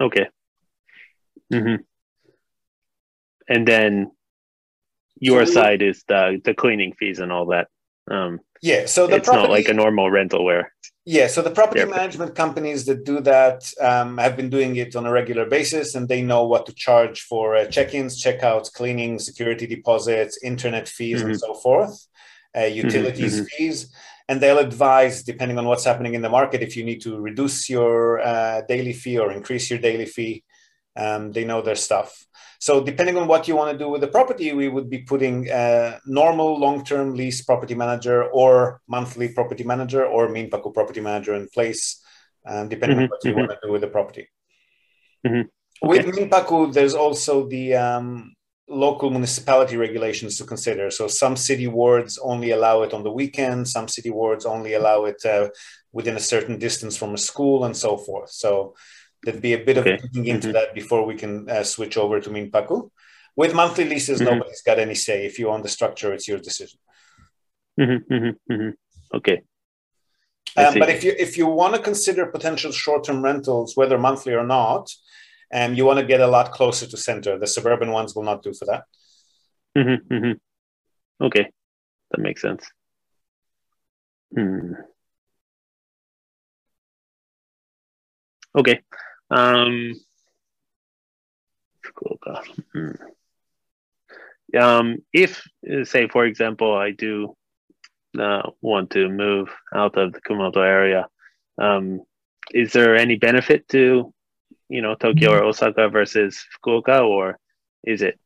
Okay. 0.00 0.28
Mm-hmm. 1.52 1.82
And 3.48 3.66
then 3.66 4.12
your 5.18 5.46
side 5.46 5.82
is 5.82 6.04
the 6.08 6.40
the 6.44 6.54
cleaning 6.54 6.92
fees 6.98 7.18
and 7.18 7.32
all 7.32 7.46
that. 7.46 7.68
Um, 8.10 8.40
yeah, 8.62 8.86
so 8.86 9.06
the 9.06 9.16
it's 9.16 9.28
property, 9.28 9.48
not 9.48 9.52
like 9.52 9.68
a 9.68 9.74
normal 9.74 10.10
rental 10.10 10.44
where. 10.44 10.72
Yeah, 11.04 11.26
so 11.26 11.42
the 11.42 11.50
property 11.50 11.84
management 11.84 12.36
companies 12.36 12.86
that 12.86 13.04
do 13.04 13.20
that 13.22 13.64
um, 13.80 14.18
have 14.18 14.36
been 14.36 14.50
doing 14.50 14.76
it 14.76 14.94
on 14.94 15.04
a 15.04 15.10
regular 15.10 15.46
basis, 15.46 15.96
and 15.96 16.08
they 16.08 16.22
know 16.22 16.44
what 16.44 16.66
to 16.66 16.72
charge 16.74 17.22
for 17.22 17.56
uh, 17.56 17.66
check-ins, 17.66 18.22
checkouts, 18.22 18.72
cleaning, 18.72 19.18
security 19.18 19.66
deposits, 19.66 20.38
internet 20.44 20.88
fees, 20.88 21.18
mm-hmm. 21.18 21.30
and 21.30 21.40
so 21.40 21.54
forth, 21.54 22.06
uh, 22.54 22.60
mm-hmm, 22.60 22.76
utilities 22.76 23.34
mm-hmm. 23.34 23.44
fees, 23.46 23.92
and 24.28 24.40
they'll 24.40 24.58
advise 24.58 25.24
depending 25.24 25.58
on 25.58 25.64
what's 25.64 25.84
happening 25.84 26.14
in 26.14 26.22
the 26.22 26.28
market 26.28 26.62
if 26.62 26.76
you 26.76 26.84
need 26.84 27.00
to 27.02 27.18
reduce 27.18 27.68
your 27.68 28.20
uh, 28.20 28.62
daily 28.68 28.92
fee 28.92 29.18
or 29.18 29.32
increase 29.32 29.70
your 29.70 29.80
daily 29.80 30.06
fee. 30.06 30.44
Um, 30.96 31.32
they 31.32 31.44
know 31.44 31.62
their 31.62 31.74
stuff. 31.74 32.26
So 32.58 32.80
depending 32.80 33.16
on 33.16 33.26
what 33.26 33.48
you 33.48 33.56
want 33.56 33.72
to 33.72 33.78
do 33.84 33.88
with 33.88 34.02
the 34.02 34.08
property, 34.08 34.52
we 34.52 34.68
would 34.68 34.88
be 34.88 34.98
putting 34.98 35.48
a 35.50 35.98
normal 36.06 36.60
long-term 36.60 37.14
lease 37.14 37.42
property 37.42 37.74
manager 37.74 38.22
or 38.24 38.80
monthly 38.86 39.28
property 39.28 39.64
manager 39.64 40.04
or 40.06 40.28
Minpaku 40.28 40.72
property 40.72 41.00
manager 41.00 41.34
in 41.34 41.48
place, 41.48 42.00
um, 42.46 42.68
depending 42.68 42.98
mm-hmm, 42.98 43.04
on 43.04 43.10
what 43.10 43.24
you 43.24 43.30
mm-hmm. 43.32 43.40
want 43.40 43.50
to 43.50 43.58
do 43.66 43.72
with 43.72 43.80
the 43.80 43.88
property. 43.88 44.28
Mm-hmm. 45.26 45.40
Okay. 45.40 45.48
With 45.82 46.14
Minpaku, 46.14 46.72
there's 46.72 46.94
also 46.94 47.48
the 47.48 47.74
um, 47.74 48.32
local 48.68 49.10
municipality 49.10 49.76
regulations 49.76 50.38
to 50.38 50.44
consider. 50.44 50.90
So 50.90 51.08
some 51.08 51.36
city 51.36 51.66
wards 51.66 52.18
only 52.22 52.52
allow 52.52 52.82
it 52.82 52.94
on 52.94 53.02
the 53.02 53.10
weekend, 53.10 53.68
some 53.68 53.88
city 53.88 54.10
wards 54.10 54.46
only 54.46 54.74
allow 54.74 55.04
it 55.04 55.24
uh, 55.24 55.48
within 55.92 56.16
a 56.16 56.20
certain 56.20 56.58
distance 56.58 56.96
from 56.96 57.14
a 57.14 57.18
school 57.18 57.64
and 57.64 57.76
so 57.76 57.96
forth. 57.96 58.30
So 58.30 58.74
there'd 59.22 59.42
be 59.42 59.54
a 59.54 59.64
bit 59.64 59.78
okay. 59.78 59.94
of 59.94 60.02
digging 60.02 60.26
into 60.26 60.48
mm-hmm. 60.48 60.54
that 60.54 60.74
before 60.74 61.04
we 61.06 61.14
can 61.14 61.48
uh, 61.48 61.62
switch 61.62 61.96
over 61.96 62.20
to 62.20 62.30
Minpaku. 62.30 62.90
With 63.36 63.54
monthly 63.54 63.84
leases, 63.84 64.20
mm-hmm. 64.20 64.32
nobody's 64.32 64.62
got 64.62 64.78
any 64.78 64.94
say. 64.94 65.24
If 65.24 65.38
you 65.38 65.48
own 65.48 65.62
the 65.62 65.68
structure, 65.68 66.12
it's 66.12 66.28
your 66.28 66.38
decision. 66.38 66.78
Mm-hmm, 67.80 68.14
mm-hmm, 68.14 68.52
mm-hmm. 68.52 69.16
okay. 69.16 69.42
Um, 70.54 70.74
but 70.78 70.90
if 70.90 71.02
you 71.02 71.14
if 71.18 71.38
you 71.38 71.46
want 71.46 71.74
to 71.74 71.80
consider 71.80 72.26
potential 72.26 72.72
short 72.72 73.04
term 73.04 73.22
rentals, 73.22 73.74
whether 73.74 73.96
monthly 73.96 74.34
or 74.34 74.44
not, 74.44 74.90
um, 75.54 75.74
you 75.74 75.86
want 75.86 75.98
to 75.98 76.04
get 76.04 76.20
a 76.20 76.26
lot 76.26 76.52
closer 76.52 76.86
to 76.86 76.96
center. 76.98 77.38
The 77.38 77.46
suburban 77.46 77.90
ones 77.90 78.14
will 78.14 78.24
not 78.24 78.42
do 78.42 78.52
for 78.52 78.66
that. 78.66 78.84
Okay, 81.22 81.50
that 82.10 82.20
makes 82.20 82.42
sense. 82.42 82.66
Hmm. 84.34 84.74
Okay. 88.54 88.80
Um, 89.32 89.94
hmm. 92.72 92.90
um, 94.58 94.98
if, 95.12 95.42
say, 95.84 96.06
for 96.08 96.26
example, 96.26 96.74
I 96.74 96.90
do 96.90 97.34
uh, 98.20 98.42
want 98.60 98.90
to 98.90 99.08
move 99.08 99.48
out 99.74 99.96
of 99.96 100.12
the 100.12 100.20
Kumamoto 100.20 100.58
area, 100.58 101.08
um, 101.58 102.02
is 102.52 102.72
there 102.72 102.94
any 102.94 103.16
benefit 103.16 103.66
to, 103.68 104.12
you 104.68 104.82
know, 104.82 104.94
Tokyo 104.94 105.32
or 105.32 105.44
Osaka 105.44 105.88
versus 105.88 106.44
Fukuoka, 106.54 107.02
or 107.02 107.38
is 107.84 108.02
it 108.02 108.18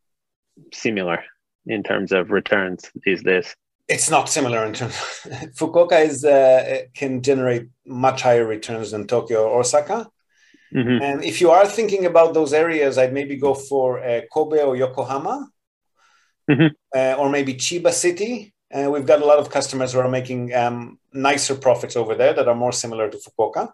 similar 0.72 1.22
in 1.66 1.84
terms 1.84 2.10
of 2.10 2.32
returns 2.32 2.90
these 3.04 3.22
days? 3.22 3.54
It's 3.88 4.10
not 4.10 4.28
similar 4.28 4.64
in 4.64 4.72
terms. 4.72 4.94
Fukuoka 5.54 6.04
is 6.04 6.24
uh, 6.24 6.82
can 6.94 7.22
generate 7.22 7.68
much 7.86 8.22
higher 8.22 8.44
returns 8.44 8.90
than 8.90 9.06
Tokyo 9.06 9.48
or 9.48 9.60
Osaka. 9.60 10.08
Mm-hmm. 10.76 11.02
And 11.02 11.24
if 11.24 11.40
you 11.40 11.50
are 11.50 11.66
thinking 11.66 12.04
about 12.04 12.34
those 12.34 12.52
areas, 12.52 12.98
I'd 12.98 13.12
maybe 13.12 13.36
go 13.36 13.54
for 13.54 14.04
uh, 14.04 14.20
Kobe 14.30 14.62
or 14.62 14.76
Yokohama, 14.76 15.48
mm-hmm. 16.50 16.66
uh, 16.94 17.14
or 17.14 17.30
maybe 17.30 17.54
Chiba 17.54 17.92
City. 17.92 18.52
Uh, 18.72 18.90
we've 18.90 19.06
got 19.06 19.22
a 19.22 19.24
lot 19.24 19.38
of 19.38 19.48
customers 19.48 19.92
who 19.92 20.00
are 20.00 20.08
making 20.08 20.54
um, 20.54 20.98
nicer 21.12 21.54
profits 21.54 21.96
over 21.96 22.14
there 22.14 22.34
that 22.34 22.46
are 22.46 22.54
more 22.54 22.72
similar 22.72 23.08
to 23.08 23.16
Fukuoka. 23.16 23.70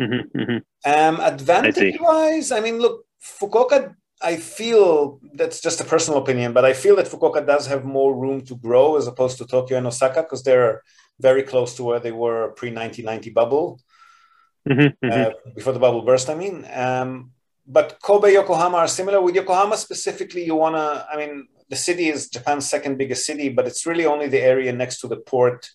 Mm-hmm. 0.00 0.38
mm-hmm. 0.38 0.58
Um, 0.92 1.20
advantage 1.20 1.98
wise, 2.00 2.52
I, 2.52 2.58
I 2.58 2.60
mean, 2.60 2.78
look, 2.78 3.06
Fukuoka, 3.22 3.94
I 4.22 4.36
feel 4.36 5.20
that's 5.34 5.60
just 5.60 5.80
a 5.80 5.84
personal 5.84 6.20
opinion, 6.20 6.52
but 6.52 6.66
I 6.66 6.74
feel 6.74 6.96
that 6.96 7.06
Fukuoka 7.06 7.46
does 7.46 7.66
have 7.66 7.84
more 7.84 8.14
room 8.14 8.42
to 8.42 8.56
grow 8.56 8.96
as 8.96 9.06
opposed 9.06 9.38
to 9.38 9.46
Tokyo 9.46 9.78
and 9.78 9.86
Osaka 9.86 10.22
because 10.22 10.42
they're 10.42 10.82
very 11.18 11.42
close 11.42 11.76
to 11.76 11.82
where 11.82 12.00
they 12.00 12.12
were 12.12 12.52
pre 12.56 12.68
1990 12.70 13.30
bubble 13.30 13.80
mm-hmm, 14.68 15.06
mm-hmm. 15.06 15.10
Uh, 15.10 15.52
before 15.54 15.72
the 15.72 15.78
bubble 15.78 16.02
burst. 16.02 16.28
I 16.28 16.34
mean, 16.34 16.66
um, 16.72 17.32
but 17.66 17.98
Kobe, 18.02 18.32
Yokohama 18.32 18.78
are 18.78 18.88
similar. 18.88 19.20
With 19.20 19.34
Yokohama 19.34 19.76
specifically, 19.76 20.44
you 20.44 20.56
want 20.56 20.76
to. 20.76 21.06
I 21.12 21.16
mean, 21.16 21.46
the 21.68 21.76
city 21.76 22.08
is 22.08 22.28
Japan's 22.28 22.68
second 22.68 22.98
biggest 22.98 23.24
city, 23.24 23.48
but 23.48 23.66
it's 23.66 23.86
really 23.86 24.06
only 24.06 24.28
the 24.28 24.40
area 24.40 24.72
next 24.72 25.00
to 25.00 25.08
the 25.08 25.16
port 25.16 25.68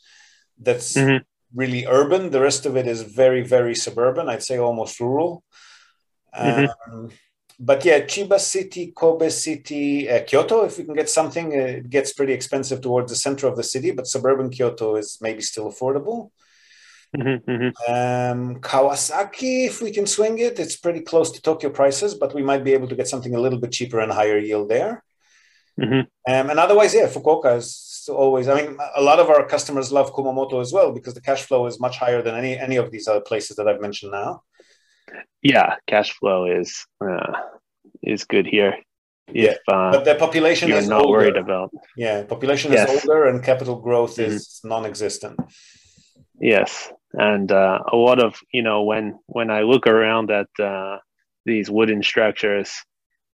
that's 0.60 0.94
mm-hmm. 0.94 1.24
really 1.54 1.86
urban. 1.86 2.32
The 2.32 2.42
rest 2.42 2.66
of 2.66 2.76
it 2.76 2.88
is 2.88 3.02
very, 3.02 3.44
very 3.44 3.76
suburban. 3.76 4.30
I'd 4.30 4.44
say 4.44 4.58
almost 4.58 5.00
rural. 5.00 5.44
Mm-hmm. 6.38 6.94
Um, 6.94 7.12
but 7.58 7.86
yeah, 7.86 8.02
Chiba 8.02 8.40
City, 8.40 8.92
Kobe 8.94 9.30
City, 9.30 10.10
uh, 10.10 10.24
Kyoto, 10.24 10.66
if 10.66 10.78
we 10.78 10.84
can 10.84 10.94
get 10.94 11.10
something, 11.10 11.54
uh, 11.54 11.78
it 11.80 11.90
gets 11.90 12.12
pretty 12.12 12.34
expensive 12.34 12.82
towards 12.82 13.12
the 13.12 13.16
center 13.16 13.48
of 13.48 13.56
the 13.56 13.64
city, 13.64 13.92
but 13.92 14.08
suburban 14.08 14.50
Kyoto 14.50 14.98
is 14.98 15.18
maybe 15.22 15.42
still 15.42 15.72
affordable. 15.72 16.32
Mm-hmm, 17.16 17.50
mm-hmm. 17.50 17.94
Um, 17.94 18.62
Kawasaki, 18.62 19.68
if 19.68 19.82
we 19.82 19.92
can 19.92 20.06
swing 20.06 20.40
it, 20.40 20.60
it's 20.60 20.76
pretty 20.76 21.02
close 21.02 21.32
to 21.32 21.42
Tokyo 21.42 21.70
prices, 21.70 22.14
but 22.14 22.34
we 22.34 22.44
might 22.44 22.64
be 22.64 22.74
able 22.74 22.88
to 22.88 22.96
get 22.96 23.08
something 23.08 23.36
a 23.36 23.40
little 23.40 23.60
bit 23.60 23.72
cheaper 23.72 24.00
and 24.00 24.12
higher 24.12 24.38
yield 24.38 24.70
there. 24.70 25.04
Mm-hmm. 25.80 26.02
Um, 26.34 26.50
and 26.50 26.60
otherwise, 26.60 26.94
yeah, 26.94 27.08
Fukuoka 27.08 27.58
is 27.58 28.08
always. 28.10 28.48
I 28.48 28.62
mean, 28.62 28.78
a 28.96 29.02
lot 29.02 29.20
of 29.20 29.30
our 29.30 29.46
customers 29.46 29.92
love 29.92 30.14
Kumamoto 30.14 30.62
as 30.62 30.72
well 30.72 30.92
because 30.92 31.14
the 31.14 31.22
cash 31.22 31.44
flow 31.44 31.66
is 31.68 31.80
much 31.80 31.98
higher 31.98 32.22
than 32.22 32.36
any 32.36 32.58
any 32.58 32.78
of 32.78 32.92
these 32.92 33.08
other 33.08 33.22
places 33.22 33.58
that 33.58 33.68
I've 33.68 33.82
mentioned 33.82 34.12
now. 34.12 34.44
Yeah, 35.42 35.76
cash 35.88 36.14
flow 36.14 36.46
is 36.46 36.86
uh, 37.02 37.34
is 38.02 38.24
good 38.24 38.48
here. 38.48 38.76
If, 39.28 39.36
yeah, 39.36 39.74
uh, 39.74 39.92
but 39.92 40.06
the 40.06 40.16
population 40.16 40.72
is 40.72 40.88
not 40.88 41.02
older. 41.02 41.12
worried 41.12 41.38
about. 41.38 41.72
Yeah, 41.98 42.24
population 42.24 42.72
yes. 42.72 42.90
is 42.90 43.10
older 43.10 43.26
and 43.26 43.44
capital 43.44 43.78
growth 43.82 44.20
is 44.20 44.48
mm-hmm. 44.48 44.70
non-existent. 44.70 45.40
Yes, 46.40 46.92
and 47.18 47.52
uh, 47.52 47.80
a 47.92 47.96
lot 47.96 48.24
of 48.24 48.40
you 48.52 48.62
know 48.62 48.84
when 48.84 49.20
when 49.28 49.50
I 49.50 49.62
look 49.62 49.88
around 49.88 50.32
at 50.32 50.48
uh, 50.60 50.98
these 51.46 51.70
wooden 51.70 52.04
structures, 52.04 52.72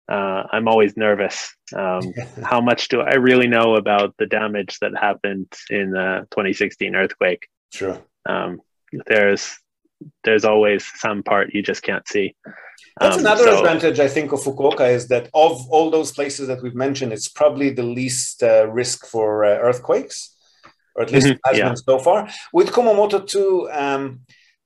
uh, 0.08 0.44
I'm 0.52 0.68
always 0.68 0.96
nervous. 0.96 1.54
Um, 1.74 2.12
how 2.44 2.60
much 2.60 2.88
do 2.88 3.00
I 3.00 3.14
really 3.14 3.46
know 3.46 3.76
about 3.76 4.14
the 4.18 4.26
damage 4.26 4.78
that 4.80 4.92
happened 4.96 5.52
in 5.70 5.92
the 5.92 6.26
2016 6.30 6.94
earthquake? 6.94 7.48
Sure. 7.72 7.98
Um, 8.28 8.60
there's 9.06 9.56
there's 10.24 10.44
always 10.44 10.84
some 10.96 11.22
part 11.22 11.54
you 11.54 11.62
just 11.62 11.82
can't 11.82 12.06
see. 12.08 12.34
That's 12.98 13.16
um, 13.16 13.20
another 13.20 13.44
so, 13.44 13.58
advantage 13.60 14.00
I 14.00 14.08
think 14.08 14.32
of 14.32 14.40
Fukuoka 14.40 14.90
is 14.90 15.08
that 15.08 15.28
of 15.34 15.68
all 15.70 15.90
those 15.90 16.12
places 16.12 16.48
that 16.48 16.62
we've 16.62 16.74
mentioned, 16.74 17.12
it's 17.12 17.28
probably 17.28 17.70
the 17.70 17.82
least 17.82 18.42
uh, 18.42 18.68
risk 18.68 19.06
for 19.06 19.44
uh, 19.44 19.58
earthquakes 19.58 20.36
or 20.94 21.02
at 21.02 21.12
least 21.12 21.26
mm-hmm. 21.26 21.48
has 21.48 21.58
yeah. 21.58 21.68
been 21.68 21.76
so 21.76 21.98
far. 21.98 22.28
With 22.52 22.70
Kumamoto 22.70 23.26
too, 23.26 23.68
um, 23.72 24.20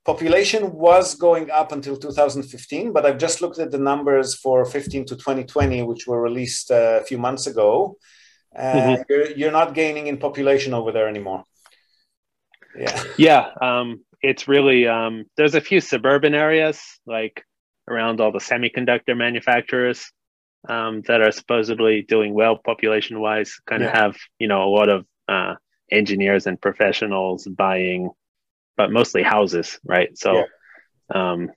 population 0.05 0.73
was 0.73 1.15
going 1.15 1.51
up 1.51 1.73
until 1.73 1.97
2015, 1.97 2.93
but 2.93 3.07
I've 3.07 3.19
just 3.19 3.41
looked 3.41 3.59
at 3.59 3.71
the 3.71 3.79
numbers 3.79 4.35
for 4.35 4.65
15 4.65 5.07
to 5.07 5.17
2020, 5.17 5.83
which 5.83 6.07
were 6.07 6.21
released 6.21 6.71
uh, 6.71 7.01
a 7.01 7.05
few 7.05 7.19
months 7.19 7.47
ago. 7.47 7.97
Uh, 8.55 8.63
mm-hmm. 8.63 9.03
you're, 9.09 9.31
you're, 9.33 9.53
not 9.53 9.75
gaining 9.75 10.07
in 10.07 10.17
population 10.17 10.75
over 10.75 10.93
there 10.93 11.09
anymore. 11.09 11.45
Yeah. 12.79 13.03
Yeah. 13.17 13.49
Um, 13.61 14.05
it's 14.23 14.47
really, 14.49 14.87
um, 14.87 15.25
there's 15.37 15.55
a 15.55 15.61
few 15.61 15.81
suburban 15.81 16.35
areas 16.35 16.81
like 17.05 17.45
around 17.89 18.21
all 18.21 18.33
the 18.33 18.39
semiconductor 18.39 19.17
manufacturers 19.17 20.11
um, 20.69 21.03
that 21.03 21.21
are 21.21 21.33
supposedly 21.33 22.03
doing 22.03 22.33
well 22.33 22.57
population 22.57 23.21
wise, 23.21 23.61
kind 23.67 23.83
yeah. 23.83 23.89
of 23.89 23.95
have, 23.95 24.17
you 24.39 24.49
know, 24.49 24.63
a 24.63 24.71
lot 24.71 24.89
of 24.89 25.05
uh, 25.29 25.55
engineers 25.91 26.47
and 26.47 26.61
professionals 26.61 27.47
buying, 27.47 28.11
but 28.77 28.93
mostly 28.93 29.23
houses, 29.23 29.79
right? 29.85 30.17
So, 30.17 30.35
yeah. 30.35 30.45
um, 31.33 31.51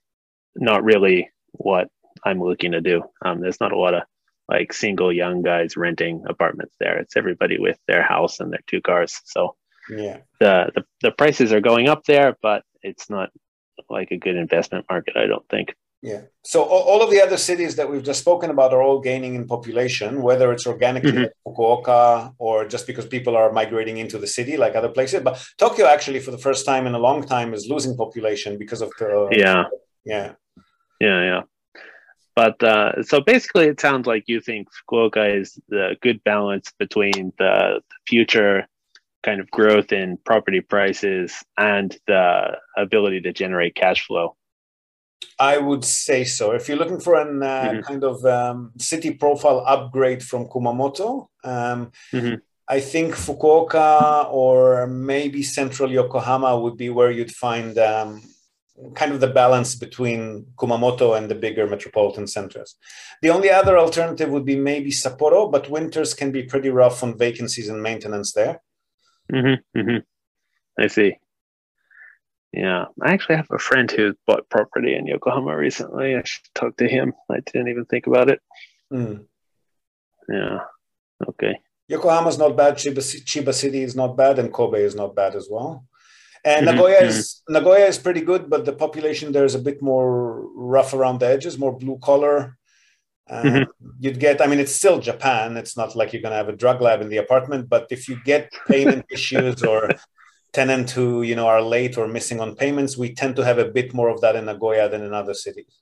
not 0.56 0.84
really 0.84 1.30
what 1.52 1.88
I'm 2.24 2.42
looking 2.42 2.72
to 2.72 2.82
do. 2.82 3.04
Um, 3.24 3.42
there's 3.42 3.62
not 3.62 3.72
a 3.72 3.78
lot 3.78 3.94
of 3.94 4.04
like 4.50 4.74
single 4.74 5.12
young 5.12 5.42
guys 5.42 5.76
renting 5.76 6.24
apartments 6.28 6.76
there. 6.80 6.98
It's 7.00 7.18
everybody 7.18 7.60
with 7.60 7.78
their 7.88 8.02
house 8.02 8.40
and 8.40 8.52
their 8.52 8.64
two 8.68 8.82
cars. 8.82 9.20
So, 9.26 9.56
yeah, 9.90 10.18
the 10.40 10.72
the, 10.76 10.86
the 11.02 11.12
prices 11.12 11.54
are 11.54 11.62
going 11.62 11.90
up 11.90 12.04
there, 12.06 12.38
but 12.42 12.64
it's 12.82 13.10
not 13.10 13.30
like 13.90 14.12
a 14.12 14.18
good 14.18 14.36
investment 14.36 14.86
market. 14.90 15.18
I 15.18 15.28
don't 15.28 15.48
think. 15.50 15.76
Yeah. 16.02 16.22
So 16.44 16.64
all 16.64 17.02
of 17.02 17.10
the 17.10 17.22
other 17.22 17.38
cities 17.38 17.76
that 17.76 17.90
we've 17.90 18.04
just 18.04 18.20
spoken 18.20 18.52
about 18.52 18.72
are 18.72 18.82
all 18.82 19.00
gaining 19.00 19.34
in 19.34 19.48
population, 19.48 20.22
whether 20.22 20.52
it's 20.52 20.68
organically 20.68 21.12
mm-hmm. 21.12 21.22
like 21.24 21.34
Fukuoka 21.46 22.34
or 22.38 22.68
just 22.68 22.86
because 22.86 23.08
people 23.08 23.36
are 23.36 23.52
migrating 23.52 23.98
into 23.98 24.20
the 24.20 24.28
city 24.28 24.58
like 24.58 24.76
other 24.76 24.90
places. 24.90 25.22
But 25.24 25.44
Tokyo 25.58 25.88
actually, 25.88 26.20
for 26.20 26.30
the 26.30 26.38
first 26.38 26.66
time 26.66 26.86
in 26.86 26.94
a 26.94 27.00
long 27.00 27.24
time, 27.24 27.54
is 27.54 27.68
losing 27.68 27.98
population 27.98 28.60
because 28.60 28.82
of 28.82 28.92
the 29.00 29.30
yeah 29.32 29.64
yeah 30.06 30.34
yeah 31.02 31.24
yeah. 31.24 31.42
but 32.36 32.62
uh, 32.62 33.02
so 33.02 33.20
basically, 33.20 33.66
it 33.66 33.82
sounds 33.82 34.06
like 34.06 34.26
you 34.28 34.40
think 34.40 34.68
Fukuoka 34.76 35.42
is 35.42 35.60
the 35.68 35.98
good 36.02 36.24
balance 36.24 36.72
between 36.78 37.34
the 37.40 37.82
future 38.08 38.68
kind 39.24 39.42
of 39.42 39.50
growth 39.52 39.92
in 39.92 40.18
property 40.26 40.62
prices 40.62 41.44
and 41.58 41.98
the 42.08 42.56
ability 42.78 43.20
to 43.22 43.34
generate 43.34 43.76
cash 43.76 44.06
flow. 44.06 44.37
I 45.40 45.58
would 45.58 45.86
say 45.86 46.24
so. 46.24 46.52
If 46.52 46.68
you're 46.68 46.78
looking 46.78 47.00
for 47.00 47.16
an 47.16 47.44
uh, 47.44 47.46
mm-hmm. 47.46 47.82
kind 47.82 48.04
of 48.04 48.26
um, 48.26 48.72
city 48.78 49.14
profile 49.14 49.64
upgrade 49.68 50.24
from 50.24 50.48
Kumamoto, 50.48 51.28
um, 51.44 51.92
mm-hmm. 52.12 52.36
I 52.68 52.80
think 52.80 53.14
Fukuoka 53.14 54.28
or 54.32 54.88
maybe 54.88 55.42
central 55.44 55.92
Yokohama 55.92 56.60
would 56.60 56.76
be 56.76 56.90
where 56.90 57.12
you'd 57.12 57.32
find 57.32 57.78
um, 57.78 58.22
kind 58.96 59.12
of 59.12 59.20
the 59.20 59.28
balance 59.28 59.76
between 59.76 60.46
Kumamoto 60.56 61.18
and 61.18 61.30
the 61.30 61.36
bigger 61.36 61.68
metropolitan 61.68 62.28
centers. 62.28 62.76
The 63.22 63.30
only 63.30 63.50
other 63.50 63.78
alternative 63.78 64.30
would 64.30 64.46
be 64.46 64.56
maybe 64.56 64.92
Sapporo, 64.92 65.52
but 65.52 65.70
winters 65.70 66.14
can 66.14 66.32
be 66.32 66.44
pretty 66.44 66.70
rough 66.70 67.04
on 67.04 67.18
vacancies 67.18 67.70
and 67.70 67.82
maintenance 67.82 68.34
there. 68.34 68.62
Mm-hmm, 69.32 69.80
mm-hmm. 69.80 70.82
I 70.82 70.88
see. 70.88 71.18
Yeah, 72.54 72.86
I 73.02 73.12
actually 73.12 73.36
have 73.36 73.52
a 73.52 73.60
friend 73.60 73.92
who 73.92 74.16
bought 74.26 74.50
property 74.50 74.96
in 74.96 75.06
Yokohama 75.06 75.56
recently. 75.56 76.16
I 76.16 76.24
should 76.26 76.46
talk 76.56 76.78
to 76.78 76.88
him. 76.88 77.14
I 77.30 77.42
didn't 77.42 77.68
even 77.68 77.86
think 77.86 78.08
about 78.08 78.30
it. 78.30 78.40
Mm. 78.92 79.26
Yeah. 80.30 80.60
Okay. 81.28 81.60
Yokohama's 81.88 82.38
not 82.38 82.56
bad. 82.56 82.76
Chiba, 82.76 83.00
Chiba 83.00 83.54
City 83.54 83.82
is 83.84 83.96
not 83.96 84.18
bad, 84.18 84.40
and 84.40 84.52
Kobe 84.52 84.82
is 84.82 84.96
not 84.96 85.16
bad 85.16 85.36
as 85.36 85.48
well. 85.50 85.86
And 86.44 86.66
mm-hmm. 86.66 86.76
Nagoya 86.76 87.04
is 87.04 87.18
mm-hmm. 87.18 87.54
Nagoya 87.54 87.86
is 87.86 87.98
pretty 87.98 88.22
good, 88.22 88.50
but 88.50 88.66
the 88.66 88.74
population 88.74 89.32
there 89.32 89.46
is 89.46 89.56
a 89.56 89.60
bit 89.60 89.82
more 89.82 90.48
rough 90.56 90.94
around 90.94 91.20
the 91.20 91.28
edges, 91.28 91.58
more 91.58 91.78
blue 91.78 92.00
collar. 92.02 92.58
Uh, 93.30 93.44
mm-hmm. 93.44 93.64
You'd 94.00 94.20
get, 94.20 94.42
I 94.42 94.48
mean, 94.48 94.60
it's 94.60 94.74
still 94.74 95.00
Japan. 95.00 95.58
It's 95.58 95.76
not 95.76 95.96
like 95.98 96.14
you're 96.14 96.22
going 96.22 96.32
to 96.32 96.38
have 96.38 96.48
a 96.48 96.56
drug 96.56 96.82
lab 96.82 97.02
in 97.02 97.10
the 97.10 97.18
apartment, 97.18 97.68
but 97.68 97.88
if 97.92 98.08
you 98.08 98.18
get 98.24 98.50
payment 98.68 99.06
issues 99.12 99.64
or 99.64 99.90
tenant 100.54 100.92
who 100.92 101.22
you 101.22 101.36
know 101.36 101.48
are 101.48 101.62
late 101.62 101.98
or 101.98 102.08
missing 102.08 102.40
on 102.40 102.56
payments, 102.56 102.98
we 102.98 103.14
tend 103.14 103.36
to 103.36 103.46
have 103.46 103.58
a 103.58 103.66
bit 103.66 103.94
more 103.94 104.10
of 104.10 104.22
that 104.22 104.36
in 104.36 104.46
Nagoya 104.46 104.90
than 104.90 105.04
in 105.04 105.14
other 105.14 105.34
cities. 105.34 105.82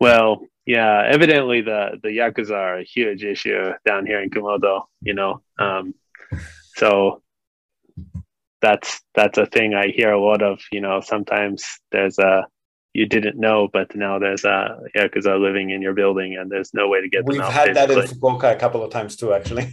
Well, 0.00 0.40
yeah, 0.64 1.02
evidently 1.06 1.62
the 1.62 1.98
the 2.02 2.08
yakuza 2.08 2.54
are 2.54 2.78
a 2.78 2.84
huge 2.84 3.24
issue 3.24 3.72
down 3.84 4.06
here 4.06 4.20
in 4.20 4.30
Kumamoto. 4.30 4.82
You 5.00 5.14
know, 5.14 5.42
um, 5.58 5.94
so 6.74 7.22
that's 8.60 9.00
that's 9.14 9.38
a 9.38 9.46
thing 9.46 9.74
I 9.74 9.88
hear 9.88 10.10
a 10.10 10.20
lot 10.20 10.42
of. 10.42 10.60
You 10.72 10.80
know, 10.80 11.00
sometimes 11.00 11.64
there's 11.92 12.18
a 12.18 12.46
you 12.94 13.06
didn't 13.06 13.38
know, 13.38 13.68
but 13.72 13.94
now 13.94 14.18
there's 14.18 14.44
a 14.44 14.78
yakuza 14.96 15.40
living 15.40 15.70
in 15.70 15.82
your 15.82 15.94
building, 15.94 16.36
and 16.36 16.50
there's 16.50 16.72
no 16.74 16.88
way 16.88 17.00
to 17.00 17.08
get 17.08 17.24
We've 17.24 17.36
them 17.36 17.46
out. 17.46 17.48
We've 17.48 17.76
had 17.76 17.76
that 17.76 17.90
in 17.90 17.98
Fukuoka 17.98 18.52
a 18.52 18.56
couple 18.56 18.82
of 18.82 18.90
times 18.90 19.16
too, 19.16 19.32
actually. 19.32 19.68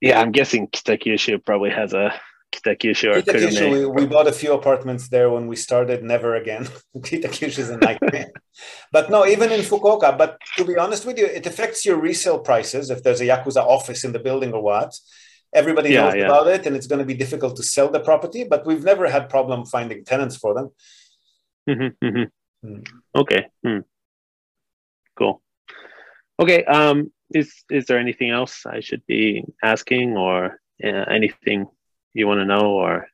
Yeah, 0.00 0.18
I'm 0.18 0.32
guessing 0.32 0.66
Kitakyushu 0.68 1.44
probably 1.44 1.68
has 1.70 1.92
a 1.92 2.18
Kitakyushu 2.52 3.14
or 3.14 3.22
Kitakyushu, 3.22 3.72
we, 3.72 3.86
we, 3.86 4.06
bought 4.06 4.26
a 4.26 4.32
few 4.32 4.52
apartments 4.52 5.08
there 5.08 5.30
when 5.30 5.46
we 5.46 5.56
started. 5.56 6.02
Never 6.02 6.34
again. 6.34 6.64
Kitakyushu 6.96 7.58
is 7.58 7.70
a 7.70 7.76
nightmare. 7.76 8.30
but 8.92 9.10
no, 9.10 9.26
even 9.26 9.52
in 9.52 9.60
Fukuoka. 9.60 10.16
But 10.18 10.38
to 10.56 10.64
be 10.64 10.76
honest 10.76 11.06
with 11.06 11.18
you, 11.18 11.26
it 11.26 11.46
affects 11.46 11.84
your 11.84 12.00
resale 12.00 12.40
prices 12.40 12.90
if 12.90 13.02
there's 13.02 13.20
a 13.20 13.26
yakuza 13.26 13.62
office 13.62 14.04
in 14.04 14.12
the 14.12 14.18
building 14.18 14.52
or 14.52 14.62
what 14.62 14.92
everybody 15.52 15.90
yeah, 15.90 16.04
knows 16.04 16.14
yeah. 16.14 16.26
about 16.26 16.46
it 16.46 16.66
and 16.66 16.76
it's 16.76 16.86
going 16.86 16.98
to 16.98 17.04
be 17.04 17.14
difficult 17.14 17.56
to 17.56 17.62
sell 17.62 17.88
the 17.88 18.00
property 18.00 18.44
but 18.44 18.64
we've 18.66 18.84
never 18.84 19.08
had 19.08 19.28
problem 19.28 19.64
finding 19.64 20.04
tenants 20.04 20.36
for 20.36 20.54
them 20.54 20.70
mm-hmm, 21.68 22.06
mm-hmm. 22.06 22.68
Mm. 22.68 22.86
okay 23.14 23.46
mm. 23.66 23.84
cool 25.18 25.42
okay 26.38 26.64
um 26.64 27.10
is 27.34 27.52
is 27.70 27.86
there 27.86 27.98
anything 27.98 28.30
else 28.30 28.64
i 28.66 28.80
should 28.80 29.04
be 29.06 29.44
asking 29.62 30.16
or 30.16 30.60
uh, 30.84 31.04
anything 31.18 31.66
you 32.14 32.26
want 32.26 32.40
to 32.40 32.44
know 32.44 32.72
or 32.72 33.06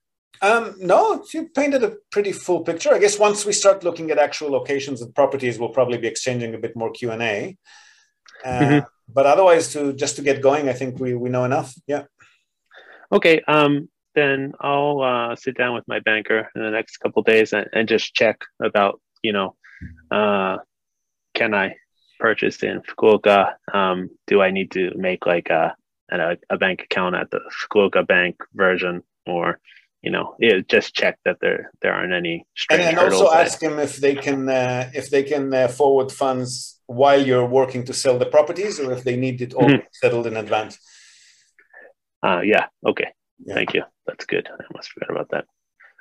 um, 0.43 0.75
no, 0.79 1.25
you 1.33 1.49
painted 1.49 1.83
a 1.83 1.97
pretty 2.11 2.33
full 2.33 2.61
picture. 2.61 2.93
I 2.93 2.99
guess 2.99 3.19
once 3.19 3.47
we 3.47 3.53
start 3.53 3.85
looking 3.85 4.11
at 4.11 4.19
actual 4.19 4.51
locations 4.51 5.01
and 5.01 5.15
properties, 5.15 5.59
we'll 5.59 5.71
probably 5.71 5.97
be 5.97 6.09
exchanging 6.09 6.55
a 6.55 6.59
bit 6.59 6.77
more 6.77 6.91
Q 6.91 7.11
and 7.11 7.23
A. 7.23 7.57
Uh, 8.45 8.49
mm-hmm. 8.49 8.87
But 9.09 9.25
otherwise, 9.25 9.73
to 9.73 9.95
just 9.95 10.17
to 10.17 10.23
get 10.23 10.43
going, 10.43 10.69
I 10.69 10.75
think 10.75 11.01
we 11.01 11.15
we 11.15 11.31
know 11.31 11.45
enough. 11.45 11.75
Yeah. 11.87 12.03
Okay, 13.11 13.41
um, 13.49 13.89
then 14.17 14.55
I'll 14.61 15.01
uh, 15.01 15.37
sit 15.37 15.57
down 15.57 15.75
with 15.75 15.87
my 15.87 16.01
banker 16.01 16.51
in 16.55 16.63
the 16.63 16.71
next 16.71 16.97
couple 16.97 17.23
days 17.23 17.53
and, 17.53 17.69
and, 17.73 17.87
just 17.87 18.15
check 18.15 18.41
about, 18.61 19.01
you 19.23 19.33
know, 19.33 19.55
uh, 20.11 20.57
can 21.35 21.55
I 21.55 21.77
purchase 22.19 22.63
in 22.65 22.81
Fukuoka? 22.81 23.55
Um, 23.73 24.11
do 24.27 24.43
I 24.43 24.51
need 24.51 24.73
to 24.73 24.91
make 24.97 25.25
like 25.27 25.51
a, 25.51 25.77
a, 26.11 26.37
a 26.51 26.57
bank 26.57 26.83
account 26.83 27.15
at 27.17 27.31
the 27.31 27.41
Fukuoka 27.51 28.07
bank 28.07 28.37
version 28.55 29.03
or, 29.27 29.59
you 30.03 30.11
know, 30.11 30.37
it, 30.39 30.69
just 30.69 30.95
check 30.95 31.19
that 31.25 31.39
there 31.41 31.71
there 31.83 31.93
aren't 31.93 32.13
any 32.13 32.47
and, 32.71 32.83
and 32.83 32.99
also 32.99 33.31
ask 33.31 33.59
them 33.59 33.79
if 33.79 33.97
they 33.97 34.15
can 34.15 34.49
uh, 34.49 34.91
if 34.95 35.11
they 35.11 35.23
can 35.23 35.53
uh, 35.53 35.69
forward 35.69 36.13
funds 36.13 36.81
while 36.87 37.21
you're 37.21 37.47
working 37.47 37.85
to 37.85 37.93
sell 37.93 38.19
the 38.19 38.27
properties 38.27 38.79
or 38.79 38.93
if 38.93 39.03
they 39.03 39.17
need 39.17 39.43
it 39.43 39.55
all 39.55 39.69
mm-hmm. 39.69 39.85
settled 39.93 40.27
in 40.27 40.37
advance. 40.37 40.79
Uh, 42.23 42.41
yeah. 42.41 42.67
Okay. 42.87 43.09
Yeah. 43.45 43.55
Thank 43.55 43.75
you. 43.75 43.83
That's 44.07 44.25
good. 44.25 44.49
I 44.49 44.63
almost 44.71 44.91
forgot 44.91 45.11
about 45.11 45.31
that. 45.31 45.45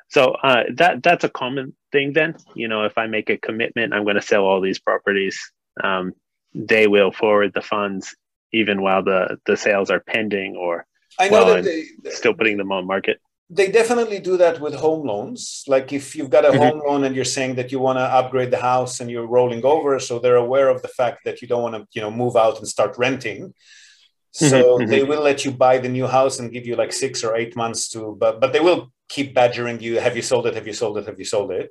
So 0.10 0.36
uh, 0.44 0.64
that 0.76 1.02
that's 1.02 1.24
a 1.24 1.30
common 1.30 1.76
thing. 1.92 2.14
Then 2.14 2.36
you 2.56 2.68
know, 2.68 2.84
if 2.84 2.98
I 2.98 3.08
make 3.08 3.30
a 3.30 3.38
commitment, 3.38 3.94
I'm 3.94 4.04
going 4.04 4.16
to 4.16 4.22
sell 4.22 4.46
all 4.46 4.62
these 4.62 4.80
properties. 4.80 5.52
Um, 5.84 6.14
they 6.54 6.88
will 6.88 7.12
forward 7.12 7.54
the 7.54 7.62
funds 7.62 8.16
even 8.62 8.82
while 8.82 9.04
the 9.04 9.38
the 9.46 9.58
sales 9.66 9.90
are 9.90 10.02
pending, 10.14 10.56
or 10.56 10.86
I 11.20 11.30
know 11.30 11.46
that 11.54 11.64
they, 11.64 12.10
still 12.12 12.34
putting 12.34 12.58
them 12.58 12.72
on 12.72 12.88
market. 12.88 13.18
They 13.50 13.70
definitely 13.70 14.20
do 14.30 14.38
that 14.38 14.60
with 14.60 14.74
home 14.74 15.06
loans. 15.12 15.64
Like 15.68 15.94
if 15.94 16.16
you've 16.16 16.32
got 16.32 16.46
a 16.46 16.50
mm-hmm. 16.50 16.64
home 16.64 16.80
loan 16.86 17.04
and 17.04 17.16
you're 17.16 17.34
saying 17.38 17.54
that 17.60 17.72
you 17.72 17.80
want 17.80 17.98
to 18.00 18.08
upgrade 18.20 18.52
the 18.52 18.64
house 18.74 19.00
and 19.00 19.08
you're 19.12 19.28
rolling 19.38 19.64
over, 19.64 20.00
so 20.00 20.14
they're 20.18 20.44
aware 20.48 20.70
of 20.70 20.82
the 20.82 20.94
fact 21.00 21.18
that 21.26 21.42
you 21.42 21.48
don't 21.48 21.62
want 21.68 21.76
to, 21.76 21.82
you 21.96 22.02
know, 22.02 22.10
move 22.24 22.36
out 22.36 22.58
and 22.58 22.68
start 22.68 22.98
renting. 22.98 23.42
Mm-hmm, 23.44 24.50
so 24.52 24.60
mm-hmm. 24.64 24.90
they 24.92 25.04
will 25.04 25.22
let 25.22 25.46
you 25.46 25.52
buy 25.52 25.78
the 25.78 25.94
new 25.98 26.08
house 26.08 26.40
and 26.40 26.52
give 26.56 26.66
you 26.66 26.76
like 26.76 26.92
six 26.92 27.24
or 27.24 27.36
eight 27.36 27.56
months 27.56 27.82
to, 27.94 28.18
but 28.20 28.42
but 28.42 28.52
they 28.54 28.64
will 28.68 28.82
keep 29.16 29.28
badgering 29.40 29.80
you. 29.86 30.00
Have 30.00 30.16
you 30.16 30.26
sold 30.32 30.48
it? 30.48 30.56
Have 30.56 30.68
you 30.68 30.74
sold 30.74 30.98
it? 30.98 31.06
Have 31.06 31.20
you 31.20 31.30
sold 31.36 31.52
it? 31.52 31.68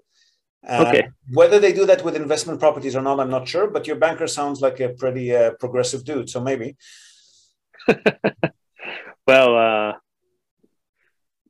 Uh, 0.69 0.85
okay. 0.89 1.09
Whether 1.33 1.59
they 1.59 1.73
do 1.73 1.87
that 1.87 2.05
with 2.05 2.17
investment 2.17 2.59
properties 2.59 2.97
or 2.97 3.03
not, 3.03 3.21
I'm 3.21 3.31
not 3.31 3.47
sure. 3.47 3.69
But 3.69 3.87
your 3.87 3.97
banker 3.97 4.27
sounds 4.27 4.61
like 4.61 4.81
a 4.81 4.91
pretty 4.91 5.35
uh, 5.35 5.53
progressive 5.53 6.05
dude, 6.05 6.31
so 6.31 6.41
maybe. 6.41 6.77
well, 9.27 9.57
uh, 9.57 9.93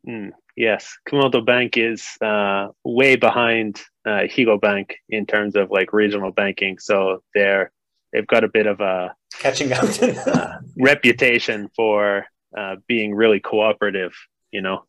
mm, 0.08 0.30
yes, 0.56 0.96
Kumamoto 1.08 1.44
Bank 1.44 1.76
is 1.76 2.04
uh, 2.20 2.68
way 2.84 3.16
behind 3.16 3.80
uh, 4.04 4.22
Higo 4.22 4.60
Bank 4.60 4.96
in 5.08 5.26
terms 5.26 5.54
of 5.54 5.70
like 5.70 5.92
regional 5.92 6.32
banking. 6.32 6.78
So 6.78 7.22
they're 7.34 7.70
they've 8.12 8.26
got 8.26 8.44
a 8.44 8.48
bit 8.48 8.66
of 8.66 8.80
a 8.80 9.14
catching 9.38 9.72
up 9.72 9.84
uh, 10.26 10.58
reputation 10.76 11.70
for 11.76 12.26
uh, 12.56 12.76
being 12.88 13.14
really 13.14 13.40
cooperative. 13.40 14.12
You 14.50 14.62
know. 14.62 14.84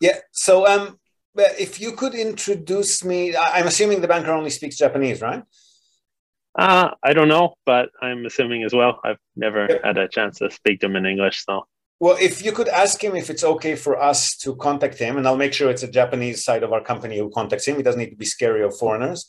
Yeah. 0.00 0.18
So, 0.32 0.66
um, 0.66 0.98
if 1.58 1.80
you 1.80 1.92
could 1.92 2.14
introduce 2.14 3.04
me, 3.04 3.36
I'm 3.36 3.66
assuming 3.66 4.00
the 4.00 4.08
banker 4.08 4.32
only 4.32 4.50
speaks 4.50 4.76
Japanese, 4.76 5.20
right? 5.20 5.42
Uh, 6.58 6.90
I 7.02 7.12
don't 7.12 7.28
know, 7.28 7.54
but 7.64 7.90
I'm 8.02 8.26
assuming 8.26 8.64
as 8.64 8.74
well. 8.74 9.00
I've 9.04 9.18
never 9.36 9.66
yeah. 9.70 9.78
had 9.84 9.98
a 9.98 10.08
chance 10.08 10.38
to 10.38 10.50
speak 10.50 10.80
to 10.80 10.86
him 10.86 10.96
in 10.96 11.06
English, 11.06 11.44
so. 11.44 11.66
Well, 12.00 12.16
if 12.20 12.44
you 12.44 12.52
could 12.52 12.68
ask 12.68 13.02
him 13.02 13.16
if 13.16 13.28
it's 13.28 13.42
okay 13.42 13.74
for 13.74 14.00
us 14.00 14.36
to 14.38 14.54
contact 14.56 14.98
him, 14.98 15.16
and 15.18 15.26
I'll 15.26 15.36
make 15.36 15.52
sure 15.52 15.68
it's 15.68 15.82
a 15.82 15.90
Japanese 15.90 16.44
side 16.44 16.62
of 16.62 16.72
our 16.72 16.80
company 16.80 17.18
who 17.18 17.30
contacts 17.30 17.66
him. 17.66 17.76
He 17.76 17.82
doesn't 17.82 17.98
need 17.98 18.10
to 18.10 18.16
be 18.16 18.24
scary 18.24 18.62
of 18.62 18.76
foreigners. 18.76 19.26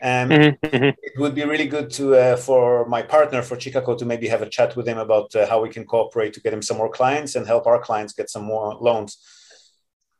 Um, 0.00 0.30
mm-hmm, 0.30 0.66
mm-hmm. 0.66 0.98
It 1.00 1.18
would 1.18 1.34
be 1.34 1.44
really 1.44 1.66
good 1.66 1.90
to 1.92 2.16
uh, 2.16 2.36
for 2.36 2.86
my 2.86 3.02
partner 3.02 3.42
for 3.42 3.56
Chikako 3.56 3.96
to 3.98 4.04
maybe 4.04 4.26
have 4.26 4.42
a 4.42 4.48
chat 4.48 4.74
with 4.76 4.88
him 4.88 4.98
about 4.98 5.34
uh, 5.36 5.46
how 5.48 5.60
we 5.62 5.68
can 5.68 5.84
cooperate 5.84 6.32
to 6.34 6.40
get 6.40 6.52
him 6.52 6.62
some 6.62 6.76
more 6.76 6.90
clients 6.90 7.36
and 7.36 7.46
help 7.46 7.66
our 7.68 7.80
clients 7.80 8.12
get 8.12 8.28
some 8.28 8.44
more 8.44 8.74
loans. 8.80 9.18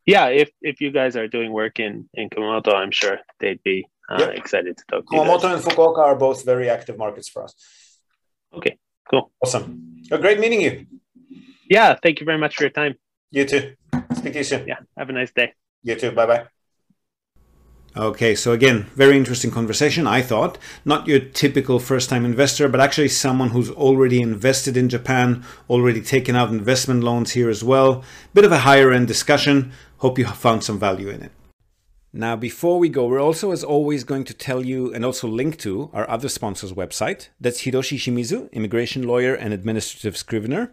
Yeah, 0.05 0.27
if 0.27 0.51
if 0.61 0.81
you 0.81 0.91
guys 0.91 1.15
are 1.15 1.27
doing 1.27 1.51
work 1.51 1.79
in 1.79 2.09
in 2.13 2.29
Kumamoto, 2.29 2.73
I'm 2.73 2.91
sure 2.91 3.19
they'd 3.39 3.63
be 3.63 3.87
uh, 4.09 4.17
yep. 4.19 4.35
excited 4.35 4.77
to 4.77 4.83
talk 4.91 5.09
to 5.09 5.15
you. 5.15 5.21
Kumamoto 5.21 5.53
and 5.53 5.63
Fukuoka 5.63 5.99
are 5.99 6.15
both 6.15 6.43
very 6.43 6.69
active 6.69 6.97
markets 6.97 7.29
for 7.29 7.43
us. 7.43 7.53
Okay, 8.53 8.77
cool, 9.09 9.31
awesome. 9.41 10.01
A 10.11 10.17
great 10.17 10.39
meeting 10.39 10.61
you. 10.61 10.85
Yeah, 11.69 11.95
thank 12.03 12.19
you 12.19 12.25
very 12.25 12.37
much 12.37 12.55
for 12.55 12.63
your 12.63 12.71
time. 12.71 12.95
You 13.31 13.45
too. 13.45 13.75
Speak 14.13 14.33
to 14.33 14.39
you 14.39 14.43
soon. 14.43 14.67
Yeah, 14.67 14.79
have 14.97 15.09
a 15.09 15.13
nice 15.13 15.31
day. 15.31 15.53
You 15.83 15.95
too. 15.95 16.11
Bye 16.11 16.25
bye. 16.25 16.47
Okay, 17.95 18.33
so 18.33 18.53
again, 18.53 18.87
very 18.95 19.15
interesting 19.15 19.51
conversation, 19.51 20.07
I 20.07 20.23
thought. 20.23 20.57
Not 20.83 21.07
your 21.07 21.19
typical 21.19 21.77
first 21.77 22.09
time 22.09 22.25
investor, 22.25 22.67
but 22.67 22.79
actually 22.79 23.09
someone 23.09 23.49
who's 23.49 23.69
already 23.69 24.19
invested 24.19 24.75
in 24.75 24.89
Japan, 24.89 25.43
already 25.69 26.01
taken 26.01 26.35
out 26.35 26.49
investment 26.49 27.03
loans 27.03 27.33
here 27.33 27.51
as 27.51 27.63
well. 27.63 28.03
Bit 28.33 28.45
of 28.45 28.51
a 28.51 28.59
higher 28.59 28.91
end 28.91 29.07
discussion. 29.07 29.71
Hope 30.03 30.19
you 30.19 30.25
have 30.25 30.35
found 30.35 30.65
some 30.65 30.77
value 30.77 31.07
in 31.07 31.21
it. 31.21 31.31
Now, 32.11 32.35
before 32.35 32.77
we 32.77 32.89
go, 32.89 33.07
we're 33.07 33.21
also, 33.21 33.53
as 33.53 33.63
always, 33.63 34.03
going 34.03 34.25
to 34.25 34.33
tell 34.33 34.65
you 34.65 34.93
and 34.93 35.05
also 35.05 35.29
link 35.29 35.57
to 35.59 35.89
our 35.93 36.09
other 36.09 36.27
sponsor's 36.27 36.73
website. 36.73 37.29
That's 37.39 37.61
Hiroshi 37.61 37.97
Shimizu, 37.97 38.51
immigration 38.51 39.03
lawyer 39.03 39.33
and 39.33 39.53
administrative 39.53 40.17
scrivener. 40.17 40.71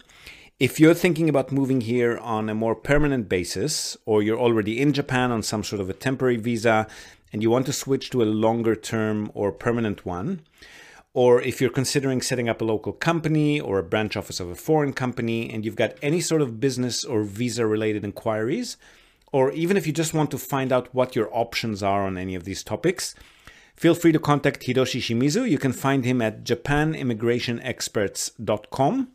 If 0.59 0.81
you're 0.81 0.95
thinking 0.95 1.29
about 1.29 1.53
moving 1.53 1.83
here 1.83 2.19
on 2.19 2.49
a 2.49 2.57
more 2.57 2.75
permanent 2.75 3.29
basis, 3.29 3.97
or 4.05 4.21
you're 4.21 4.37
already 4.37 4.81
in 4.81 4.93
Japan 4.93 5.31
on 5.31 5.45
some 5.45 5.63
sort 5.63 5.81
of 5.81 5.89
a 5.89 5.93
temporary 5.93 6.37
visa 6.37 6.89
and 7.33 7.41
you 7.41 7.51
want 7.51 7.67
to 7.67 7.73
switch 7.73 8.11
to 8.11 8.25
a 8.25 8.35
longer 8.47 8.75
term 8.75 9.31
or 9.33 9.53
permanent 9.53 10.05
one, 10.05 10.41
or 11.15 11.41
if 11.41 11.61
you're 11.61 11.71
considering 11.71 12.21
setting 12.21 12.49
up 12.49 12.61
a 12.61 12.65
local 12.65 12.93
company 12.93 13.61
or 13.61 13.79
a 13.79 13.85
branch 13.85 14.17
office 14.17 14.41
of 14.41 14.51
a 14.51 14.57
foreign 14.57 14.93
company 14.93 15.49
and 15.49 15.65
you've 15.65 15.77
got 15.77 15.95
any 16.03 16.21
sort 16.21 16.43
of 16.43 16.59
business 16.59 17.05
or 17.05 17.23
visa 17.23 17.65
related 17.65 18.05
inquiries, 18.05 18.77
or 19.33 19.51
even 19.53 19.77
if 19.77 19.87
you 19.87 19.93
just 19.93 20.15
want 20.15 20.31
to 20.31 20.39
find 20.39 20.73
out 20.73 20.95
what 20.95 21.15
your 21.15 21.29
options 21.37 21.83
are 21.83 22.07
on 22.07 22.17
any 22.19 22.35
of 22.35 22.45
these 22.45 22.65
topics, 22.65 23.15
feel 23.77 23.95
free 23.95 24.13
to 24.13 24.19
contact 24.19 24.63
Hiroshi 24.63 25.01
Shimizu. 25.01 25.49
You 25.49 25.59
can 25.59 25.73
find 25.73 26.05
him 26.05 26.21
at 26.21 26.45
japanimmigrationexperts.com 26.45 29.09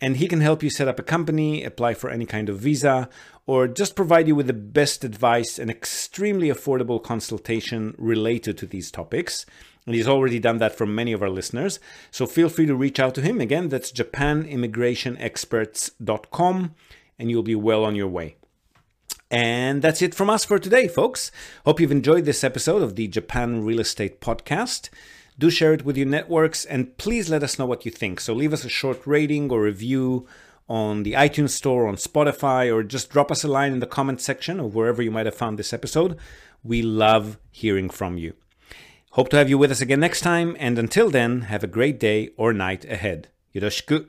and 0.00 0.16
he 0.16 0.28
can 0.28 0.40
help 0.40 0.62
you 0.62 0.70
set 0.70 0.88
up 0.88 1.00
a 1.00 1.02
company, 1.02 1.64
apply 1.64 1.92
for 1.94 2.10
any 2.10 2.24
kind 2.24 2.48
of 2.48 2.60
visa, 2.60 3.08
or 3.46 3.66
just 3.66 3.96
provide 3.96 4.28
you 4.28 4.36
with 4.36 4.46
the 4.46 4.52
best 4.52 5.02
advice 5.04 5.58
and 5.58 5.70
extremely 5.70 6.48
affordable 6.48 7.02
consultation 7.02 7.94
related 7.98 8.56
to 8.58 8.66
these 8.66 8.90
topics. 8.90 9.46
And 9.86 9.94
he's 9.94 10.06
already 10.06 10.38
done 10.38 10.58
that 10.58 10.76
for 10.76 10.84
many 10.86 11.12
of 11.12 11.22
our 11.22 11.30
listeners. 11.30 11.80
So 12.10 12.26
feel 12.26 12.50
free 12.50 12.66
to 12.66 12.74
reach 12.74 13.00
out 13.00 13.14
to 13.14 13.22
him. 13.22 13.40
Again, 13.40 13.70
that's 13.70 13.90
japanimmigrationexperts.com, 13.90 16.74
and 17.18 17.30
you'll 17.30 17.42
be 17.42 17.54
well 17.54 17.84
on 17.84 17.94
your 17.94 18.08
way. 18.08 18.36
And 19.30 19.82
that's 19.82 20.00
it 20.00 20.14
from 20.14 20.30
us 20.30 20.44
for 20.44 20.58
today, 20.58 20.88
folks. 20.88 21.30
Hope 21.66 21.80
you've 21.80 21.92
enjoyed 21.92 22.24
this 22.24 22.42
episode 22.42 22.82
of 22.82 22.96
the 22.96 23.08
Japan 23.08 23.62
Real 23.62 23.80
Estate 23.80 24.20
Podcast. 24.20 24.88
Do 25.38 25.50
share 25.50 25.74
it 25.74 25.84
with 25.84 25.96
your 25.96 26.06
networks 26.06 26.64
and 26.64 26.96
please 26.96 27.28
let 27.28 27.42
us 27.42 27.58
know 27.58 27.66
what 27.66 27.84
you 27.84 27.90
think. 27.90 28.20
So 28.20 28.32
leave 28.32 28.52
us 28.52 28.64
a 28.64 28.70
short 28.70 29.06
rating 29.06 29.50
or 29.50 29.62
review 29.62 30.26
on 30.68 31.02
the 31.02 31.12
iTunes 31.12 31.50
Store, 31.50 31.86
on 31.86 31.96
Spotify, 31.96 32.72
or 32.72 32.82
just 32.82 33.10
drop 33.10 33.30
us 33.30 33.44
a 33.44 33.48
line 33.48 33.72
in 33.72 33.80
the 33.80 33.86
comment 33.86 34.20
section 34.20 34.60
of 34.60 34.74
wherever 34.74 35.02
you 35.02 35.10
might 35.10 35.26
have 35.26 35.34
found 35.34 35.58
this 35.58 35.72
episode. 35.72 36.16
We 36.62 36.82
love 36.82 37.38
hearing 37.50 37.88
from 37.88 38.18
you. 38.18 38.34
Hope 39.12 39.30
to 39.30 39.36
have 39.36 39.48
you 39.48 39.56
with 39.56 39.70
us 39.70 39.80
again 39.80 40.00
next 40.00 40.20
time, 40.20 40.56
and 40.58 40.78
until 40.78 41.10
then, 41.10 41.42
have 41.42 41.64
a 41.64 41.68
great 41.68 41.98
day 41.98 42.30
or 42.36 42.52
night 42.52 42.84
ahead. 42.84 43.28
Yoroshiku. 43.54 44.06